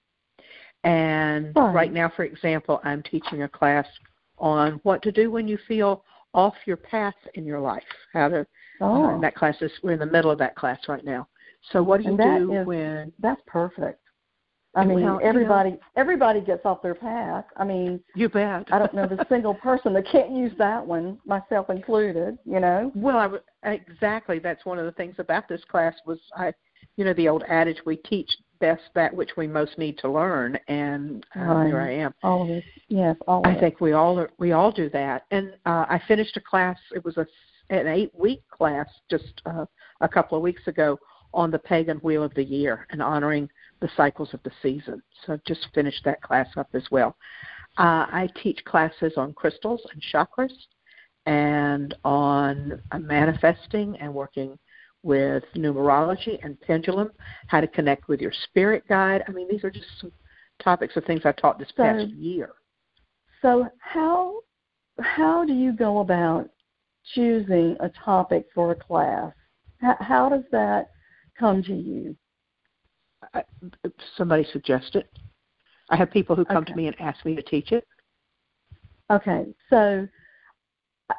And 0.85 1.55
right 1.57 1.93
now, 1.93 2.12
for 2.14 2.24
example, 2.24 2.81
I'm 2.85 3.03
teaching 3.03 3.43
a 3.43 3.49
class 3.49 3.87
on 4.39 4.81
what 4.83 5.03
to 5.03 5.12
do 5.12 5.31
when 5.31 5.47
you 5.47 5.59
feel 5.68 6.05
off 6.33 6.55
your 6.66 6.76
path 6.76 7.14
in 7.35 7.45
your 7.45 7.61
life. 7.61 7.83
How 8.12 8.28
to. 8.28 8.47
Oh. 8.81 9.16
Uh, 9.16 9.20
that 9.20 9.35
class 9.35 9.57
is 9.61 9.70
we're 9.83 9.93
in 9.93 9.99
the 9.99 10.07
middle 10.07 10.31
of 10.31 10.39
that 10.39 10.57
class 10.57 10.78
right 10.89 11.05
now. 11.05 11.28
So 11.72 11.83
what 11.83 12.03
do 12.03 12.11
you 12.11 12.16
do 12.16 12.62
when? 12.64 13.12
That's 13.18 13.41
perfect. 13.47 14.01
I 14.75 14.85
mean, 14.85 15.03
well, 15.03 15.21
everybody 15.23 15.71
you 15.71 15.75
know, 15.77 15.83
everybody 15.97 16.41
gets 16.41 16.64
off 16.64 16.81
their 16.81 16.95
path. 16.95 17.45
I 17.57 17.64
mean, 17.64 18.01
you 18.14 18.29
bet. 18.29 18.68
I 18.73 18.79
don't 18.79 18.95
know 18.95 19.07
the 19.07 19.25
single 19.29 19.55
person 19.55 19.93
that 19.95 20.07
can't 20.11 20.31
use 20.31 20.53
that 20.59 20.87
one, 20.87 21.18
myself 21.27 21.71
included. 21.71 22.39
You 22.45 22.61
know. 22.61 22.93
Well, 22.95 23.41
I 23.64 23.71
exactly. 23.73 24.39
That's 24.39 24.64
one 24.64 24.79
of 24.79 24.85
the 24.85 24.93
things 24.93 25.16
about 25.18 25.49
this 25.49 25.62
class 25.68 25.95
was 26.07 26.21
I, 26.37 26.53
you 26.97 27.05
know, 27.05 27.14
the 27.14 27.29
old 27.29 27.43
adage 27.49 27.79
we 27.85 27.97
teach 27.97 28.31
best 28.61 28.83
that 28.95 29.12
which 29.12 29.31
we 29.37 29.49
most 29.49 29.77
need 29.77 29.99
to 29.99 30.09
learn, 30.09 30.57
and 30.68 31.27
uh, 31.35 31.41
Right. 31.41 31.66
here 31.66 31.81
I 31.81 31.93
am. 31.95 32.14
All 32.23 32.43
of 32.43 32.51
us. 32.51 32.62
Yes, 32.89 33.16
all 33.27 33.43
I 33.47 33.59
think 33.59 33.81
we 33.81 33.93
all 33.93 34.21
are, 34.21 34.31
we 34.39 34.53
all 34.53 34.71
do 34.71 34.89
that. 34.91 35.25
And 35.33 35.55
uh, 35.66 35.87
I 35.89 36.01
finished 36.07 36.37
a 36.37 36.41
class. 36.41 36.79
It 36.95 37.05
was 37.05 37.16
a 37.16 37.27
an 37.71 37.87
eight 37.87 38.12
week 38.14 38.43
class 38.51 38.87
just 39.11 39.41
uh, 39.47 39.64
a 40.01 40.09
couple 40.09 40.37
of 40.37 40.43
weeks 40.43 40.66
ago 40.66 40.99
on 41.33 41.51
the 41.51 41.59
pagan 41.59 41.99
wheel 41.99 42.23
of 42.23 42.35
the 42.35 42.45
year 42.45 42.87
and 42.91 43.01
honoring 43.01 43.49
the 43.81 43.89
cycles 43.97 44.35
of 44.35 44.43
the 44.43 44.51
season. 44.62 45.03
So 45.24 45.35
I've 45.35 45.45
just 45.45 45.66
finished 45.74 46.05
that 46.05 46.22
class 46.22 46.49
up 46.57 46.68
as 46.74 46.85
well. 46.91 47.16
Uh, 47.78 48.07
I 48.11 48.28
teach 48.43 48.64
classes 48.64 49.12
on 49.16 49.33
crystals 49.33 49.81
and 49.93 50.03
chakras 50.12 50.53
and 51.26 51.95
on 52.05 52.81
uh, 52.93 52.99
manifesting 52.99 53.97
and 54.01 54.12
working 54.12 54.59
with 55.03 55.45
numerology 55.57 56.39
and 56.45 56.61
pendulum, 56.61 57.11
how 57.47 57.61
to 57.61 57.66
connect 57.66 58.09
with 58.09 58.20
your 58.20 58.33
spirit 58.49 58.85
guide. 58.89 59.22
I 59.26 59.33
mean, 59.33 59.49
these 59.49 59.64
are 59.64 59.70
just 59.70 59.87
some 60.01 60.12
topics 60.62 60.97
of 60.97 61.05
things 61.05 61.22
I 61.24 61.33
taught 61.33 61.59
this 61.59 61.68
So- 61.76 61.83
past 61.83 62.09
year. 62.11 62.51
So 63.43 63.68
how 63.78 64.41
how 65.01 65.47
do 65.47 65.55
you 65.55 65.72
go 65.72 66.01
about 66.01 66.51
choosing 67.14 67.74
a 67.81 67.89
topic 67.89 68.47
for 68.55 68.72
a 68.72 68.74
class? 68.74 69.33
How, 69.81 69.97
how 69.99 70.28
does 70.28 70.45
that 70.53 70.91
come 71.39 71.62
to 71.62 71.74
you? 71.74 72.14
I, 73.35 73.43
somebody 74.16 74.47
suggest 74.53 74.97
it. 74.97 75.09
I 75.91 75.97
have 75.97 76.11
people 76.11 76.37
who 76.37 76.45
come 76.45 76.62
Okay. 76.62 76.72
to 76.72 76.76
me 76.76 76.87
and 76.87 77.01
ask 77.01 77.24
me 77.24 77.35
to 77.35 77.43
teach 77.43 77.72
it. 77.72 77.87
Okay, 79.11 79.47
so 79.68 80.07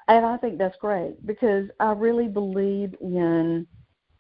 and 0.07 0.26
I 0.26 0.38
think 0.38 0.57
that's 0.57 0.78
great 0.78 1.26
because 1.26 1.70
I 1.80 1.91
really 1.91 2.28
believe 2.30 2.95
in 3.01 3.68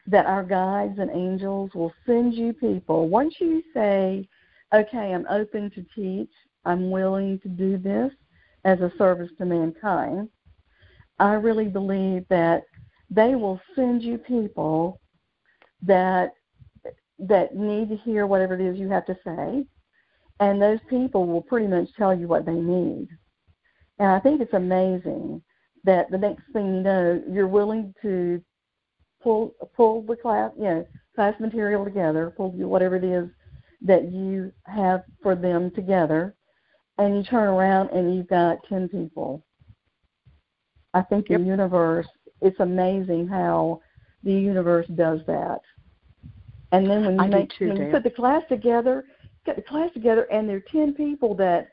that 0.07 0.25
our 0.25 0.43
guides 0.43 0.99
and 0.99 1.09
angels 1.11 1.73
will 1.73 1.93
send 2.05 2.33
you 2.33 2.51
people 2.53 3.07
once 3.07 3.35
you 3.39 3.63
say, 3.73 4.27
"Okay, 4.73 5.13
I'm 5.13 5.25
open 5.29 5.69
to 5.71 5.83
teach. 5.95 6.31
I'm 6.65 6.91
willing 6.91 7.39
to 7.39 7.47
do 7.47 7.77
this 7.77 8.11
as 8.65 8.81
a 8.81 8.91
service 8.97 9.31
to 9.37 9.45
mankind." 9.45 10.29
I 11.19 11.33
really 11.35 11.67
believe 11.67 12.27
that 12.27 12.63
they 13.09 13.35
will 13.35 13.61
send 13.75 14.01
you 14.01 14.17
people 14.17 14.99
that 15.83 16.33
that 17.21 17.55
need 17.55 17.89
to 17.89 17.95
hear 17.97 18.25
whatever 18.27 18.55
it 18.55 18.61
is 18.61 18.77
you 18.77 18.89
have 18.89 19.05
to 19.05 19.17
say, 19.23 19.65
and 20.39 20.61
those 20.61 20.79
people 20.89 21.27
will 21.27 21.41
pretty 21.41 21.67
much 21.67 21.87
tell 21.97 22.13
you 22.17 22.27
what 22.27 22.45
they 22.45 22.53
need. 22.53 23.07
And 23.99 24.09
I 24.09 24.19
think 24.19 24.41
it's 24.41 24.53
amazing 24.53 25.41
that 25.83 26.09
the 26.11 26.17
next 26.17 26.43
thing 26.53 26.75
you 26.75 26.81
know, 26.81 27.21
you're 27.29 27.47
willing 27.47 27.93
to 28.01 28.41
pull 29.21 29.53
pull 29.75 30.01
the 30.01 30.15
class, 30.15 30.51
you 30.57 30.63
know, 30.63 30.87
class 31.15 31.39
material 31.39 31.85
together, 31.85 32.33
pull 32.35 32.51
whatever 32.51 32.95
it 32.95 33.03
is 33.03 33.29
that 33.81 34.11
you 34.11 34.51
have 34.65 35.03
for 35.21 35.35
them 35.35 35.71
together, 35.71 36.35
and 36.97 37.15
you 37.15 37.23
turn 37.23 37.47
around 37.47 37.89
and 37.89 38.15
you've 38.15 38.27
got 38.27 38.63
ten 38.67 38.87
people. 38.89 39.45
I 40.93 41.01
think 41.03 41.29
Yep. 41.29 41.39
the 41.39 41.45
universe. 41.45 42.07
It's 42.41 42.59
amazing 42.59 43.27
how 43.27 43.81
the 44.23 44.33
universe 44.33 44.87
does 44.95 45.19
that. 45.27 45.61
And 46.71 46.89
then 46.89 47.05
when 47.05 47.15
you 47.15 47.21
I 47.21 47.27
make 47.27 47.51
too, 47.57 47.69
when 47.69 47.77
you 47.77 47.91
put 47.91 48.03
the 48.03 48.09
class 48.09 48.43
together, 48.49 49.05
get 49.45 49.55
the 49.55 49.61
class 49.61 49.91
together, 49.93 50.23
and 50.31 50.47
there 50.47 50.57
are 50.57 50.71
ten 50.71 50.93
people 50.93 51.35
that 51.35 51.69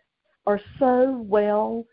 are 0.46 0.60
so 0.78 1.24
well. 1.28 1.84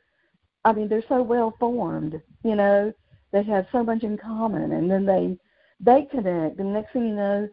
I 0.64 0.74
mean, 0.74 0.88
they're 0.88 1.04
so 1.08 1.22
well 1.22 1.56
formed. 1.60 2.20
You 2.44 2.56
know, 2.56 2.94
they 3.32 3.44
have 3.44 3.68
so 3.72 3.84
much 3.84 4.04
in 4.04 4.18
common, 4.18 4.72
and 4.72 4.90
then 4.90 5.06
they 5.06 5.38
they 5.80 6.08
connect. 6.10 6.60
And 6.60 6.74
next 6.74 6.94
thing 6.94 7.10
you 7.10 7.16
know, 7.16 7.50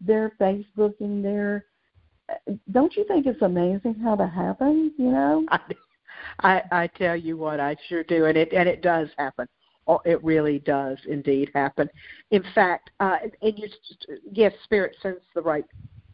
they're 0.00 0.32
Facebooking. 0.40 1.22
They're 1.22 1.66
don't 2.72 2.96
you 2.96 3.04
think 3.04 3.26
it's 3.26 3.42
amazing 3.42 3.94
how 4.02 4.16
that 4.16 4.32
happens? 4.32 4.92
You 4.98 5.10
know. 5.12 5.46
I, 5.50 5.60
I 6.40 6.62
I 6.72 6.86
tell 6.88 7.16
you 7.16 7.36
what, 7.36 7.60
I 7.60 7.76
sure 7.88 8.02
do, 8.02 8.24
and 8.24 8.36
it 8.36 8.52
and 8.52 8.68
it 8.68 8.82
does 8.82 9.08
happen. 9.16 9.46
Oh, 9.86 10.00
it 10.04 10.22
really 10.24 10.58
does 10.60 10.98
indeed 11.08 11.50
happen. 11.54 11.88
In 12.30 12.42
fact, 12.54 12.90
uh, 13.00 13.18
and 13.42 13.58
you 13.58 13.68
yes, 14.32 14.52
spirit 14.64 14.96
sends 15.00 15.20
the 15.34 15.42
right 15.42 15.64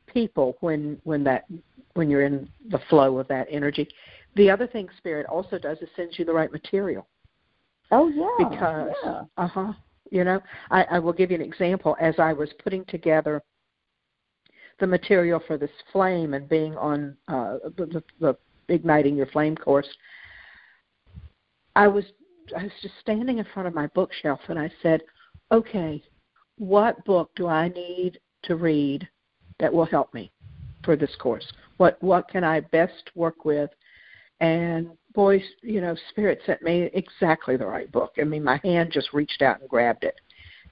people 0.06 0.56
when 0.60 1.00
when 1.04 1.24
that 1.24 1.46
when 1.94 2.10
you're 2.10 2.24
in 2.24 2.48
the 2.70 2.80
flow 2.90 3.18
of 3.18 3.28
that 3.28 3.46
energy. 3.50 3.88
The 4.36 4.50
other 4.50 4.66
thing 4.66 4.88
spirit 4.98 5.26
also 5.26 5.58
does 5.58 5.78
is 5.78 5.88
sends 5.96 6.18
you 6.18 6.24
the 6.24 6.32
right 6.32 6.52
material. 6.52 7.06
Oh 7.90 8.08
yeah. 8.08 8.48
because 8.48 8.90
yeah. 9.04 9.22
uh 9.36 9.46
huh 9.46 9.72
you 10.12 10.24
know 10.24 10.40
I, 10.70 10.84
I 10.84 10.98
will 10.98 11.12
give 11.12 11.30
you 11.30 11.36
an 11.36 11.42
example 11.42 11.96
as 12.00 12.14
i 12.18 12.32
was 12.32 12.50
putting 12.62 12.84
together 12.84 13.42
the 14.80 14.86
material 14.86 15.40
for 15.46 15.58
this 15.58 15.70
flame 15.92 16.34
and 16.34 16.48
being 16.48 16.76
on 16.76 17.16
uh 17.28 17.58
the, 17.76 17.86
the, 17.86 18.04
the 18.20 18.36
igniting 18.68 19.16
your 19.16 19.26
flame 19.26 19.56
course 19.56 19.88
i 21.74 21.88
was 21.88 22.04
i 22.56 22.62
was 22.62 22.72
just 22.80 22.94
standing 23.00 23.38
in 23.38 23.46
front 23.52 23.68
of 23.68 23.74
my 23.74 23.86
bookshelf 23.88 24.40
and 24.48 24.58
i 24.58 24.70
said 24.82 25.00
okay 25.50 26.02
what 26.58 27.04
book 27.04 27.30
do 27.36 27.46
i 27.46 27.68
need 27.68 28.18
to 28.42 28.56
read 28.56 29.08
that 29.58 29.72
will 29.72 29.84
help 29.84 30.12
me 30.14 30.30
for 30.84 30.96
this 30.96 31.14
course 31.18 31.46
what 31.76 32.02
what 32.02 32.28
can 32.28 32.44
i 32.44 32.60
best 32.60 33.10
work 33.14 33.44
with 33.44 33.70
and 34.42 34.90
boy, 35.14 35.42
you 35.62 35.80
know, 35.80 35.94
Spirit 36.10 36.40
sent 36.44 36.62
me 36.62 36.90
exactly 36.94 37.56
the 37.56 37.66
right 37.66 37.90
book. 37.92 38.14
I 38.20 38.24
mean, 38.24 38.42
my 38.42 38.60
hand 38.64 38.90
just 38.92 39.12
reached 39.12 39.40
out 39.40 39.60
and 39.60 39.68
grabbed 39.68 40.04
it, 40.04 40.16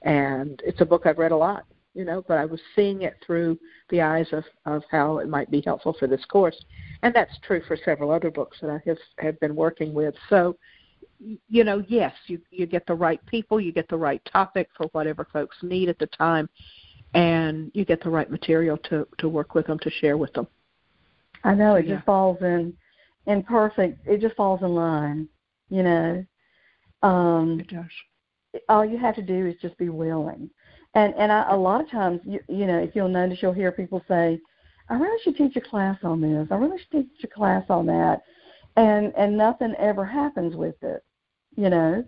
and 0.01 0.61
it's 0.65 0.81
a 0.81 0.85
book 0.85 1.05
I've 1.05 1.17
read 1.17 1.31
a 1.31 1.37
lot, 1.37 1.65
you 1.93 2.03
know, 2.03 2.23
but 2.27 2.37
I 2.37 2.45
was 2.45 2.59
seeing 2.75 3.03
it 3.03 3.15
through 3.25 3.57
the 3.89 4.01
eyes 4.01 4.27
of 4.33 4.43
of 4.65 4.83
how 4.91 5.19
it 5.19 5.29
might 5.29 5.49
be 5.49 5.61
helpful 5.65 5.95
for 5.97 6.07
this 6.07 6.25
course, 6.25 6.65
and 7.03 7.13
that's 7.13 7.37
true 7.43 7.61
for 7.65 7.77
several 7.77 8.11
other 8.11 8.29
books 8.29 8.57
that 8.61 8.69
I 8.69 8.81
have 8.85 8.97
have 9.19 9.39
been 9.39 9.55
working 9.55 9.93
with. 9.93 10.15
So, 10.29 10.57
you 11.19 11.63
know, 11.63 11.83
yes, 11.87 12.13
you 12.27 12.39
you 12.51 12.65
get 12.65 12.85
the 12.87 12.93
right 12.95 13.23
people, 13.25 13.59
you 13.59 13.71
get 13.71 13.87
the 13.89 13.97
right 13.97 14.21
topic 14.31 14.69
for 14.75 14.87
whatever 14.87 15.27
folks 15.31 15.55
need 15.61 15.89
at 15.89 15.99
the 15.99 16.07
time, 16.07 16.49
and 17.13 17.71
you 17.73 17.85
get 17.85 18.01
the 18.03 18.09
right 18.09 18.29
material 18.29 18.77
to 18.89 19.07
to 19.19 19.29
work 19.29 19.53
with 19.55 19.67
them 19.67 19.79
to 19.79 19.89
share 19.89 20.17
with 20.17 20.33
them. 20.33 20.47
I 21.43 21.53
know 21.53 21.75
it 21.75 21.85
Yeah. 21.85 21.95
just 21.95 22.05
falls 22.05 22.41
in 22.41 22.73
in 23.27 23.43
perfect 23.43 24.07
it 24.07 24.19
just 24.21 24.35
falls 24.35 24.61
in 24.61 24.73
line, 24.75 25.27
you 25.69 25.83
know. 25.83 26.25
Um 27.03 27.59
It 27.59 27.67
does. 27.67 28.61
all 28.69 28.85
you 28.85 28.97
have 28.97 29.15
to 29.15 29.21
do 29.21 29.45
is 29.47 29.55
just 29.61 29.77
be 29.77 29.89
willing. 29.89 30.49
And 30.95 31.13
and 31.15 31.31
I, 31.31 31.49
a 31.51 31.55
lot 31.57 31.81
of 31.81 31.89
times 31.89 32.21
you 32.25 32.39
you 32.47 32.65
know, 32.65 32.79
if 32.79 32.95
you'll 32.95 33.07
notice 33.09 33.39
you'll 33.41 33.53
hear 33.53 33.71
people 33.71 34.03
say, 34.07 34.39
I 34.89 34.95
really 34.95 35.19
should 35.23 35.37
teach 35.37 35.55
a 35.55 35.61
class 35.61 35.97
on 36.03 36.21
this. 36.21 36.47
I 36.51 36.55
really 36.55 36.77
should 36.79 36.91
teach 36.91 37.23
a 37.23 37.27
class 37.27 37.63
on 37.69 37.85
that 37.87 38.21
and 38.75 39.13
and 39.17 39.37
nothing 39.37 39.73
ever 39.77 40.05
happens 40.05 40.55
with 40.55 40.75
it, 40.81 41.03
you 41.55 41.69
know. 41.69 42.03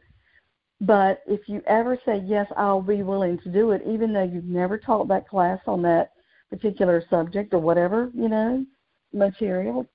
But 0.82 1.22
if 1.28 1.47
you 1.47 1.61
ever 1.66 1.97
say, 2.05 2.22
Yes, 2.26 2.47
I'll 2.57 2.82
be 2.82 3.03
willing 3.03 3.39
to 3.39 3.49
do 3.49 3.72
it, 3.72 3.82
even 3.88 4.14
though 4.14 4.24
you've 4.24 4.45
never 4.45 4.78
taught 4.78 5.07
that 5.09 5.28
class 5.28 5.59
on 5.68 5.82
that 5.84 6.11
particular 6.49 7.03
subject 7.09 7.53
or 7.53 7.59
whatever, 7.59 8.11
you 8.14 8.30
know, 8.30 8.66
material, 9.14 9.88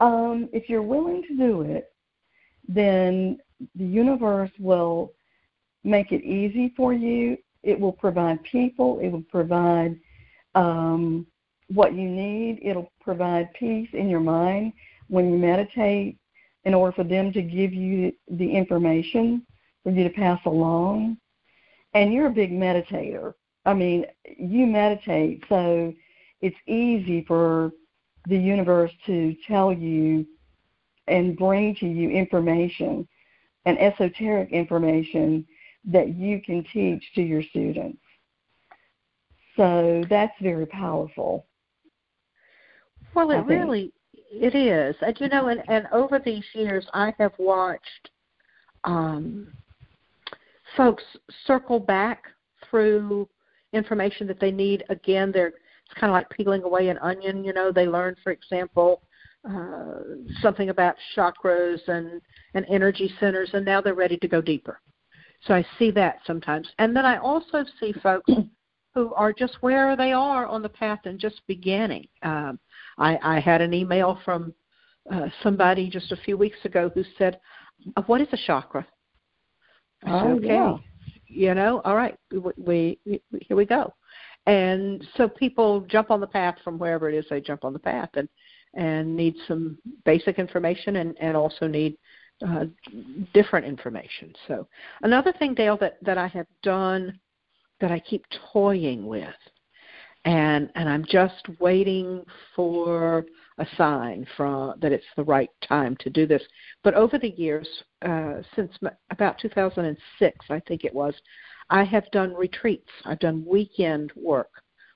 um, 0.00 0.48
if 0.52 0.68
you're 0.68 0.82
willing 0.82 1.22
to 1.28 1.36
do 1.36 1.62
it, 1.62 1.92
then 2.66 3.38
the 3.74 3.84
universe 3.84 4.50
will 4.58 5.12
make 5.84 6.12
it 6.12 6.24
easy 6.24 6.72
for 6.76 6.92
you. 6.92 7.36
It 7.62 7.78
will 7.78 7.92
provide 7.92 8.42
people. 8.44 8.98
It 9.00 9.08
will 9.08 9.22
provide 9.22 9.98
um, 10.54 11.26
what 11.68 11.94
you 11.94 12.08
need. 12.08 12.58
It'll 12.62 12.92
provide 13.00 13.52
peace 13.54 13.88
in 13.92 14.08
your 14.08 14.20
mind 14.20 14.72
when 15.08 15.30
you 15.30 15.38
meditate 15.38 16.18
in 16.64 16.74
order 16.74 16.92
for 16.92 17.04
them 17.04 17.32
to 17.32 17.42
give 17.42 17.72
you 17.72 18.12
the 18.28 18.50
information 18.50 19.46
for 19.82 19.90
you 19.90 20.04
to 20.04 20.10
pass 20.10 20.40
along. 20.46 21.16
And 21.92 22.12
you're 22.12 22.26
a 22.26 22.30
big 22.30 22.52
meditator. 22.52 23.34
I 23.66 23.74
mean, 23.74 24.06
you 24.38 24.66
meditate, 24.66 25.44
so 25.48 25.92
it's 26.40 26.56
easy 26.66 27.24
for 27.26 27.72
the 28.26 28.36
universe 28.36 28.90
to 29.06 29.36
tell 29.46 29.72
you 29.72 30.26
and 31.06 31.36
bring 31.36 31.74
to 31.76 31.86
you 31.86 32.10
information 32.10 33.06
and 33.66 33.78
esoteric 33.78 34.50
information 34.50 35.46
that 35.84 36.14
you 36.14 36.40
can 36.40 36.64
teach 36.72 37.04
to 37.14 37.22
your 37.22 37.42
students. 37.42 37.98
So 39.56 40.02
that's 40.08 40.34
very 40.40 40.66
powerful. 40.66 41.46
Well, 43.14 43.30
it 43.30 43.46
really 43.46 43.92
it 44.40 44.54
is, 44.54 44.96
and 45.00 45.16
you 45.20 45.28
know, 45.28 45.48
and, 45.48 45.62
and 45.68 45.86
over 45.92 46.18
these 46.18 46.44
years, 46.54 46.86
I 46.92 47.14
have 47.18 47.32
watched 47.38 48.10
um, 48.84 49.48
folks 50.76 51.04
circle 51.46 51.80
back 51.80 52.24
through 52.68 53.28
information 53.72 54.26
that 54.26 54.40
they 54.40 54.50
need. 54.50 54.84
Again, 54.88 55.30
they're 55.32 55.48
it's 55.86 56.00
kind 56.00 56.10
of 56.10 56.14
like 56.14 56.30
peeling 56.30 56.62
away 56.62 56.88
an 56.88 56.98
onion. 56.98 57.44
You 57.44 57.52
know, 57.52 57.70
they 57.70 57.86
learn, 57.86 58.16
for 58.22 58.32
example, 58.32 59.02
uh, 59.48 60.00
something 60.40 60.70
about 60.70 60.96
chakras 61.16 61.86
and 61.88 62.20
and 62.54 62.64
energy 62.68 63.12
centers, 63.20 63.50
and 63.52 63.64
now 63.64 63.80
they're 63.80 63.94
ready 63.94 64.16
to 64.18 64.28
go 64.28 64.40
deeper. 64.40 64.80
So 65.46 65.54
I 65.54 65.64
see 65.78 65.90
that 65.92 66.20
sometimes, 66.26 66.68
and 66.78 66.96
then 66.96 67.04
I 67.04 67.18
also 67.18 67.64
see 67.78 67.92
folks 68.02 68.30
who 68.94 69.12
are 69.14 69.32
just 69.32 69.56
where 69.60 69.96
they 69.96 70.12
are 70.12 70.46
on 70.46 70.62
the 70.62 70.68
path 70.68 71.00
and 71.04 71.18
just 71.18 71.42
beginning. 71.46 72.06
Um, 72.22 72.58
I, 72.98 73.18
I 73.22 73.40
had 73.40 73.60
an 73.60 73.74
email 73.74 74.18
from 74.24 74.54
uh, 75.10 75.28
somebody 75.42 75.90
just 75.90 76.12
a 76.12 76.16
few 76.16 76.36
weeks 76.36 76.58
ago 76.64 76.90
who 76.94 77.04
said, 77.18 77.40
uh, 77.96 78.02
"What 78.02 78.20
is 78.20 78.28
a 78.32 78.38
chakra?" 78.46 78.86
I 80.04 80.06
said, 80.06 80.30
oh, 80.30 80.36
"Okay, 80.36 80.46
yeah. 80.46 80.76
you 81.26 81.54
know, 81.54 81.80
all 81.84 81.96
right, 81.96 82.16
we, 82.30 82.38
we, 82.56 83.00
we 83.04 83.20
here 83.40 83.56
we 83.56 83.66
go." 83.66 83.92
And 84.46 85.06
so 85.16 85.28
people 85.28 85.80
jump 85.82 86.10
on 86.10 86.20
the 86.20 86.26
path 86.26 86.56
from 86.62 86.78
wherever 86.78 87.08
it 87.08 87.14
is 87.14 87.24
they 87.30 87.40
jump 87.40 87.64
on 87.64 87.72
the 87.72 87.78
path, 87.78 88.10
and 88.14 88.28
and 88.74 89.16
need 89.16 89.34
some 89.46 89.78
basic 90.04 90.38
information, 90.38 90.96
and 90.96 91.16
and 91.20 91.36
also 91.36 91.66
need 91.66 91.96
uh, 92.46 92.64
different 93.32 93.66
information. 93.66 94.32
So 94.48 94.66
another 95.02 95.32
thing, 95.38 95.54
Dale, 95.54 95.76
that 95.78 95.98
that 96.02 96.18
I 96.18 96.28
have 96.28 96.46
done 96.62 97.18
that 97.80 97.90
I 97.90 97.98
keep 98.00 98.24
toying 98.52 99.06
with, 99.06 99.34
and 100.24 100.70
and 100.74 100.88
I'm 100.88 101.04
just 101.04 101.48
waiting 101.60 102.24
for 102.56 103.24
a 103.58 103.66
sign 103.76 104.26
from 104.36 104.74
that 104.80 104.92
it's 104.92 105.04
the 105.16 105.24
right 105.24 105.50
time 105.66 105.96
to 106.00 106.10
do 106.10 106.26
this. 106.26 106.42
But 106.82 106.94
over 106.94 107.18
the 107.18 107.30
years, 107.30 107.68
uh, 108.02 108.40
since 108.56 108.72
about 109.10 109.38
2006, 109.38 110.46
I 110.50 110.60
think 110.60 110.84
it 110.84 110.94
was, 110.94 111.14
I 111.70 111.84
have 111.84 112.10
done 112.10 112.34
retreats. 112.34 112.90
I've 113.04 113.20
done 113.20 113.44
weekend 113.46 114.12
work 114.16 114.50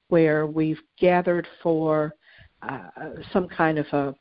where 0.09 0.47
we've 0.47 0.81
gathered 0.99 1.47
for 1.63 2.15
uh, 2.63 2.89
some 3.33 3.47
kind 3.49 3.79
of 3.79 3.87
a, 3.93 4.15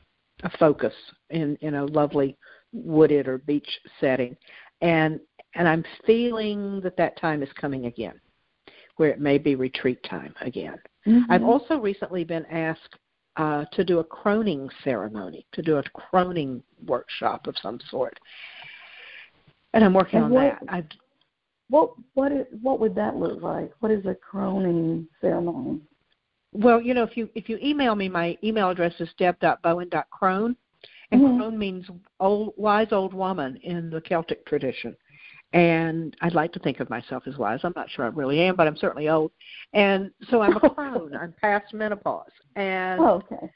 a 0.43 0.57
focus 0.57 0.93
in 1.29 1.55
in 1.61 1.75
a 1.75 1.85
lovely 1.85 2.37
wooded 2.73 3.27
or 3.27 3.37
beach 3.39 3.79
setting, 3.99 4.35
and 4.81 5.19
and 5.55 5.67
I'm 5.67 5.85
feeling 6.05 6.81
that 6.81 6.97
that 6.97 7.19
time 7.19 7.41
is 7.41 7.49
coming 7.59 7.85
again 7.85 8.19
where 8.97 9.09
it 9.09 9.21
may 9.21 9.37
be 9.37 9.55
retreat 9.55 10.03
time 10.03 10.33
again. 10.41 10.77
Mm-hmm. 11.07 11.31
I've 11.31 11.43
also 11.43 11.77
recently 11.77 12.23
been 12.23 12.45
asked 12.47 12.95
uh, 13.37 13.65
to 13.71 13.83
do 13.83 13.99
a 13.99 14.03
croning 14.03 14.69
ceremony, 14.83 15.45
to 15.53 15.61
do 15.61 15.77
a 15.77 15.83
croning 15.83 16.61
workshop 16.85 17.47
of 17.47 17.55
some 17.61 17.79
sort, 17.89 18.19
and 19.73 19.83
I'm 19.83 19.93
working 19.93 20.17
and 20.17 20.25
on 20.25 20.31
what, 20.31 20.43
that. 20.43 20.59
I've, 20.67 20.85
what 21.69 21.91
what 22.13 22.31
is, 22.31 22.45
what 22.61 22.79
would 22.79 22.95
that 22.95 23.15
look 23.15 23.41
like? 23.41 23.71
What 23.79 23.91
is 23.91 24.05
a 24.05 24.15
croning 24.15 25.07
ceremony? 25.21 25.81
well, 26.53 26.81
you 26.81 26.93
know, 26.93 27.03
if 27.03 27.15
you 27.15 27.29
if 27.35 27.47
you 27.47 27.57
email 27.63 27.95
me, 27.95 28.09
my 28.09 28.37
email 28.43 28.69
address 28.69 28.93
is 28.99 29.09
deb.bowen.crone, 29.17 30.55
and 31.11 31.21
Mhm. 31.21 31.37
crone 31.37 31.57
means 31.57 31.85
old, 32.19 32.53
wise 32.57 32.91
old 32.91 33.13
woman 33.13 33.57
in 33.57 33.89
the 33.89 34.01
Celtic 34.01 34.45
tradition. 34.45 34.95
And 35.53 36.15
I'd 36.21 36.33
like 36.35 36.51
to 36.53 36.59
think 36.59 36.79
of 36.79 36.89
myself 36.89 37.23
as 37.25 37.37
wise. 37.37 37.61
I'm 37.63 37.73
not 37.75 37.89
sure 37.89 38.05
I 38.05 38.09
really 38.09 38.41
am, 38.41 38.55
but 38.55 38.67
I'm 38.67 38.77
certainly 38.77 39.07
old. 39.07 39.31
And 39.73 40.11
so 40.29 40.41
I'm 40.41 40.57
a 40.57 40.59
crone. 40.69 41.15
I'm 41.15 41.33
past 41.41 41.73
menopause. 41.73 42.31
And 42.55 43.01
Oh, 43.01 43.23
okay. 43.31 43.49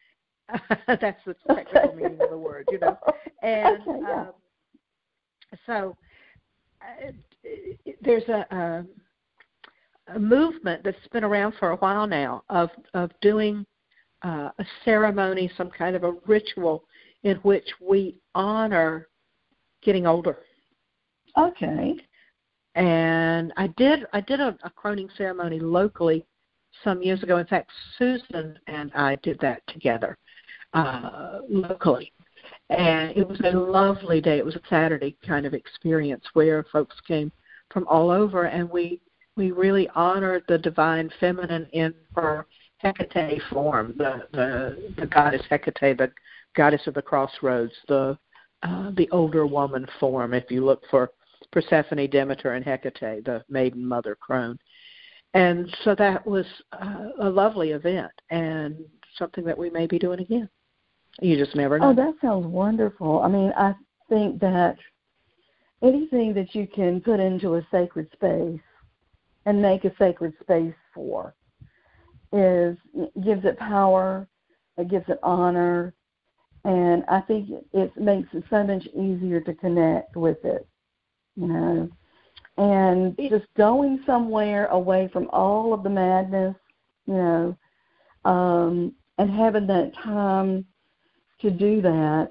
that's 0.88 1.22
the 1.26 1.36
technical 1.54 1.94
meaning 1.96 2.22
of 2.22 2.30
the 2.30 2.38
word, 2.38 2.68
you 2.72 2.80
know. 2.80 2.98
And 3.44 3.82
Okay, 3.82 4.00
yeah. 4.08 4.22
um, 4.22 4.34
so 5.66 5.98
uh, 6.82 7.12
there's 8.04 8.28
a, 8.30 8.46
a 8.56 8.86
a 10.16 10.20
movement 10.20 10.84
that's 10.84 11.08
been 11.12 11.24
around 11.24 11.54
for 11.60 11.72
a 11.72 11.76
while 11.78 12.06
now 12.08 12.44
of 12.50 12.70
of 12.94 13.12
doing 13.22 13.66
uh, 14.24 14.50
a 14.60 14.66
ceremony, 14.86 15.52
some 15.58 15.70
kind 15.72 15.96
of 15.96 16.04
a 16.04 16.14
ritual 16.28 16.84
in 17.24 17.38
which 17.38 17.68
we 17.82 18.20
honor 18.36 19.08
getting 19.84 20.06
older. 20.06 20.40
Okay. 21.38 21.96
And 22.76 23.52
I 23.58 23.68
did 23.78 24.06
I 24.14 24.22
did 24.22 24.40
a, 24.40 24.58
a 24.64 24.70
croning 24.70 25.10
ceremony 25.18 25.60
locally 25.60 26.26
some 26.84 27.02
years 27.02 27.22
ago. 27.22 27.38
In 27.38 27.46
fact, 27.46 27.70
Susan 27.98 28.58
and 28.68 28.92
I 28.96 29.18
did 29.24 29.40
that 29.42 29.62
together 29.68 30.18
uh, 30.74 31.40
locally, 31.50 32.14
and 32.70 33.12
it 33.18 33.28
was 33.28 33.40
a 33.44 33.52
lovely 33.52 34.22
day. 34.22 34.38
It 34.38 34.46
was 34.46 34.56
a 34.56 34.62
Saturday 34.70 35.18
kind 35.28 35.46
of 35.46 35.54
experience 35.54 36.24
where 36.34 36.64
folks 36.72 36.96
came 37.06 37.30
from 37.72 37.86
all 37.88 38.10
over, 38.10 38.46
and 38.46 38.70
we 38.70 39.02
we 39.36 39.52
really 39.52 39.90
honored 39.90 40.44
the 40.48 40.58
divine 40.58 41.12
feminine 41.20 41.68
in 41.74 41.94
her 42.16 42.46
Hecate 42.78 43.42
form, 43.52 43.96
the 43.98 44.28
the, 44.32 44.94
the 44.98 45.08
goddess 45.08 45.44
Hecate, 45.50 45.98
the 45.98 46.12
goddess 46.56 46.88
of 46.88 46.94
the 46.94 47.02
crossroads, 47.02 47.74
the 47.90 48.18
uh, 48.64 48.92
the 48.96 49.10
older 49.12 49.46
woman 49.46 49.86
form. 50.00 50.34
If 50.34 50.50
you 50.50 50.64
look 50.64 50.84
for 50.90 51.12
Persephone, 51.52 52.10
Demeter, 52.10 52.54
and 52.54 52.66
Hecate, 52.66 53.26
the 53.26 53.44
maiden 53.50 53.86
mother 53.86 54.16
crone. 54.16 54.58
And 55.34 55.74
so 55.84 55.96
that 55.96 56.26
was 56.26 56.46
uh, 56.74 57.10
a 57.20 57.30
lovely 57.30 57.72
event 57.72 58.12
and 58.30 58.76
something 59.18 59.44
that 59.46 59.58
we 59.58 59.70
may 59.70 59.88
be 59.88 60.00
doing 60.00 60.20
again. 60.20 60.50
You 61.22 61.38
just 61.38 61.56
never 61.56 61.80
know. 61.80 61.90
Oh, 61.90 61.96
that 61.96 62.16
sounds 62.22 62.48
wonderful. 62.48 63.22
I 63.22 63.28
mean, 63.28 63.54
I 63.58 63.76
think 64.10 64.40
that 64.42 64.78
anything 65.82 66.34
that 66.34 66.54
you 66.54 66.68
can 66.68 67.02
put 67.02 67.20
into 67.20 67.56
a 67.56 67.68
sacred 67.72 68.10
space 68.14 68.60
and 69.46 69.62
make 69.62 69.86
a 69.86 69.94
sacred 69.98 70.34
space 70.42 70.74
for 70.94 71.34
is 72.34 72.78
gives 73.24 73.46
it 73.46 73.58
power, 73.58 74.28
it 74.78 74.90
gives 74.90 75.08
it 75.10 75.20
honor, 75.24 75.94
and 76.64 77.04
I 77.10 77.22
think 77.22 77.50
it 77.74 77.98
makes 77.98 78.30
it 78.34 78.44
so 78.50 78.64
much 78.64 78.86
easier 78.88 79.42
to 79.42 79.54
connect 79.54 80.16
with 80.16 80.44
it. 80.46 80.68
You 81.36 81.48
know, 81.48 81.90
and 82.58 83.18
just 83.30 83.46
going 83.56 84.04
somewhere 84.06 84.68
away 84.68 85.10
from 85.12 85.30
all 85.32 85.74
of 85.74 85.84
the 85.84 85.90
madness, 85.90 86.56
you 87.06 87.14
know, 87.14 87.58
um, 88.26 88.94
and 89.18 89.32
having 89.32 89.68
that 89.68 89.94
time 90.04 90.66
to 91.40 91.50
do 91.50 91.82
that, 91.82 92.30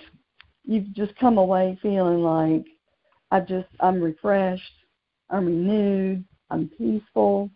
you've 0.64 0.92
just 0.92 1.16
come 1.16 1.38
away 1.38 1.78
feeling 1.82 2.22
like 2.22 2.64
I 3.30 3.40
just 3.40 3.68
I'm 3.80 4.01
refreshed, 4.01 4.62
I'm 5.30 5.46
renewed, 5.46 6.24
I'm 6.51 6.68
peaceful. 6.68 7.51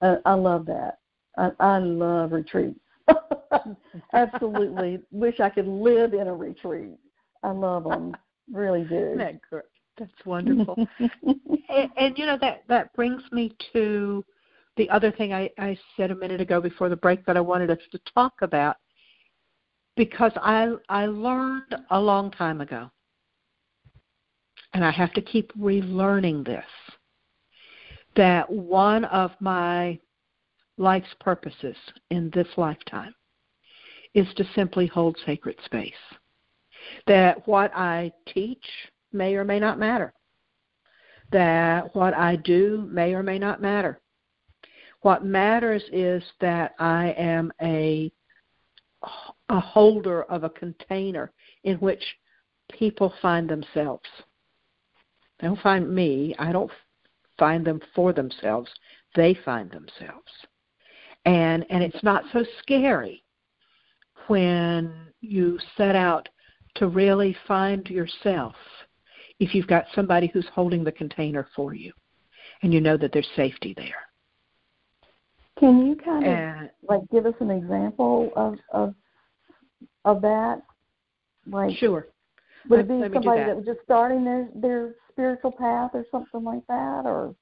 Uh, 0.00 0.16
I 0.24 0.34
love 0.34 0.66
that. 0.66 0.98
I, 1.36 1.50
I 1.60 1.78
love 1.78 2.32
retreats. 2.32 2.80
Absolutely, 4.12 5.00
wish 5.10 5.40
I 5.40 5.50
could 5.50 5.68
live 5.68 6.14
in 6.14 6.26
a 6.26 6.34
retreat. 6.34 6.98
I 7.42 7.50
love 7.50 7.84
them, 7.84 8.16
really 8.50 8.84
do. 8.84 8.96
Isn't 8.96 9.18
that? 9.18 9.40
That's 9.98 10.26
wonderful. 10.26 10.76
and, 10.98 11.90
and 11.96 12.18
you 12.18 12.26
know 12.26 12.38
that 12.40 12.62
that 12.68 12.92
brings 12.94 13.22
me 13.30 13.54
to 13.72 14.24
the 14.76 14.88
other 14.88 15.12
thing 15.12 15.32
I, 15.32 15.50
I 15.58 15.76
said 15.96 16.10
a 16.10 16.14
minute 16.14 16.40
ago 16.40 16.60
before 16.60 16.88
the 16.88 16.96
break 16.96 17.26
that 17.26 17.36
I 17.36 17.40
wanted 17.40 17.70
us 17.70 17.78
to 17.90 18.00
talk 18.14 18.34
about 18.40 18.76
because 19.96 20.32
I 20.36 20.72
I 20.88 21.06
learned 21.06 21.76
a 21.90 22.00
long 22.00 22.30
time 22.30 22.60
ago, 22.60 22.90
and 24.72 24.84
I 24.84 24.90
have 24.90 25.12
to 25.14 25.22
keep 25.22 25.52
relearning 25.54 26.44
this, 26.44 26.64
that 28.16 28.50
one 28.50 29.04
of 29.06 29.32
my 29.40 29.98
life's 30.78 31.14
purposes 31.20 31.76
in 32.10 32.30
this 32.34 32.48
lifetime 32.56 33.14
is 34.14 34.26
to 34.36 34.44
simply 34.54 34.86
hold 34.86 35.16
sacred 35.26 35.56
space. 35.64 35.92
That 37.06 37.46
what 37.46 37.72
I 37.74 38.12
teach 38.32 38.64
may 39.12 39.34
or 39.34 39.44
may 39.44 39.60
not 39.60 39.78
matter. 39.78 40.12
That 41.30 41.94
what 41.94 42.14
I 42.14 42.36
do 42.36 42.88
may 42.90 43.14
or 43.14 43.22
may 43.22 43.38
not 43.38 43.62
matter. 43.62 44.00
What 45.02 45.24
matters 45.24 45.82
is 45.92 46.22
that 46.40 46.74
I 46.78 47.14
am 47.18 47.52
a 47.60 48.12
a 49.48 49.58
holder 49.58 50.22
of 50.24 50.44
a 50.44 50.50
container 50.50 51.32
in 51.64 51.76
which 51.78 52.02
people 52.70 53.12
find 53.20 53.48
themselves. 53.48 54.08
They 55.40 55.48
don't 55.48 55.60
find 55.60 55.92
me. 55.92 56.36
I 56.38 56.52
don't 56.52 56.70
find 57.36 57.64
them 57.64 57.80
for 57.94 58.12
themselves. 58.12 58.70
They 59.16 59.36
find 59.44 59.70
themselves. 59.70 60.30
And 61.24 61.66
and 61.68 61.82
it's 61.82 62.02
not 62.04 62.24
so 62.32 62.44
scary 62.62 63.24
when 64.28 64.92
you 65.20 65.58
set 65.76 65.96
out 65.96 66.28
to 66.76 66.86
really 66.86 67.36
find 67.46 67.86
yourself 67.88 68.54
if 69.42 69.56
you've 69.56 69.66
got 69.66 69.86
somebody 69.92 70.28
who's 70.32 70.46
holding 70.54 70.84
the 70.84 70.92
container 70.92 71.48
for 71.56 71.74
you 71.74 71.92
and 72.62 72.72
you 72.72 72.80
know 72.80 72.96
that 72.96 73.12
there's 73.12 73.26
safety 73.34 73.74
there. 73.76 74.06
Can 75.58 75.84
you 75.84 75.96
kind 75.96 76.24
of 76.24 76.32
And 76.32 76.70
like 76.88 77.00
give 77.10 77.26
us 77.26 77.34
an 77.40 77.50
example 77.50 78.30
of 78.36 78.54
of 78.72 78.94
of 80.04 80.22
that? 80.22 80.62
Like 81.50 81.76
sure. 81.76 82.06
would 82.68 82.80
it 82.80 82.88
be 82.88 82.94
let 82.94 83.12
somebody 83.12 83.40
that. 83.40 83.46
that 83.48 83.56
was 83.56 83.66
just 83.66 83.80
starting 83.82 84.24
their 84.24 84.48
their 84.54 84.94
spiritual 85.10 85.50
path 85.50 85.90
or 85.92 86.06
something 86.12 86.44
like 86.44 86.64
that, 86.68 87.02
or 87.04 87.34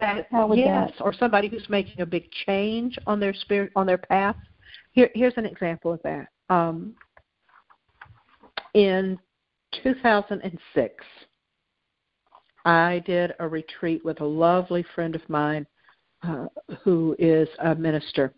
That, 0.00 0.28
How 0.30 0.46
would 0.46 0.58
yes, 0.58 0.90
that- 0.96 1.04
or 1.04 1.12
somebody 1.12 1.48
who's 1.48 1.68
making 1.68 2.00
a 2.00 2.06
big 2.06 2.30
change 2.46 2.98
on 3.06 3.20
their 3.20 3.34
spirit 3.34 3.72
on 3.76 3.86
their 3.86 3.98
path. 3.98 4.36
Here, 4.92 5.10
here's 5.14 5.34
an 5.36 5.44
example 5.44 5.92
of 5.92 6.00
that. 6.02 6.28
Um, 6.48 6.94
in 8.72 9.18
2006, 9.82 11.04
I 12.64 13.02
did 13.06 13.34
a 13.40 13.48
retreat 13.48 14.04
with 14.04 14.20
a 14.20 14.24
lovely 14.24 14.84
friend 14.94 15.14
of 15.14 15.28
mine 15.28 15.66
uh, 16.22 16.46
who 16.82 17.16
is 17.18 17.48
a 17.60 17.74
minister. 17.74 18.32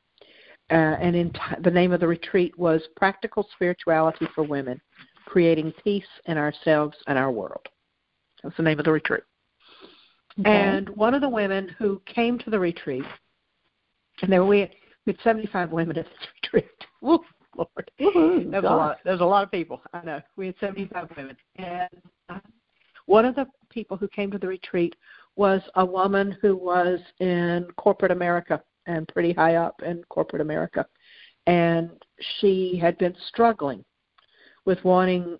Uh, 0.70 0.96
and 1.00 1.14
in 1.14 1.30
t- 1.30 1.40
the 1.62 1.70
name 1.70 1.92
of 1.92 2.00
the 2.00 2.06
retreat 2.06 2.58
was 2.58 2.80
Practical 2.96 3.46
Spirituality 3.54 4.26
for 4.34 4.42
Women 4.42 4.80
Creating 5.26 5.72
Peace 5.82 6.04
in 6.26 6.38
Ourselves 6.38 6.96
and 7.06 7.18
Our 7.18 7.30
World. 7.30 7.66
That's 8.42 8.56
the 8.56 8.62
name 8.62 8.78
of 8.78 8.86
the 8.86 8.92
retreat. 8.92 9.24
Okay. 10.40 10.50
And 10.50 10.88
one 10.90 11.14
of 11.14 11.20
the 11.20 11.28
women 11.28 11.74
who 11.78 12.00
came 12.06 12.38
to 12.40 12.50
the 12.50 12.58
retreat, 12.58 13.04
and 14.22 14.32
there 14.32 14.42
were, 14.42 14.48
we, 14.48 14.70
we 15.06 15.12
had 15.12 15.18
75 15.22 15.70
women 15.70 15.98
at 15.98 16.06
this 16.06 16.14
retreat. 16.42 16.70
Woo, 17.02 17.20
Lord. 17.56 17.90
Woo-hoo, 18.00 18.50
that 18.50 18.62
was 18.62 18.70
a 18.70 18.74
lot. 18.74 18.98
There 19.04 19.12
was 19.12 19.20
a 19.20 19.26
lot 19.26 19.44
of 19.44 19.50
people. 19.50 19.82
I 19.92 20.02
know. 20.04 20.20
We 20.36 20.46
had 20.46 20.54
75 20.60 21.10
women. 21.16 21.36
And 21.56 21.88
uh, 22.28 22.38
one 23.06 23.24
of 23.26 23.34
the 23.34 23.46
people 23.74 23.96
who 23.96 24.08
came 24.08 24.30
to 24.30 24.38
the 24.38 24.46
retreat 24.46 24.94
was 25.36 25.60
a 25.74 25.84
woman 25.84 26.36
who 26.40 26.56
was 26.56 27.00
in 27.18 27.66
corporate 27.76 28.12
America 28.12 28.62
and 28.86 29.08
pretty 29.08 29.32
high 29.32 29.56
up 29.56 29.82
in 29.84 30.04
corporate 30.08 30.40
America. 30.40 30.86
And 31.46 31.90
she 32.38 32.78
had 32.80 32.96
been 32.98 33.16
struggling 33.28 33.84
with 34.64 34.82
wanting 34.84 35.38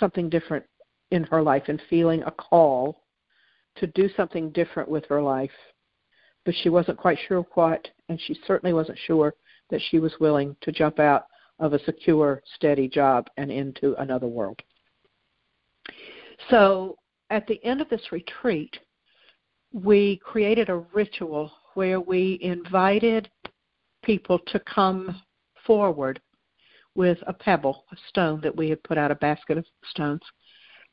something 0.00 0.30
different 0.30 0.64
in 1.10 1.24
her 1.24 1.42
life 1.42 1.64
and 1.68 1.80
feeling 1.90 2.22
a 2.22 2.30
call 2.30 3.02
to 3.76 3.86
do 3.88 4.08
something 4.16 4.50
different 4.50 4.88
with 4.88 5.04
her 5.08 5.20
life. 5.20 5.50
But 6.44 6.54
she 6.62 6.70
wasn't 6.70 6.98
quite 6.98 7.18
sure 7.28 7.46
what, 7.54 7.86
and 8.08 8.20
she 8.20 8.38
certainly 8.46 8.72
wasn't 8.72 8.98
sure 9.06 9.34
that 9.70 9.80
she 9.90 9.98
was 9.98 10.12
willing 10.20 10.56
to 10.62 10.72
jump 10.72 10.98
out 10.98 11.26
of 11.58 11.72
a 11.72 11.84
secure, 11.84 12.42
steady 12.54 12.88
job 12.88 13.28
and 13.36 13.50
into 13.50 13.94
another 14.00 14.26
world. 14.26 14.60
So 16.50 16.96
at 17.30 17.46
the 17.46 17.62
end 17.64 17.80
of 17.80 17.88
this 17.88 18.12
retreat, 18.12 18.78
we 19.72 20.18
created 20.18 20.68
a 20.68 20.84
ritual 20.92 21.50
where 21.74 22.00
we 22.00 22.38
invited 22.42 23.28
people 24.04 24.38
to 24.46 24.60
come 24.60 25.20
forward 25.66 26.20
with 26.94 27.18
a 27.26 27.32
pebble, 27.32 27.84
a 27.92 27.96
stone 28.08 28.40
that 28.42 28.54
we 28.54 28.68
had 28.68 28.82
put 28.84 28.98
out 28.98 29.10
a 29.10 29.16
basket 29.16 29.58
of 29.58 29.64
stones, 29.90 30.22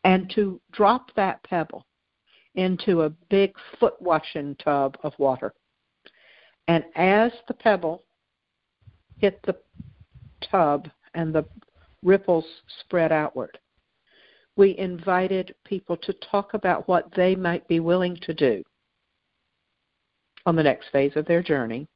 and 0.04 0.32
to 0.34 0.60
drop 0.72 1.14
that 1.16 1.44
pebble 1.44 1.86
into 2.56 3.04
a 3.04 3.10
big 3.30 3.54
foot 3.80 4.02
washing 4.02 4.56
tub 4.56 4.98
of 5.04 5.14
water. 5.20 5.54
And 6.68 6.84
as 6.96 7.32
the 7.48 7.54
pebble 7.54 8.04
hit 9.20 9.40
the 9.46 9.56
tub 10.50 10.90
and 11.14 11.34
the 11.34 11.46
ripples 12.04 12.46
spread 12.80 13.12
outward, 13.12 13.58
we 14.56 14.78
invited 14.78 15.56
people 15.66 15.98
to 15.98 16.14
talk 16.14 16.54
about 16.54 16.88
what 16.88 17.08
they 17.16 17.36
might 17.36 17.68
be 17.68 17.80
willing 17.80 18.18
to 18.22 18.34
do 18.34 18.64
on 20.46 20.56
the 20.56 20.64
next 20.64 20.90
phase 20.92 21.16
of 21.16 21.26
their 21.26 21.42
journey 21.42 21.88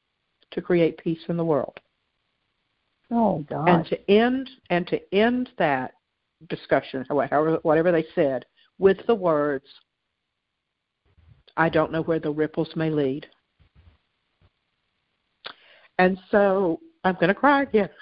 to 0.52 0.62
create 0.62 0.98
peace 0.98 1.20
in 1.28 1.38
the 1.38 1.46
world. 1.46 1.80
Oh 3.12 3.46
God! 3.50 3.68
And 3.68 3.86
to 3.88 4.12
end 4.12 4.50
and 4.70 4.88
to 4.88 5.00
end 5.14 5.50
that 5.58 5.94
discussion, 6.50 7.06
however, 7.08 7.60
whatever 7.64 7.92
they 7.92 8.06
said, 8.16 8.46
with 8.80 8.98
the 9.06 9.16
words, 9.16 9.66
"I 11.58 11.70
don't 11.70 11.92
know 11.92 12.02
where 12.04 12.20
the 12.20 12.32
ripples 12.32 12.76
may 12.76 12.90
lead." 12.90 13.28
And 15.98 16.20
so 16.30 16.80
I'm 17.04 17.16
going 17.16 17.30
to 17.30 17.36
cry 17.36 17.64
again. 17.64 17.90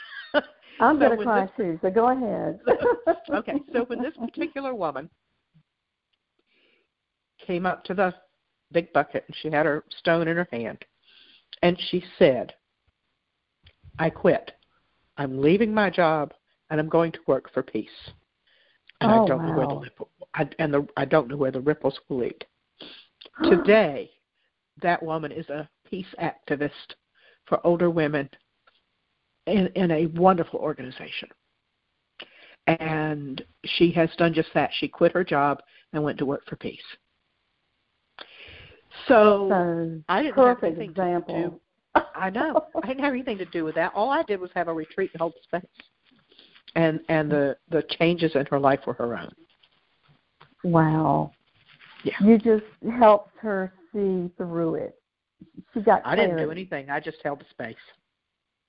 I'm 0.79 0.95
so 0.99 1.07
going 1.07 1.17
to 1.17 1.23
cry 1.23 1.41
this, 1.45 1.51
too. 1.57 1.79
So 1.81 1.89
go 1.89 2.09
ahead. 2.09 2.59
okay. 3.29 3.53
So 3.71 3.85
when 3.85 4.01
this 4.01 4.13
particular 4.17 4.73
woman 4.73 5.09
came 7.45 7.65
up 7.65 7.83
to 7.85 7.93
the 7.93 8.13
big 8.71 8.91
bucket 8.93 9.23
and 9.27 9.35
she 9.41 9.49
had 9.49 9.65
her 9.65 9.83
stone 9.99 10.27
in 10.27 10.35
her 10.35 10.47
hand. 10.51 10.83
And 11.61 11.79
she 11.89 12.03
said, 12.19 12.53
I 13.99 14.09
quit. 14.09 14.51
I'm 15.17 15.41
leaving 15.41 15.73
my 15.73 15.89
job 15.89 16.33
and 16.69 16.79
I'm 16.79 16.89
going 16.89 17.11
to 17.13 17.19
work 17.27 17.53
for 17.53 17.63
peace. 17.63 17.87
And 18.99 19.11
oh, 19.11 19.23
I 19.23 19.27
don't 19.27 19.39
wow. 19.39 19.47
know 19.47 19.57
where 19.57 19.67
the 19.67 19.75
ripple, 19.75 20.09
I, 20.33 20.49
and 20.59 20.73
the, 20.73 20.87
I 20.97 21.05
don't 21.05 21.27
know 21.27 21.37
where 21.37 21.51
the 21.51 21.61
ripples 21.61 21.97
will 22.09 22.19
lead. 22.19 22.45
Today, 23.43 24.09
that 24.81 25.01
woman 25.01 25.31
is 25.31 25.47
a 25.49 25.69
peace 25.89 26.13
activist 26.19 26.95
for 27.45 27.65
older 27.65 27.89
women 27.89 28.29
in, 29.47 29.67
in 29.75 29.91
a 29.91 30.05
wonderful 30.07 30.59
organization. 30.59 31.29
And 32.67 33.43
she 33.65 33.91
has 33.91 34.09
done 34.17 34.33
just 34.33 34.49
that. 34.53 34.69
She 34.79 34.87
quit 34.87 35.11
her 35.11 35.23
job 35.23 35.61
and 35.91 36.03
went 36.03 36.17
to 36.19 36.25
work 36.25 36.43
for 36.47 36.55
peace. 36.55 36.79
So, 39.07 39.47
so 39.49 40.01
I 40.07 40.21
didn't 40.21 40.35
perfect 40.35 40.63
have 40.63 40.71
anything 40.71 40.89
example. 40.91 41.35
to 41.35 41.49
do. 41.49 41.59
I 42.15 42.29
know. 42.29 42.65
I 42.81 42.87
didn't 42.87 43.03
have 43.03 43.13
anything 43.13 43.37
to 43.39 43.45
do 43.45 43.63
with 43.65 43.75
that. 43.75 43.91
All 43.93 44.09
I 44.09 44.23
did 44.23 44.39
was 44.39 44.49
have 44.55 44.67
a 44.67 44.73
retreat 44.73 45.11
and 45.13 45.21
hold 45.21 45.33
space. 45.43 45.61
And 46.75 47.01
and 47.09 47.29
the 47.29 47.57
the 47.69 47.83
changes 47.99 48.31
in 48.35 48.45
her 48.47 48.59
life 48.59 48.79
were 48.87 48.93
her 48.93 49.15
own. 49.15 49.31
Wow. 50.63 51.31
Yeah. 52.03 52.13
You 52.23 52.37
just 52.37 52.63
helped 52.97 53.31
her 53.37 53.73
see 53.93 54.31
through 54.37 54.75
it. 54.75 54.95
She 55.73 55.81
got 55.81 55.99
I 55.99 56.15
clarity. 56.15 56.21
didn't 56.21 56.45
do 56.45 56.51
anything. 56.51 56.89
I 56.89 56.99
just 56.99 57.17
held 57.23 57.41
the 57.41 57.45
space. 57.51 57.75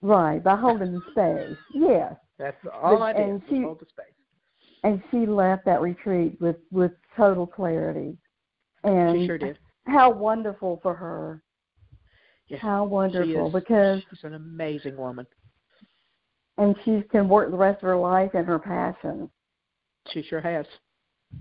Right, 0.05 0.45
by 0.45 0.55
holding 0.57 0.93
the 0.93 1.01
space. 1.13 1.57
Yes. 1.73 2.15
That's 2.39 2.59
all 2.71 2.99
But- 2.99 3.03
I 3.03 3.13
did. 3.15 3.27
and 3.27 3.43
she- 3.49 3.63
hold 3.63 3.81
the 3.81 3.87
space. 3.87 4.05
And 4.83 5.03
she 5.11 5.25
left 5.25 5.65
that 5.65 5.81
retreat 5.81 6.39
with 6.43 6.59
with 6.71 6.93
total 7.17 7.47
clarity. 7.47 8.19
And 8.83 9.17
She 9.19 9.27
sure 9.27 9.39
did. 9.39 9.59
how 9.87 10.11
wonderful 10.11 10.77
for 10.83 10.93
her. 10.93 11.43
Yeah. 12.49 12.59
How 12.59 12.85
wonderful 12.85 13.25
She 13.27 13.33
is, 13.33 13.53
because 13.55 14.03
she's 14.11 14.25
an 14.25 14.35
amazing 14.35 14.99
woman. 14.99 15.27
and 16.59 16.77
she 16.85 17.01
can 17.05 17.27
work 17.31 17.51
the 17.51 17.57
rest 17.57 17.77
of 17.83 17.89
her 17.89 17.97
life 17.97 18.35
in 18.35 18.45
her 18.45 18.59
passion. 18.59 19.31
She 20.09 20.21
sure 20.23 20.43
has. 20.43 20.67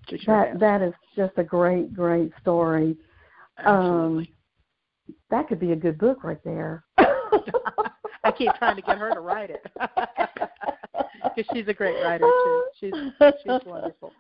She 0.10 0.18
sure 0.20 0.36
that 0.38 0.48
has. 0.52 0.60
that 0.62 0.82
is 0.82 0.94
just 1.18 1.38
a 1.38 1.44
great, 1.44 1.94
great 1.94 2.32
story. 2.40 2.98
Um, 3.58 3.66
Absolutely. 4.20 4.36
That 5.32 5.48
could 5.50 5.60
be 5.60 5.74
a 5.74 5.76
good 5.76 5.98
book 5.98 6.24
right 6.24 6.42
there. 6.46 6.86
Keep 8.44 8.56
trying 8.56 8.76
to 8.76 8.82
get 8.82 8.98
her 8.98 9.14
to 9.14 9.20
write 9.22 9.50
it 9.50 9.66
because 11.24 11.50
she's 11.54 11.68
a 11.68 11.74
great 11.74 11.96
writer 12.04 12.26
too. 12.44 12.64
She's 12.80 12.94
she's 13.44 13.66
wonderful. 13.66 14.12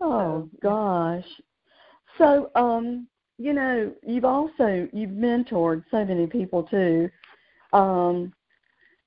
Oh 0.00 0.48
So, 0.52 0.58
gosh. 0.62 1.24
So 2.16 2.50
um, 2.54 3.06
you 3.38 3.52
know, 3.52 3.92
you've 4.02 4.24
also 4.24 4.88
you've 4.92 5.10
mentored 5.10 5.84
so 5.90 6.04
many 6.04 6.26
people 6.26 6.62
too. 6.62 7.10
Um, 7.72 8.32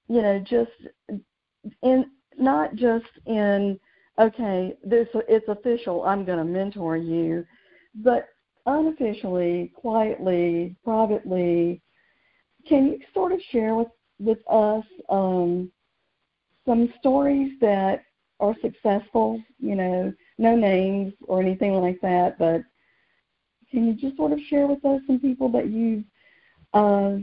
you 0.08 0.22
know, 0.22 0.40
just 0.48 0.72
in 1.82 2.06
not 2.38 2.76
just 2.76 3.06
in 3.26 3.80
okay, 4.20 4.76
this 4.84 5.08
it's 5.28 5.48
official, 5.48 6.04
I'm 6.04 6.26
going 6.26 6.40
to 6.40 6.44
mentor 6.44 6.98
you, 6.98 7.46
but 7.96 8.28
unofficially, 8.66 9.72
quietly, 9.76 10.76
privately, 10.84 11.82
can 12.68 12.88
you 12.88 13.00
sort 13.14 13.32
of 13.32 13.40
share 13.52 13.76
with 13.76 13.88
with 14.20 14.40
us 14.50 14.84
um, 15.10 15.72
some 16.66 16.94
stories 17.00 17.54
that 17.62 18.04
are 18.40 18.56
successful? 18.62 19.42
You 19.60 19.76
know, 19.76 20.14
no 20.38 20.56
names 20.56 21.14
or 21.28 21.42
anything 21.42 21.74
like 21.74 22.00
that, 22.02 22.38
but 22.38 22.62
can 23.72 23.86
you 23.88 23.94
just 23.94 24.18
sort 24.18 24.32
of 24.32 24.40
share 24.50 24.68
with 24.68 24.84
us 24.86 25.02
some 25.08 25.20
people 25.20 25.50
that 25.50 25.70
you've 25.70 26.04
uh, 26.74 27.18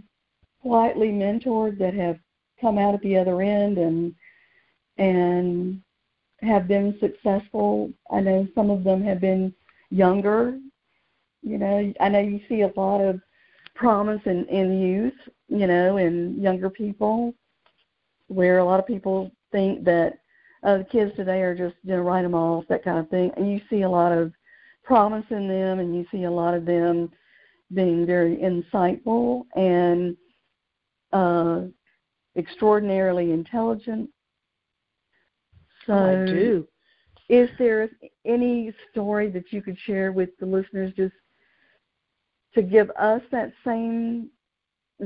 quietly 0.61 1.09
mentored 1.09 1.79
that 1.79 1.95
have 1.95 2.19
come 2.61 2.79
out 2.79 2.95
at 2.95 3.03
the 3.03 3.17
other 3.17 3.43
end 3.43 3.79
and 3.79 4.15
and 4.99 5.81
have 6.41 6.69
been 6.69 6.97
successful? 7.01 7.91
I 8.11 8.21
know 8.21 8.47
some 8.55 8.71
of 8.71 8.85
them 8.85 9.03
have 9.05 9.21
been 9.21 9.55
younger. 9.91 10.59
You 11.43 11.59
know, 11.59 11.93
I 12.01 12.09
know 12.09 12.21
you 12.21 12.41
see 12.49 12.63
a 12.63 12.73
lot 12.77 13.01
of 13.01 13.21
promise 13.75 14.21
in, 14.25 14.47
in 14.47 14.81
youth, 14.81 15.34
you 15.49 15.67
know, 15.67 15.97
in 15.99 16.41
younger 16.41 16.71
people, 16.71 17.35
where 18.29 18.59
a 18.59 18.65
lot 18.65 18.81
of 18.81 18.87
people 18.87 19.31
think 19.53 19.85
that 19.85 20.19
uh, 20.65 20.79
the 20.79 20.85
kids 20.85 21.13
today 21.17 21.43
are 21.43 21.55
just 21.55 21.77
you 21.83 21.93
know 21.95 22.01
write 22.01 22.23
them 22.23 22.35
off, 22.35 22.65
that 22.69 22.85
kind 22.85 22.99
of 22.99 23.09
thing. 23.11 23.31
And 23.37 23.51
you 23.51 23.61
see 23.69 23.83
a 23.83 23.91
lot 23.91 24.13
of 24.13 24.33
promise 24.83 25.25
in 25.31 25.49
them, 25.49 25.79
and 25.79 25.95
you 25.95 26.07
see 26.11 26.25
a 26.25 26.31
lot 26.31 26.55
of 26.55 26.65
them 26.65 27.11
being 27.73 28.07
very 28.07 28.37
insightful 28.37 29.43
and 29.57 30.17
uh, 31.13 31.63
extraordinarily 32.37 33.33
intelligent. 33.33 34.09
So, 35.87 35.93
Oh, 35.93 36.07
I 36.07 36.31
do. 36.31 36.67
is 37.29 37.49
there 37.59 37.89
any 38.25 38.73
story 38.91 39.31
that 39.31 39.53
you 39.53 39.63
could 39.63 39.79
share 39.87 40.13
with 40.13 40.31
the 40.39 40.47
listeners 40.47 40.93
just 40.97 41.15
to 42.55 42.63
give 42.63 42.91
us 42.91 43.23
that 43.33 43.53
same 43.65 44.29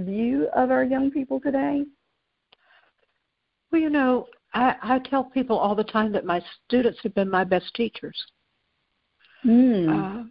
view 0.05 0.49
of 0.55 0.71
our 0.71 0.85
young 0.85 1.11
people 1.11 1.41
today? 1.41 1.85
Well, 3.71 3.81
you 3.81 3.91
know, 3.91 4.27
I, 4.55 4.75
I 4.83 4.99
tell 4.99 5.25
people 5.25 5.59
all 5.59 5.75
the 5.75 5.85
time 5.85 6.13
that 6.13 6.25
my 6.25 6.43
students 6.67 6.99
have 7.03 7.15
been 7.15 7.31
my 7.31 7.45
best 7.45 7.75
teachers. 7.75 8.17
Mm. 9.45 9.89
Uh, 9.89 10.25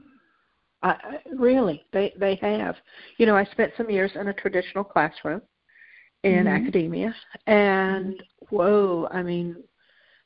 I, 0.83 1.19
really, 1.35 1.85
they 1.91 2.13
they 2.19 2.35
have. 2.35 2.75
You 3.17 3.25
know, 3.25 3.35
I 3.35 3.45
spent 3.45 3.73
some 3.77 3.89
years 3.89 4.11
in 4.15 4.27
a 4.27 4.33
traditional 4.33 4.83
classroom 4.83 5.41
in 6.23 6.45
mm-hmm. 6.45 6.47
academia, 6.47 7.15
and 7.47 8.21
whoa, 8.49 9.07
I 9.11 9.23
mean, 9.23 9.55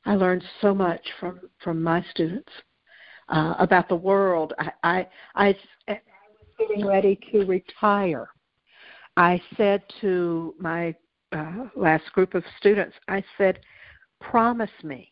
I 0.05 0.15
learned 0.15 0.43
so 0.61 0.73
much 0.73 1.01
from 1.19 1.41
from 1.63 1.81
my 1.81 2.03
students 2.11 2.51
uh, 3.29 3.55
about 3.59 3.87
the 3.87 3.95
world. 3.95 4.53
I 4.59 4.71
I, 4.83 5.07
I, 5.35 5.47
I 5.87 5.99
was 6.29 6.67
getting 6.67 6.85
ready 6.85 7.19
to 7.31 7.45
retire. 7.45 8.27
I 9.17 9.41
said 9.57 9.83
to 10.01 10.55
my 10.59 10.95
uh, 11.31 11.67
last 11.75 12.11
group 12.13 12.33
of 12.33 12.43
students, 12.57 12.95
I 13.07 13.23
said, 13.37 13.59
"Promise 14.19 14.71
me 14.83 15.11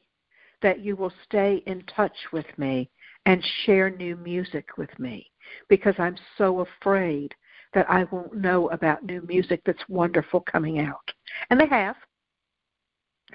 that 0.61 0.79
you 0.79 0.95
will 0.95 1.13
stay 1.25 1.63
in 1.65 1.83
touch 1.83 2.15
with 2.31 2.45
me 2.57 2.89
and 3.25 3.43
share 3.65 3.89
new 3.89 4.15
music 4.17 4.77
with 4.77 4.97
me 4.99 5.29
because 5.67 5.95
I'm 5.97 6.17
so 6.37 6.61
afraid 6.61 7.33
that 7.73 7.89
I 7.89 8.05
won't 8.05 8.35
know 8.35 8.69
about 8.69 9.03
new 9.03 9.21
music 9.27 9.61
that's 9.65 9.87
wonderful 9.87 10.41
coming 10.41 10.79
out. 10.79 11.11
And 11.49 11.59
they 11.59 11.67
have. 11.67 11.95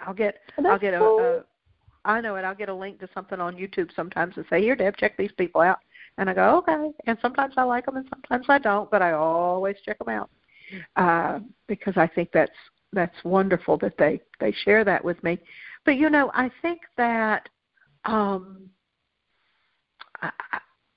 I'll 0.05 0.15
get 0.15 0.39
well, 0.59 0.73
I'll 0.73 0.79
get 0.79 0.95
a, 0.95 0.99
cool. 0.99 1.21
a 1.21 1.45
I 2.09 2.21
know 2.21 2.37
it. 2.37 2.45
I'll 2.45 2.55
get 2.55 2.69
a 2.69 2.75
link 2.75 2.99
to 3.01 3.09
something 3.15 3.41
on 3.41 3.57
YouTube 3.57 3.95
sometimes 3.95 4.37
and 4.37 4.47
say, 4.51 4.61
"Here, 4.61 4.77
Deb, 4.77 4.97
check 4.97 5.17
these 5.17 5.33
people 5.33 5.61
out." 5.61 5.79
And 6.19 6.29
I 6.29 6.35
go, 6.35 6.57
"Okay." 6.59 6.91
And 7.07 7.19
sometimes 7.21 7.55
I 7.57 7.63
like 7.63 7.87
them, 7.87 7.97
and 7.97 8.09
sometimes 8.09 8.47
I 8.49 8.59
don't, 8.59 8.91
but 8.91 9.03
I 9.03 9.13
always 9.13 9.77
check 9.85 9.99
them 9.99 10.09
out 10.09 10.31
uh, 10.97 11.41
because 11.67 11.95
I 11.97 12.07
think 12.07 12.31
that's 12.33 12.53
that's 12.93 13.25
wonderful 13.25 13.77
that 13.79 13.97
they 13.99 14.21
they 14.41 14.53
share 14.65 14.85
that 14.85 15.05
with 15.05 15.23
me. 15.23 15.39
But 15.85 15.97
you 15.97 16.11
know, 16.11 16.31
I 16.35 16.51
think 16.63 16.81
that 16.97 17.49
um, 18.05 18.69
I, 20.23 20.31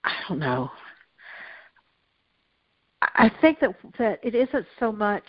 I, 0.03 0.13
don't 0.27 0.39
know. 0.39 0.69
I 3.01 3.31
think 3.41 3.59
that 3.59 3.75
that 3.97 4.19
it 4.23 4.35
isn't 4.35 4.65
so 4.79 4.91
much 4.91 5.23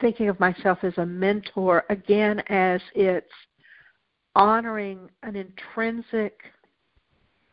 thinking 0.00 0.28
of 0.28 0.40
myself 0.40 0.78
as 0.82 0.96
a 0.98 1.06
mentor 1.06 1.84
again 1.88 2.40
as 2.48 2.80
it's 2.94 3.30
honoring 4.34 5.08
an 5.22 5.36
intrinsic 5.36 6.40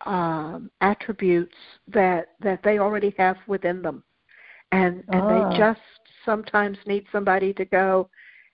um, 0.05 0.71
attributes 0.81 1.55
that 1.87 2.29
that 2.39 2.61
they 2.63 2.79
already 2.79 3.13
have 3.17 3.37
within 3.47 3.81
them, 3.81 4.03
and 4.71 5.03
and 5.09 5.21
ah. 5.21 5.49
they 5.49 5.57
just 5.57 5.79
sometimes 6.25 6.77
need 6.85 7.05
somebody 7.11 7.53
to 7.53 7.65
go, 7.65 8.09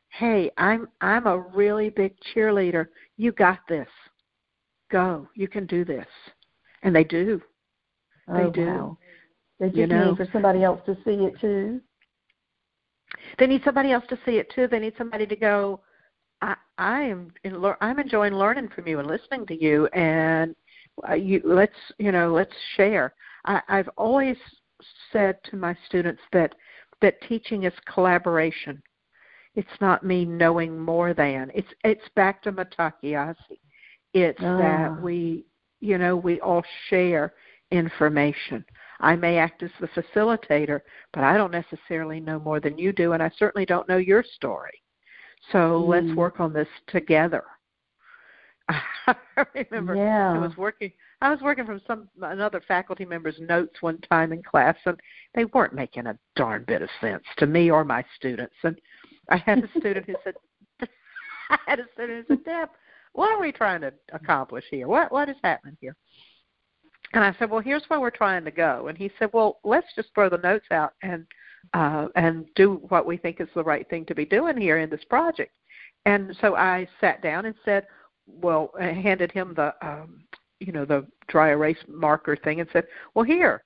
hey, 0.09 0.51
I'm 0.57 0.87
I'm 1.01 1.27
a 1.27 1.39
really 1.39 1.89
big 1.89 2.13
cheerleader. 2.33 2.87
You 3.17 3.31
got 3.31 3.59
this 3.67 3.87
go, 4.91 5.27
you 5.35 5.47
can 5.47 5.65
do 5.65 5.85
this. 5.85 6.07
And 6.83 6.95
they 6.95 7.03
do. 7.03 7.41
They 8.27 8.43
oh, 8.43 8.51
do. 8.51 8.65
Wow. 8.65 8.97
They 9.59 9.67
just 9.67 9.77
you 9.77 9.87
know? 9.87 10.11
need 10.11 10.17
for 10.17 10.27
somebody 10.31 10.63
else 10.63 10.81
to 10.85 10.95
see 11.05 11.25
it 11.25 11.39
too. 11.39 11.81
They 13.39 13.47
need 13.47 13.63
somebody 13.63 13.91
else 13.91 14.03
to 14.09 14.19
see 14.25 14.33
it 14.33 14.51
too. 14.53 14.67
They 14.67 14.79
need 14.79 14.93
somebody 14.97 15.25
to 15.25 15.35
go. 15.35 15.81
I, 16.41 16.55
I 16.77 17.01
am 17.01 17.31
in, 17.43 17.63
I'm 17.81 17.99
enjoying 17.99 18.33
learning 18.33 18.69
from 18.75 18.87
you 18.87 18.99
and 18.99 19.07
listening 19.07 19.47
to 19.47 19.59
you, 19.59 19.87
and 19.87 20.55
uh, 21.09 21.15
you 21.15 21.41
let's 21.43 21.73
you 21.97 22.11
know 22.11 22.31
let's 22.31 22.53
share. 22.75 23.13
I, 23.45 23.61
I've 23.67 23.89
always 23.97 24.37
said 25.11 25.37
to 25.45 25.55
my 25.55 25.75
students 25.87 26.21
that 26.33 26.55
that 27.01 27.21
teaching 27.27 27.63
is 27.63 27.73
collaboration. 27.91 28.81
It's 29.55 29.67
not 29.81 30.05
me 30.05 30.25
knowing 30.25 30.79
more 30.79 31.13
than. 31.13 31.51
It's 31.53 31.67
it's 31.83 32.07
back 32.15 32.41
to 32.43 32.51
Mitakuye 32.51 33.35
it's 34.13 34.39
ah. 34.41 34.57
that 34.57 35.01
we, 35.01 35.45
you 35.79 35.97
know, 35.97 36.15
we 36.15 36.39
all 36.41 36.63
share 36.89 37.33
information. 37.71 38.65
I 38.99 39.15
may 39.15 39.37
act 39.37 39.61
as 39.61 39.69
the 39.79 39.87
facilitator, 39.87 40.81
but 41.13 41.23
I 41.23 41.37
don't 41.37 41.51
necessarily 41.51 42.19
know 42.19 42.39
more 42.39 42.59
than 42.59 42.77
you 42.77 42.91
do, 42.93 43.13
and 43.13 43.21
I 43.21 43.29
certainly 43.37 43.65
don't 43.65 43.87
know 43.87 43.97
your 43.97 44.23
story. 44.35 44.81
So 45.51 45.57
mm. 45.57 45.87
let's 45.87 46.17
work 46.17 46.39
on 46.39 46.51
this 46.51 46.67
together. 46.87 47.43
I 48.69 49.15
remember 49.53 49.95
yeah. 49.95 50.33
I 50.33 50.39
was 50.39 50.57
working 50.57 50.91
I 51.21 51.31
was 51.31 51.41
working 51.41 51.65
from 51.65 51.81
some 51.87 52.07
another 52.21 52.61
faculty 52.67 53.03
member's 53.03 53.39
notes 53.39 53.81
one 53.81 53.99
time 54.01 54.31
in 54.31 54.43
class 54.43 54.75
and 54.85 54.99
they 55.33 55.45
weren't 55.45 55.73
making 55.73 56.05
a 56.05 56.17
darn 56.35 56.63
bit 56.67 56.83
of 56.83 56.89
sense 57.01 57.23
to 57.37 57.47
me 57.47 57.71
or 57.71 57.83
my 57.83 58.03
students. 58.15 58.55
And 58.63 58.79
I 59.29 59.37
had 59.37 59.63
a 59.63 59.79
student 59.79 60.05
who 60.05 60.15
said 60.23 60.35
I 61.49 61.57
had 61.65 61.79
a 61.79 61.85
student 61.93 62.25
who 62.27 62.35
said, 62.35 62.45
Deb, 62.45 62.69
what 63.13 63.31
are 63.31 63.41
we 63.41 63.51
trying 63.51 63.81
to 63.81 63.93
accomplish 64.13 64.65
here? 64.69 64.87
What 64.87 65.11
what 65.11 65.29
is 65.29 65.37
happening 65.43 65.77
here? 65.81 65.95
And 67.13 67.23
I 67.23 67.33
said, 67.39 67.49
well, 67.49 67.61
here's 67.61 67.85
where 67.87 68.01
we're 68.01 68.09
trying 68.09 68.43
to 68.45 68.51
go. 68.51 68.87
And 68.87 68.97
he 68.97 69.09
said, 69.17 69.29
well, 69.33 69.59
let's 69.63 69.87
just 69.95 70.09
throw 70.13 70.29
the 70.29 70.37
notes 70.37 70.65
out 70.71 70.93
and 71.01 71.25
uh, 71.73 72.07
and 72.15 72.45
do 72.55 72.81
what 72.89 73.05
we 73.05 73.17
think 73.17 73.41
is 73.41 73.47
the 73.55 73.63
right 73.63 73.89
thing 73.89 74.05
to 74.05 74.15
be 74.15 74.25
doing 74.25 74.57
here 74.57 74.77
in 74.77 74.89
this 74.89 75.03
project. 75.09 75.51
And 76.05 76.37
so 76.41 76.55
I 76.55 76.87
sat 77.01 77.21
down 77.21 77.45
and 77.45 77.55
said, 77.65 77.87
well, 78.27 78.71
I 78.79 78.85
handed 78.85 79.31
him 79.31 79.53
the 79.55 79.73
um, 79.81 80.21
you 80.59 80.71
know 80.71 80.85
the 80.85 81.05
dry 81.27 81.49
erase 81.49 81.77
marker 81.87 82.35
thing 82.35 82.59
and 82.59 82.69
said, 82.73 82.85
well, 83.13 83.25
here, 83.25 83.63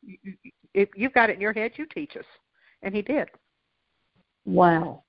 if 0.73 0.89
you've 0.95 1.13
got 1.13 1.29
it 1.29 1.35
in 1.35 1.41
your 1.41 1.53
head, 1.53 1.71
you 1.75 1.85
teach 1.85 2.15
us. 2.17 2.25
And 2.83 2.95
he 2.95 3.01
did. 3.01 3.27
Wow. 4.45 5.03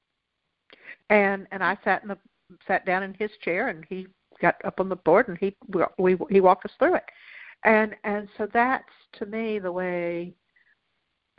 And 1.11 1.47
and 1.51 1.63
I 1.63 1.79
sat 1.85 2.03
in 2.03 2.09
the 2.09 2.19
sat 2.69 2.85
down 2.85 3.03
in 3.03 3.15
his 3.15 3.31
chair 3.43 3.69
and 3.69 3.85
he 3.89 4.07
got 4.41 4.57
up 4.65 4.81
on 4.81 4.89
the 4.89 4.97
board 4.97 5.29
and 5.29 5.39
he 5.39 5.57
we 5.99 6.17
he 6.29 6.41
walked 6.41 6.65
us 6.67 6.73
through 6.79 6.97
it 6.97 7.05
and 7.65 7.95
and 8.05 8.29
so 8.37 8.47
that's 8.53 8.85
to 9.15 9.27
me 9.27 9.59
the 9.59 9.71
way 9.71 10.35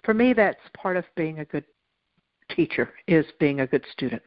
for 0.04 0.14
me 0.14 0.34
that's 0.34 0.60
part 0.76 0.98
of 0.98 1.06
being 1.16 1.40
a 1.40 1.46
good 1.46 1.66
teacher 2.56 2.94
is 3.08 3.26
being 3.40 3.62
a 3.62 3.68
good 3.68 3.86
student 3.92 4.22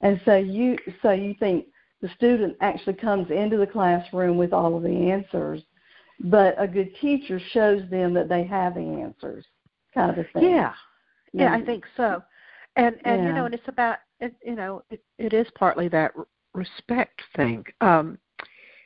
and 0.00 0.20
so 0.24 0.36
you 0.36 0.76
so 1.02 1.10
you 1.10 1.34
think 1.38 1.66
the 2.00 2.08
student 2.16 2.56
actually 2.60 2.94
comes 2.94 3.30
into 3.30 3.56
the 3.56 3.66
classroom 3.66 4.36
with 4.36 4.52
all 4.52 4.76
of 4.76 4.82
the 4.82 5.10
answers 5.10 5.62
but 6.20 6.54
a 6.58 6.66
good 6.66 6.90
teacher 7.00 7.40
shows 7.52 7.82
them 7.90 8.12
that 8.12 8.28
they 8.28 8.44
have 8.44 8.74
the 8.74 8.80
answers 8.80 9.44
kind 9.94 10.10
of 10.10 10.18
a 10.18 10.24
thing 10.32 10.50
yeah 10.50 10.72
yeah, 11.32 11.52
i 11.52 11.60
think 11.60 11.84
so 11.96 12.22
and 12.76 12.96
and 13.04 13.22
yeah. 13.22 13.28
you 13.28 13.34
know 13.34 13.44
and 13.44 13.54
it's 13.54 13.68
about 13.68 13.98
it, 14.20 14.34
you 14.44 14.54
know 14.54 14.82
it, 14.90 15.02
it 15.18 15.32
is 15.32 15.46
partly 15.54 15.88
that 15.88 16.12
respect 16.58 17.22
thing. 17.36 17.64
Um, 17.80 18.18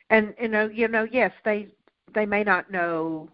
and 0.09 0.33
you 0.39 0.47
know, 0.47 0.69
you 0.69 0.87
know, 0.87 1.07
yes, 1.11 1.31
they 1.43 1.67
they 2.13 2.25
may 2.25 2.43
not 2.43 2.71
know 2.71 3.29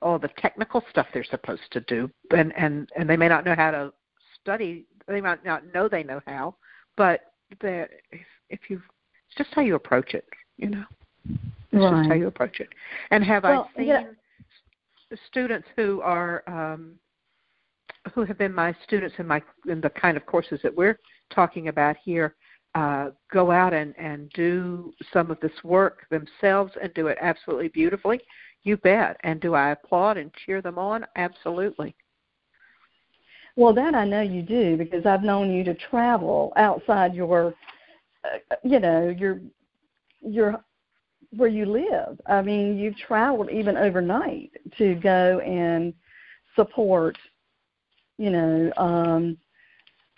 all 0.00 0.18
the 0.18 0.30
technical 0.38 0.82
stuff 0.90 1.06
they're 1.12 1.24
supposed 1.24 1.70
to 1.70 1.80
do, 1.80 2.10
and 2.34 2.52
and 2.56 2.88
and 2.96 3.08
they 3.08 3.16
may 3.16 3.28
not 3.28 3.44
know 3.44 3.54
how 3.54 3.70
to 3.70 3.92
study. 4.40 4.86
They 5.06 5.20
might 5.20 5.44
not 5.44 5.62
know 5.72 5.88
they 5.88 6.02
know 6.02 6.20
how, 6.26 6.56
but 6.96 7.32
that 7.60 7.90
if, 8.52 8.60
you, 8.68 8.80
it's 9.28 9.36
just 9.36 9.50
how 9.54 9.62
you 9.62 9.74
approach 9.74 10.14
it. 10.14 10.24
You 10.56 10.70
know, 10.70 10.84
it's 11.24 11.40
right. 11.72 11.96
just 11.96 12.08
how 12.08 12.14
you 12.14 12.28
approach 12.28 12.60
it. 12.60 12.68
And 13.10 13.24
have 13.24 13.42
well, 13.42 13.68
I 13.74 13.78
seen 13.78 13.88
yeah. 13.88 14.04
students 15.28 15.66
who 15.74 16.00
are 16.02 16.44
um, 16.46 16.94
who 18.14 18.24
have 18.24 18.38
been 18.38 18.54
my 18.54 18.74
students 18.84 19.14
in 19.18 19.26
my 19.26 19.42
in 19.68 19.80
the 19.80 19.90
kind 19.90 20.16
of 20.16 20.26
courses 20.26 20.60
that 20.62 20.74
we're 20.74 20.98
talking 21.30 21.68
about 21.68 21.96
here 22.04 22.34
uh, 22.74 23.10
go 23.30 23.50
out 23.50 23.74
and, 23.74 23.94
and 23.98 24.30
do 24.30 24.92
some 25.12 25.30
of 25.30 25.38
this 25.40 25.52
work 25.62 26.06
themselves 26.10 26.72
and 26.82 26.92
do 26.94 27.08
it 27.08 27.18
absolutely 27.20 27.68
beautifully? 27.68 28.20
You 28.62 28.76
bet. 28.78 29.16
And 29.24 29.40
do 29.40 29.54
I 29.54 29.70
applaud 29.70 30.16
and 30.16 30.30
cheer 30.44 30.62
them 30.62 30.78
on? 30.78 31.04
Absolutely. 31.16 31.94
Well, 33.56 33.74
that 33.74 33.94
I 33.94 34.06
know 34.06 34.22
you 34.22 34.42
do 34.42 34.76
because 34.78 35.04
I've 35.04 35.22
known 35.22 35.52
you 35.52 35.62
to 35.64 35.74
travel 35.74 36.52
outside 36.56 37.14
your, 37.14 37.54
you 38.62 38.80
know, 38.80 39.08
your, 39.08 39.40
your, 40.20 40.64
where 41.30 41.48
you 41.48 41.66
live. 41.66 42.20
I 42.26 42.42
mean, 42.42 42.76
you've 42.78 42.96
traveled 42.96 43.50
even 43.50 43.76
overnight 43.76 44.50
to 44.78 44.94
go 44.96 45.40
and 45.40 45.94
support, 46.54 47.16
you 48.18 48.30
know, 48.30 48.72
um, 48.76 49.38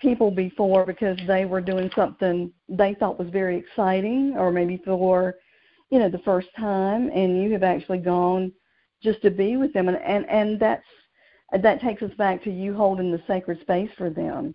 people 0.04 0.30
before 0.30 0.84
because 0.84 1.18
they 1.26 1.44
were 1.44 1.60
doing 1.60 1.90
something 1.94 2.52
they 2.68 2.94
thought 2.94 3.18
was 3.18 3.30
very 3.30 3.56
exciting 3.56 4.34
or 4.36 4.50
maybe 4.50 4.80
for 4.84 5.34
you 5.90 5.98
know 5.98 6.10
the 6.10 6.18
first 6.18 6.48
time 6.58 7.08
and 7.14 7.42
you 7.42 7.50
have 7.52 7.62
actually 7.62 7.98
gone 7.98 8.52
just 9.02 9.22
to 9.22 9.30
be 9.30 9.56
with 9.56 9.72
them 9.72 9.88
and 9.88 9.96
and, 9.98 10.28
and 10.28 10.60
that's 10.60 10.84
that 11.62 11.80
takes 11.80 12.02
us 12.02 12.10
back 12.18 12.42
to 12.42 12.50
you 12.50 12.74
holding 12.74 13.10
the 13.10 13.22
sacred 13.26 13.58
space 13.60 13.88
for 13.96 14.10
them 14.10 14.54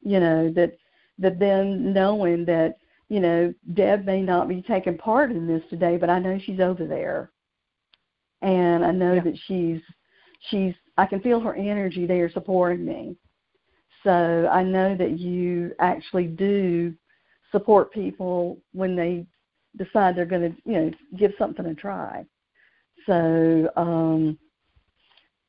you 0.00 0.18
know 0.18 0.50
that 0.50 0.72
that 1.18 1.38
then 1.38 1.92
knowing 1.92 2.44
that 2.44 2.76
you 3.08 3.20
know 3.20 3.52
deb 3.74 4.04
may 4.04 4.22
not 4.22 4.48
be 4.48 4.62
taking 4.62 4.96
part 4.98 5.30
in 5.30 5.46
this 5.46 5.62
today 5.70 5.96
but 5.96 6.10
i 6.10 6.18
know 6.18 6.38
she's 6.44 6.60
over 6.60 6.86
there 6.86 7.30
and 8.42 8.84
i 8.84 8.90
know 8.90 9.14
yeah. 9.14 9.22
that 9.22 9.38
she's 9.46 9.80
she's 10.50 10.74
i 10.96 11.06
can 11.06 11.20
feel 11.20 11.40
her 11.40 11.54
energy 11.56 12.06
there 12.06 12.30
supporting 12.30 12.84
me 12.84 13.16
So 14.04 14.48
I 14.52 14.62
know 14.62 14.96
that 14.96 15.18
you 15.18 15.72
actually 15.80 16.26
do 16.26 16.94
support 17.50 17.92
people 17.92 18.58
when 18.72 18.94
they 18.94 19.26
decide 19.76 20.16
they're 20.16 20.24
going 20.24 20.52
to, 20.54 20.62
you 20.64 20.72
know, 20.72 20.90
give 21.18 21.32
something 21.38 21.66
a 21.66 21.74
try. 21.74 22.24
So 23.06 23.68
um, 23.76 24.38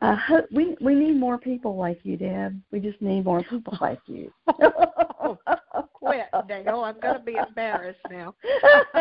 I 0.02 0.16
hope 0.16 0.46
we 0.52 0.76
we 0.82 0.96
need 0.96 1.18
more 1.18 1.38
people 1.38 1.78
like 1.78 2.00
you, 2.04 2.18
Deb. 2.18 2.60
We 2.72 2.80
just 2.80 3.02
need 3.02 3.26
more 3.26 3.44
people 3.44 3.78
like 3.82 4.00
you. 4.08 4.32
oh, 5.48 5.90
quit, 5.94 6.26
Dale. 6.48 6.82
I'm 6.82 7.00
going 7.00 7.16
to 7.16 7.24
be 7.24 7.36
embarrassed 7.48 8.00
now. 8.10 8.36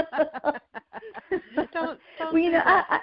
don't, 1.72 1.98
don't 2.18 2.32
well, 2.32 2.38
you 2.38 2.52
know, 2.52 2.62
I, 2.64 2.82
I, 2.88 3.00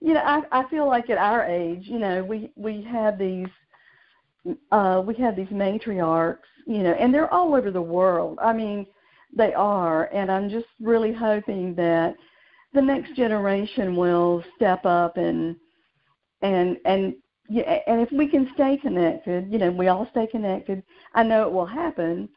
you 0.00 0.14
know, 0.14 0.20
I 0.20 0.42
I 0.52 0.68
feel 0.68 0.86
like 0.86 1.10
at 1.10 1.18
our 1.18 1.44
age, 1.44 1.84
you 1.84 1.98
know, 1.98 2.22
we 2.24 2.50
we 2.56 2.82
have 2.90 3.18
these 3.18 3.48
uh 4.70 5.02
we 5.04 5.14
have 5.16 5.36
these 5.36 5.48
matriarchs, 5.48 6.38
you 6.66 6.82
know, 6.82 6.92
and 6.92 7.12
they're 7.12 7.32
all 7.32 7.54
over 7.54 7.70
the 7.70 7.82
world. 7.82 8.38
I 8.42 8.52
mean, 8.52 8.86
they 9.36 9.52
are, 9.54 10.04
and 10.14 10.30
I'm 10.30 10.48
just 10.48 10.68
really 10.80 11.12
hoping 11.12 11.74
that 11.74 12.14
the 12.74 12.82
next 12.82 13.14
generation 13.16 13.96
will 13.96 14.44
step 14.56 14.84
up 14.84 15.16
and 15.16 15.56
and 16.42 16.76
and 16.84 17.14
yeah, 17.48 17.78
and 17.86 18.00
if 18.00 18.12
we 18.12 18.28
can 18.28 18.50
stay 18.54 18.76
connected, 18.76 19.50
you 19.50 19.58
know, 19.58 19.70
we 19.70 19.88
all 19.88 20.06
stay 20.10 20.26
connected. 20.26 20.82
I 21.14 21.22
know 21.22 21.46
it 21.46 21.52
will 21.52 21.66
happen, 21.66 22.28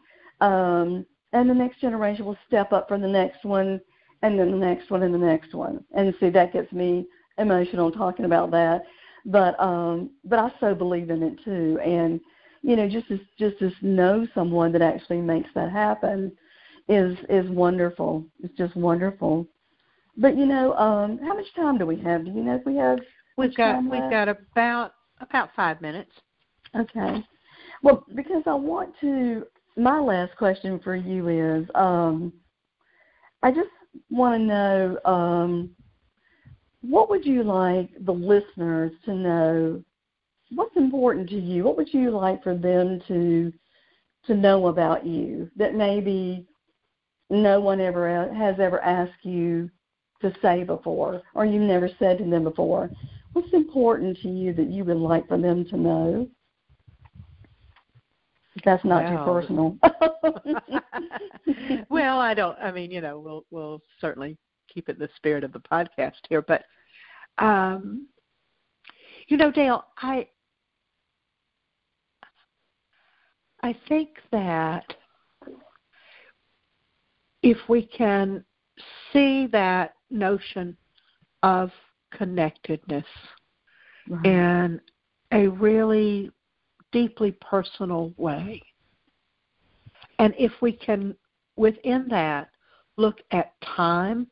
um, 0.41 1.05
and 1.33 1.49
the 1.49 1.53
next 1.53 1.79
generation 1.79 2.25
will 2.25 2.37
step 2.47 2.73
up 2.73 2.87
for 2.87 2.97
the 2.97 3.07
next 3.07 3.45
one, 3.45 3.79
and 4.21 4.37
then 4.37 4.51
the 4.51 4.57
next 4.57 4.91
one, 4.91 5.03
and 5.03 5.13
the 5.13 5.17
next 5.17 5.53
one. 5.53 5.83
And 5.95 6.13
see, 6.19 6.29
that 6.29 6.53
gets 6.53 6.71
me 6.71 7.07
emotional 7.37 7.91
talking 7.91 8.25
about 8.25 8.51
that. 8.51 8.83
But 9.25 9.59
um, 9.59 10.11
but 10.25 10.39
I 10.39 10.51
so 10.59 10.75
believe 10.75 11.09
in 11.09 11.23
it 11.23 11.43
too, 11.43 11.79
and 11.83 12.19
you 12.63 12.75
know, 12.75 12.89
just 12.89 13.07
to, 13.07 13.19
just 13.39 13.59
to 13.59 13.71
know 13.81 14.27
someone 14.33 14.71
that 14.73 14.81
actually 14.81 15.21
makes 15.21 15.49
that 15.55 15.71
happen 15.71 16.31
is 16.89 17.17
is 17.29 17.49
wonderful. 17.49 18.25
It's 18.43 18.55
just 18.57 18.75
wonderful. 18.75 19.47
But 20.17 20.37
you 20.37 20.45
know, 20.45 20.73
um, 20.75 21.19
how 21.19 21.35
much 21.35 21.53
time 21.55 21.77
do 21.77 21.85
we 21.85 21.97
have? 22.01 22.25
Do 22.25 22.31
you 22.31 22.43
know 22.43 22.55
if 22.55 22.65
we 22.65 22.75
have? 22.75 22.99
We've 23.37 23.55
got 23.55 23.83
we've 23.83 24.09
got 24.09 24.27
about 24.27 24.93
about 25.19 25.49
five 25.55 25.81
minutes. 25.81 26.11
Okay. 26.75 27.23
Well, 27.83 28.05
because 28.15 28.43
I 28.45 28.53
want 28.53 28.93
to. 29.01 29.45
My 29.77 29.99
last 29.99 30.35
question 30.37 30.79
for 30.83 30.95
you 30.95 31.27
is, 31.29 31.67
um, 31.75 32.33
I 33.41 33.51
just 33.51 33.69
want 34.09 34.41
to 34.41 34.45
know, 34.45 34.99
um, 35.05 35.71
what 36.81 37.09
would 37.09 37.25
you 37.25 37.43
like 37.43 37.89
the 38.05 38.11
listeners 38.11 38.91
to 39.05 39.13
know? 39.13 39.83
What's 40.53 40.75
important 40.75 41.29
to 41.29 41.39
you? 41.39 41.63
What 41.63 41.77
would 41.77 41.93
you 41.93 42.11
like 42.11 42.43
for 42.43 42.55
them 42.55 43.01
to 43.07 43.53
to 44.27 44.35
know 44.35 44.67
about 44.67 45.03
you 45.05 45.49
that 45.55 45.73
maybe 45.73 46.45
no 47.31 47.59
one 47.59 47.81
ever 47.81 48.31
has 48.33 48.59
ever 48.59 48.79
asked 48.81 49.23
you 49.23 49.69
to 50.21 50.31
say 50.41 50.63
before, 50.63 51.21
or 51.33 51.45
you've 51.45 51.61
never 51.61 51.89
said 51.97 52.17
to 52.17 52.29
them 52.29 52.43
before? 52.43 52.89
What's 53.33 53.53
important 53.53 54.17
to 54.19 54.27
you 54.27 54.53
that 54.53 54.69
you 54.69 54.83
would 54.83 54.97
like 54.97 55.27
for 55.27 55.37
them 55.37 55.65
to 55.69 55.77
know? 55.77 56.27
That's 58.65 58.83
not 58.83 59.09
too 59.09 59.23
personal. 59.23 59.77
well, 61.89 62.19
I 62.19 62.33
don't. 62.33 62.57
I 62.59 62.71
mean, 62.71 62.91
you 62.91 63.01
know, 63.01 63.19
we'll 63.19 63.45
we'll 63.49 63.81
certainly 63.99 64.37
keep 64.73 64.89
it 64.89 64.99
the 64.99 65.09
spirit 65.15 65.43
of 65.43 65.53
the 65.53 65.59
podcast 65.59 66.19
here, 66.29 66.41
but 66.41 66.63
um, 67.37 68.07
you 69.27 69.37
know, 69.37 69.51
Dale, 69.51 69.85
I 69.97 70.27
I 73.63 73.75
think 73.87 74.09
that 74.31 74.93
if 77.43 77.57
we 77.67 77.83
can 77.83 78.43
see 79.11 79.47
that 79.47 79.93
notion 80.09 80.77
of 81.43 81.71
connectedness 82.11 83.05
right. 84.09 84.25
in 84.25 84.81
a 85.31 85.47
really 85.47 86.31
deeply 86.91 87.31
personal 87.41 88.13
way. 88.17 88.61
And 90.19 90.33
if 90.37 90.51
we 90.61 90.71
can, 90.71 91.15
within 91.55 92.07
that, 92.09 92.49
look 92.97 93.19
at 93.31 93.53
time 93.75 94.27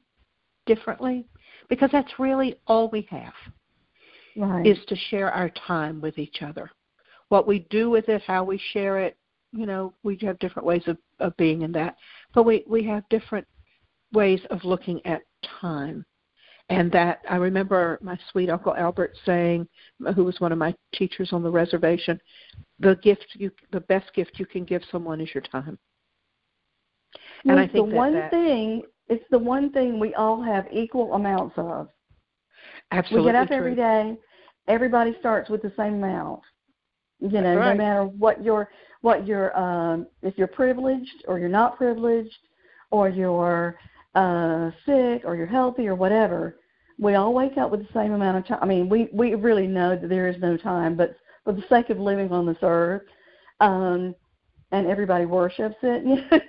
differently, 0.66 1.26
because 1.68 1.89
that's 1.91 2.20
really 2.20 2.60
all 2.68 2.89
we 2.89 3.07
have, 3.10 3.34
right. 4.36 4.66
is 4.66 4.78
to 4.88 4.95
share 5.10 5.32
our 5.32 5.49
time 5.68 5.99
with 6.01 6.18
each 6.18 6.41
other. 6.41 6.70
What 7.30 7.47
we 7.47 7.60
do 7.70 7.89
with 7.89 8.10
it, 8.10 8.22
how 8.26 8.43
we 8.43 8.62
share 8.72 8.99
it, 8.99 9.18
you 9.51 9.66
know, 9.66 9.93
we 10.03 10.18
have 10.22 10.38
different 10.39 10.66
ways 10.66 10.84
of, 10.88 10.97
of 11.20 11.36
being 11.38 11.64
in 11.64 11.72
that. 11.72 11.95
But 12.34 12.43
we, 12.43 12.64
we 12.68 12.84
have 12.84 13.03
different 13.10 13.47
ways 14.14 14.41
of 14.51 14.64
looking 14.64 15.03
at 15.05 15.22
time 15.62 16.05
and 16.70 16.91
that 16.91 17.22
I 17.28 17.38
remember 17.38 17.97
my 18.01 18.17
sweet 18.32 18.49
Uncle 18.49 18.76
Albert 18.76 19.17
saying, 19.26 19.67
who 20.15 20.24
was 20.24 20.39
one 20.39 20.51
of 20.51 20.57
my 20.57 20.74
teachers 20.93 21.34
on 21.34 21.41
the 21.41 21.49
reservation, 21.49 22.20
the 22.80 22.95
gift 22.97 23.26
you, 23.34 23.51
the 23.72 23.82
best 23.82 24.13
gift 24.13 24.34
you 24.38 24.45
can 24.45 24.65
give 24.65 24.84
someone 24.91 25.20
is 25.20 25.34
your 25.34 25.43
time. 25.43 25.80
And 27.45 27.55
well, 27.55 27.59
I 27.59 27.67
think 27.67 27.88
the 27.88 27.91
that 27.91 27.97
one 27.97 28.13
that, 28.13 28.32
thing, 28.32 28.84
it's 29.07 29.26
the 29.32 29.39
one 29.39 29.72
thing 29.72 29.99
we 29.99 30.13
all 30.13 30.41
have 30.43 30.67
equal 30.72 31.13
amounts 31.13 31.55
of. 31.57 31.89
Absolutely, 32.91 33.26
we 33.26 33.32
get 33.32 33.41
up 33.41 33.47
true. 33.47 33.57
every 33.57 33.76
day. 33.76 34.17
Everybody 34.67 35.15
starts 35.20 35.49
with 35.49 35.63
the 35.63 35.74
same 35.76 35.95
amount. 35.95 36.41
You 37.20 37.41
know, 37.41 37.55
right. 37.55 37.76
no 37.76 37.84
matter 37.84 38.03
what 38.03 38.43
your 38.43 38.70
what 39.01 39.26
your 39.26 39.57
um, 39.57 40.05
if 40.22 40.38
you're 40.38 40.47
privileged 40.47 41.26
or 41.28 41.39
you're 41.39 41.49
not 41.49 41.78
privileged, 41.78 42.38
or 42.91 43.09
you're 43.09 43.78
uh, 44.16 44.72
sick 44.86 45.24
or 45.26 45.36
you're 45.36 45.45
healthy 45.45 45.88
or 45.88 45.95
whatever, 45.95 46.57
we 46.97 47.16
all 47.16 47.34
wake 47.34 47.57
up 47.57 47.72
with 47.72 47.82
the 47.82 47.93
same 47.93 48.14
amount 48.14 48.38
of 48.38 48.47
time. 48.47 48.60
I 48.62 48.66
mean, 48.66 48.89
we 48.89 49.10
we 49.14 49.36
really 49.36 49.68
know 49.68 49.95
that 49.95 50.10
there 50.10 50.28
is 50.28 50.39
no 50.41 50.57
time, 50.57 50.95
but 50.95 51.16
for 51.43 51.53
the 51.53 51.64
sake 51.70 51.89
of 51.89 51.99
living 51.99 52.32
on 52.32 52.45
this 52.45 52.57
earth, 52.62 53.03
um, 53.62 54.14
and 54.72 54.88
everybody 54.88 55.26
worships 55.26 55.78
it, 55.82 56.03
you 56.05 56.16
know, 56.16 56.39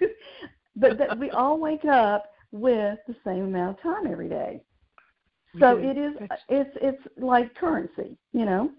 but 0.77 0.99
that 0.99 1.19
we 1.19 1.31
all 1.31 1.59
wake 1.59 1.85
up 1.85 2.25
with 2.53 2.99
the 3.07 3.17
same 3.25 3.45
amount 3.45 3.79
of 3.79 3.83
time 3.83 4.07
every 4.11 4.29
day. 4.29 4.61
So 5.59 5.77
it 5.77 5.97
is 5.97 6.15
it's 6.49 6.77
it's 6.81 7.03
like 7.17 7.55
currency, 7.55 8.17
you 8.33 8.45
know. 8.45 8.71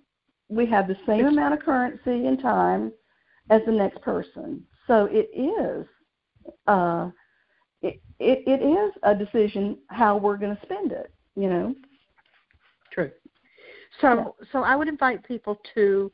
We 0.50 0.66
have 0.68 0.88
the 0.88 0.98
same 1.06 1.26
amount 1.26 1.54
of 1.54 1.62
currency 1.62 2.28
and 2.28 2.40
time 2.42 2.92
as 3.50 3.62
the 3.66 3.72
next 3.72 4.02
person. 4.02 4.66
So 4.88 5.08
it 5.12 5.30
is 5.38 5.86
uh 6.68 7.10
it, 8.22 8.44
it, 8.46 8.62
it 8.62 8.66
is 8.66 8.94
a 9.04 9.16
decision 9.16 9.78
how 9.88 10.18
we're 10.18 10.38
going 10.38 10.56
to 10.56 10.62
spend 10.62 10.92
it, 10.92 11.12
you 11.36 11.50
know. 11.50 11.76
True. 12.92 13.12
So 14.00 14.36
yeah. 14.40 14.46
so 14.52 14.64
I 14.64 14.76
would 14.76 14.88
invite 14.88 15.24
people 15.24 15.60
to 15.74 16.12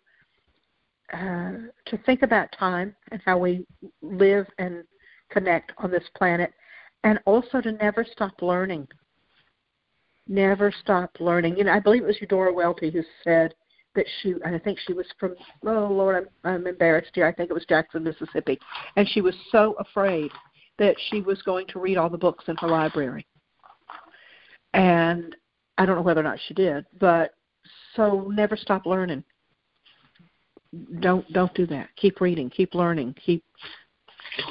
uh, 1.13 1.51
to 1.85 1.97
think 2.05 2.21
about 2.21 2.49
time 2.57 2.95
and 3.11 3.21
how 3.25 3.37
we 3.37 3.65
live 4.01 4.47
and 4.57 4.83
connect 5.29 5.73
on 5.77 5.91
this 5.91 6.03
planet, 6.15 6.53
and 7.03 7.19
also 7.25 7.61
to 7.61 7.71
never 7.73 8.05
stop 8.09 8.41
learning. 8.41 8.87
Never 10.27 10.73
stop 10.81 11.11
learning. 11.19 11.57
You 11.57 11.65
know, 11.65 11.73
I 11.73 11.79
believe 11.79 12.03
it 12.03 12.07
was 12.07 12.21
Eudora 12.21 12.53
Welty 12.53 12.89
who 12.89 13.03
said 13.23 13.53
that 13.95 14.05
she, 14.21 14.33
and 14.43 14.55
I 14.55 14.59
think 14.59 14.77
she 14.85 14.93
was 14.93 15.05
from, 15.19 15.35
oh 15.65 15.87
Lord, 15.89 16.27
I'm, 16.43 16.51
I'm 16.51 16.67
embarrassed 16.67 17.11
here. 17.13 17.25
I 17.25 17.31
think 17.31 17.49
it 17.49 17.53
was 17.53 17.65
Jackson, 17.67 18.03
Mississippi, 18.03 18.59
and 18.95 19.07
she 19.09 19.21
was 19.21 19.35
so 19.51 19.75
afraid 19.79 20.31
that 20.79 20.95
she 21.09 21.21
was 21.21 21.41
going 21.41 21.67
to 21.67 21.79
read 21.79 21.97
all 21.97 22.09
the 22.09 22.17
books 22.17 22.45
in 22.47 22.55
her 22.57 22.67
library. 22.67 23.25
And 24.73 25.35
I 25.77 25.85
don't 25.85 25.95
know 25.95 26.01
whether 26.01 26.21
or 26.21 26.23
not 26.23 26.39
she 26.47 26.53
did, 26.53 26.85
but 26.99 27.33
so 27.95 28.31
never 28.33 28.55
stop 28.55 28.85
learning. 28.85 29.23
Don't 30.99 31.31
don't 31.31 31.53
do 31.53 31.65
that. 31.67 31.89
Keep 31.95 32.21
reading, 32.21 32.49
keep 32.49 32.75
learning, 32.75 33.15
keep 33.23 33.43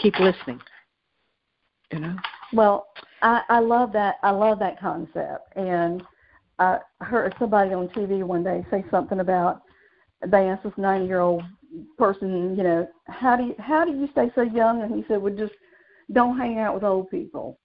keep 0.03 0.19
listening. 0.19 0.61
You 1.93 2.01
know. 2.01 2.17
Well, 2.53 2.89
I, 3.23 3.43
I 3.49 3.59
love 3.61 3.93
that. 3.93 4.17
I 4.23 4.31
love 4.31 4.59
that 4.61 4.81
concept, 4.81 5.57
and 5.57 6.03
I 6.59 6.79
heard 7.01 7.35
somebody 7.39 7.75
on 7.75 7.89
TV 7.89 8.25
one 8.25 8.43
day 8.43 8.65
say 8.71 8.85
something 8.91 9.21
about 9.21 9.63
they 10.27 10.49
asked 10.49 10.65
this 10.65 10.73
ninety 10.77 11.07
year 11.07 11.21
old 11.21 11.43
person, 11.99 12.57
you 12.57 12.63
know, 12.63 12.89
how 13.07 13.37
do 13.37 13.45
you 13.45 13.55
how 13.59 13.85
do 13.85 13.93
you 13.93 14.09
stay 14.13 14.31
so 14.35 14.43
young? 14.43 14.83
And 14.83 14.95
he 14.95 15.05
said, 15.09 15.21
well, 15.21 15.35
just 15.35 15.53
don't 16.13 16.39
hang 16.39 16.59
out 16.59 16.75
with 16.75 16.85
old 16.85 17.11
people. 17.11 17.59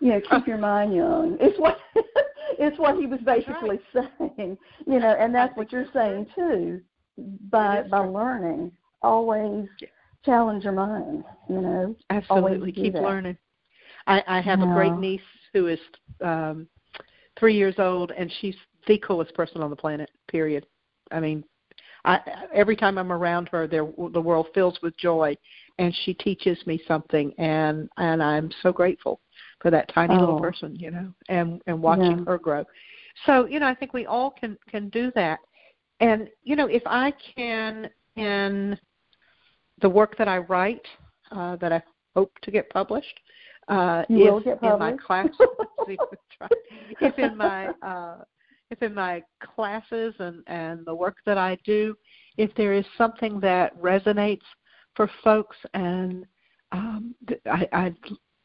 You 0.00 0.10
know, 0.10 0.20
keep 0.30 0.46
your 0.46 0.58
mind 0.70 0.94
young. 0.94 1.36
It's 1.40 1.58
what 1.58 1.78
it's 2.58 2.78
what 2.78 2.96
he 2.96 3.06
was 3.06 3.20
basically 3.20 3.80
right. 3.94 4.10
saying. 4.36 4.58
You 4.86 5.00
know, 5.00 5.16
and 5.18 5.34
that's 5.34 5.56
what 5.56 5.72
you're 5.72 5.86
saying 5.92 6.26
too. 6.34 6.80
By 7.50 7.82
by 7.82 8.02
true. 8.02 8.12
learning, 8.12 8.72
always 9.02 9.66
challenge 10.24 10.64
your 10.64 10.72
mind. 10.72 11.24
You 11.48 11.60
know, 11.60 11.96
absolutely 12.10 12.72
keep 12.72 12.94
that. 12.94 13.02
learning. 13.02 13.38
I, 14.06 14.22
I 14.26 14.40
have 14.40 14.58
yeah. 14.58 14.70
a 14.70 14.74
great 14.74 14.94
niece 14.94 15.20
who 15.52 15.68
is 15.68 15.78
um 16.22 16.66
three 17.38 17.56
years 17.56 17.76
old, 17.78 18.12
and 18.12 18.32
she's 18.40 18.56
the 18.86 18.98
coolest 18.98 19.34
person 19.34 19.62
on 19.62 19.70
the 19.70 19.76
planet. 19.76 20.10
Period. 20.28 20.66
I 21.10 21.20
mean, 21.20 21.44
I, 22.04 22.20
every 22.52 22.76
time 22.76 22.98
I'm 22.98 23.12
around 23.12 23.48
her, 23.48 23.66
there 23.66 23.86
the 24.12 24.20
world 24.20 24.48
fills 24.54 24.78
with 24.82 24.96
joy, 24.96 25.36
and 25.78 25.94
she 26.04 26.14
teaches 26.14 26.58
me 26.66 26.80
something, 26.86 27.32
and 27.38 27.88
and 27.96 28.22
I'm 28.22 28.50
so 28.62 28.72
grateful 28.72 29.20
for 29.60 29.70
that 29.70 29.90
tiny 29.92 30.14
oh. 30.14 30.20
little 30.20 30.40
person, 30.40 30.76
you 30.76 30.90
know, 30.90 31.12
and 31.28 31.62
and 31.66 31.80
watching 31.80 32.18
yeah. 32.18 32.24
her 32.26 32.38
grow. 32.38 32.64
So 33.26 33.46
you 33.46 33.58
know, 33.58 33.66
I 33.66 33.74
think 33.74 33.92
we 33.92 34.06
all 34.06 34.30
can 34.30 34.58
can 34.68 34.88
do 34.90 35.10
that, 35.14 35.38
and 36.00 36.28
you 36.42 36.56
know, 36.56 36.66
if 36.66 36.82
I 36.86 37.12
can 37.34 37.88
in 38.16 38.78
the 39.80 39.88
work 39.88 40.16
that 40.18 40.28
I 40.28 40.38
write, 40.38 40.86
uh, 41.32 41.56
that 41.56 41.72
I 41.72 41.82
hope 42.14 42.32
to 42.42 42.50
get 42.50 42.68
published, 42.70 43.18
uh, 43.68 44.04
if 44.08 44.62
in 44.62 44.78
my 44.78 44.92
class, 44.92 45.28
if 47.00 47.18
in 47.18 47.36
my 47.36 47.68
uh, 47.82 48.16
if 48.74 48.82
in 48.82 48.94
my 48.94 49.22
classes 49.54 50.14
and 50.18 50.42
and 50.46 50.84
the 50.84 50.94
work 50.94 51.16
that 51.26 51.38
I 51.38 51.56
do, 51.64 51.96
if 52.36 52.54
there 52.56 52.72
is 52.72 52.84
something 52.98 53.40
that 53.40 53.80
resonates 53.80 54.42
for 54.94 55.08
folks, 55.22 55.56
and 55.74 56.26
um, 56.72 57.14
I, 57.46 57.68
I 57.72 57.94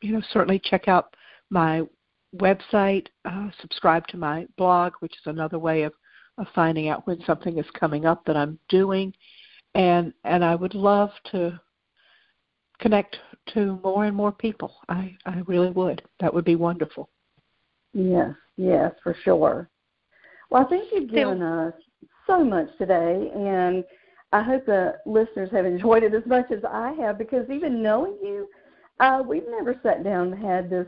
you 0.02 0.14
know 0.14 0.22
certainly 0.32 0.62
check 0.64 0.88
out 0.88 1.16
my 1.50 1.82
website, 2.36 3.08
uh, 3.26 3.50
subscribe 3.60 4.06
to 4.08 4.18
my 4.18 4.46
blog, 4.58 4.94
which 5.00 5.14
is 5.14 5.26
another 5.26 5.60
way 5.60 5.84
of 5.84 5.94
of 6.38 6.48
finding 6.56 6.88
out 6.88 7.06
when 7.06 7.22
something 7.26 7.58
is 7.58 7.66
coming 7.78 8.06
up 8.06 8.24
that 8.26 8.38
I'm 8.38 8.60
doing, 8.70 9.14
and 9.74 10.14
and 10.24 10.46
I 10.46 10.56
would 10.56 10.76
love 10.76 11.10
to 11.32 11.60
connect 12.80 13.18
to 13.54 13.80
more 13.84 14.06
and 14.06 14.16
more 14.16 14.32
people. 14.32 14.76
I, 14.88 15.18
I 15.26 15.42
really 15.48 15.72
would. 15.72 16.02
That 16.20 16.34
would 16.34 16.46
be 16.46 16.56
wonderful. 16.56 17.10
Yes, 17.94 18.36
yes, 18.58 18.92
for 19.04 19.16
sure. 19.24 19.70
Well, 20.50 20.66
I 20.66 20.70
think 20.70 20.86
you've 20.92 21.12
given 21.12 21.42
us 21.42 21.74
so 22.26 22.44
much 22.44 22.68
today, 22.78 23.32
and 23.36 23.84
I 24.32 24.42
hope 24.42 24.66
the 24.66 24.96
listeners 25.06 25.50
have 25.52 25.66
enjoyed 25.66 26.04
it 26.04 26.14
as 26.14 26.26
much 26.26 26.52
as 26.52 26.64
I 26.64 26.94
have 26.94 27.18
because 27.18 27.50
even 27.50 27.84
knowing 27.84 28.18
you, 28.22 28.48
uh, 29.00 29.24
we've 29.26 29.48
never 29.50 29.80
sat 29.84 30.04
down 30.04 30.34
and 30.34 30.44
had 30.44 30.70
this 30.70 30.88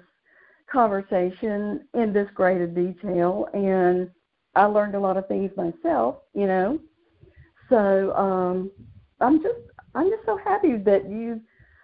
conversation 0.72 1.86
in 1.94 2.14
this 2.14 2.28
great 2.34 2.62
a 2.62 2.68
detail, 2.68 3.48
and 3.54 4.10
I 4.56 4.66
learned 4.66 4.96
a 4.96 5.00
lot 5.00 5.18
of 5.18 5.28
things 5.28 5.52
myself, 5.56 6.18
you 6.34 6.48
know. 6.48 6.80
So 7.70 8.14
um, 8.16 8.72
I'm 9.20 9.42
just 9.42 9.56
I'm 9.96 10.10
just 10.10 10.26
so 10.26 10.38
happy 10.38 10.78
that 10.78 11.10
you 11.10 11.40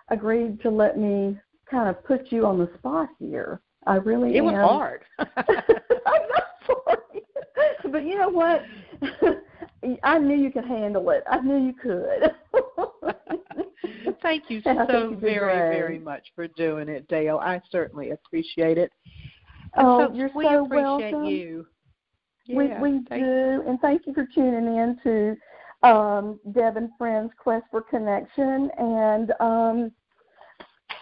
agreed 0.09 0.61
to 0.61 0.69
let 0.69 0.97
me 0.97 1.37
kind 1.69 1.89
of 1.89 2.03
put 2.05 2.31
you 2.31 2.45
on 2.45 2.57
the 2.57 2.69
spot 2.77 3.09
here. 3.19 3.61
I 3.85 3.95
really 3.95 4.35
it 4.35 4.39
am. 4.39 4.45
was 4.45 4.55
hard. 4.55 5.03
I'm 5.19 5.27
not 5.37 6.47
sorry, 6.65 6.97
but 7.91 8.05
you 8.05 8.17
know 8.17 8.29
what? 8.29 8.63
I 10.03 10.17
knew 10.17 10.35
you 10.35 10.51
could 10.51 10.65
handle 10.65 11.09
it. 11.11 11.23
I 11.29 11.39
knew 11.39 11.65
you 11.65 11.73
could. 11.73 12.31
Thank 14.21 14.49
you 14.49 14.61
so 14.63 15.15
very, 15.19 15.69
very 15.69 15.99
much 15.99 16.27
for 16.35 16.47
doing 16.47 16.89
it, 16.89 17.07
Dale. 17.07 17.37
I 17.37 17.61
certainly 17.71 18.11
appreciate 18.11 18.77
it. 18.77 18.91
oh, 19.77 20.07
so 20.07 20.13
you're 20.13 20.31
we 20.35 20.43
so 20.43 20.65
appreciate 20.65 21.11
welcome. 21.11 21.25
you. 21.25 21.67
Yeah, 22.45 22.81
we 22.81 22.91
we 22.91 22.99
do, 22.99 23.15
you. 23.15 23.63
and 23.67 23.79
thank 23.81 24.07
you 24.07 24.13
for 24.13 24.25
tuning 24.33 24.77
in 24.77 24.97
to 25.03 25.87
um, 25.87 26.39
Deb 26.53 26.77
and 26.77 26.89
Friends 26.97 27.31
Quest 27.37 27.65
for 27.69 27.81
Connection, 27.81 28.69
and 28.77 29.33
um, 29.39 29.91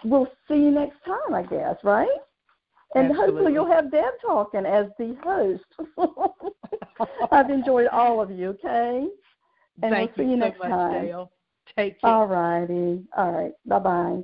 we'll 0.04 0.28
see 0.48 0.56
you 0.56 0.70
next 0.70 0.96
time, 1.04 1.34
I 1.34 1.42
guess, 1.42 1.76
right? 1.82 2.18
And 2.96 3.10
Absolutely. 3.10 3.34
hopefully 3.34 3.52
you'll 3.52 3.70
have 3.70 3.90
Deb 3.90 4.14
talking 4.22 4.64
as 4.64 4.86
the 4.98 5.16
host. 5.22 5.64
I've 7.32 7.50
enjoyed 7.50 7.88
all 7.88 8.22
of 8.22 8.30
you, 8.30 8.48
okay? 8.50 9.06
And 9.82 9.90
Thank 9.90 10.16
we'll 10.16 10.24
see 10.26 10.30
you, 10.30 10.30
you 10.30 10.36
so 10.36 10.46
next 10.46 10.58
much, 10.58 10.70
time. 10.70 11.06
Dale. 11.06 11.30
Take 11.76 12.00
care. 12.00 12.10
All 12.10 12.26
righty. 12.26 13.02
All 13.16 13.32
right. 13.32 13.52
Bye 13.66 13.78
bye. 13.78 14.22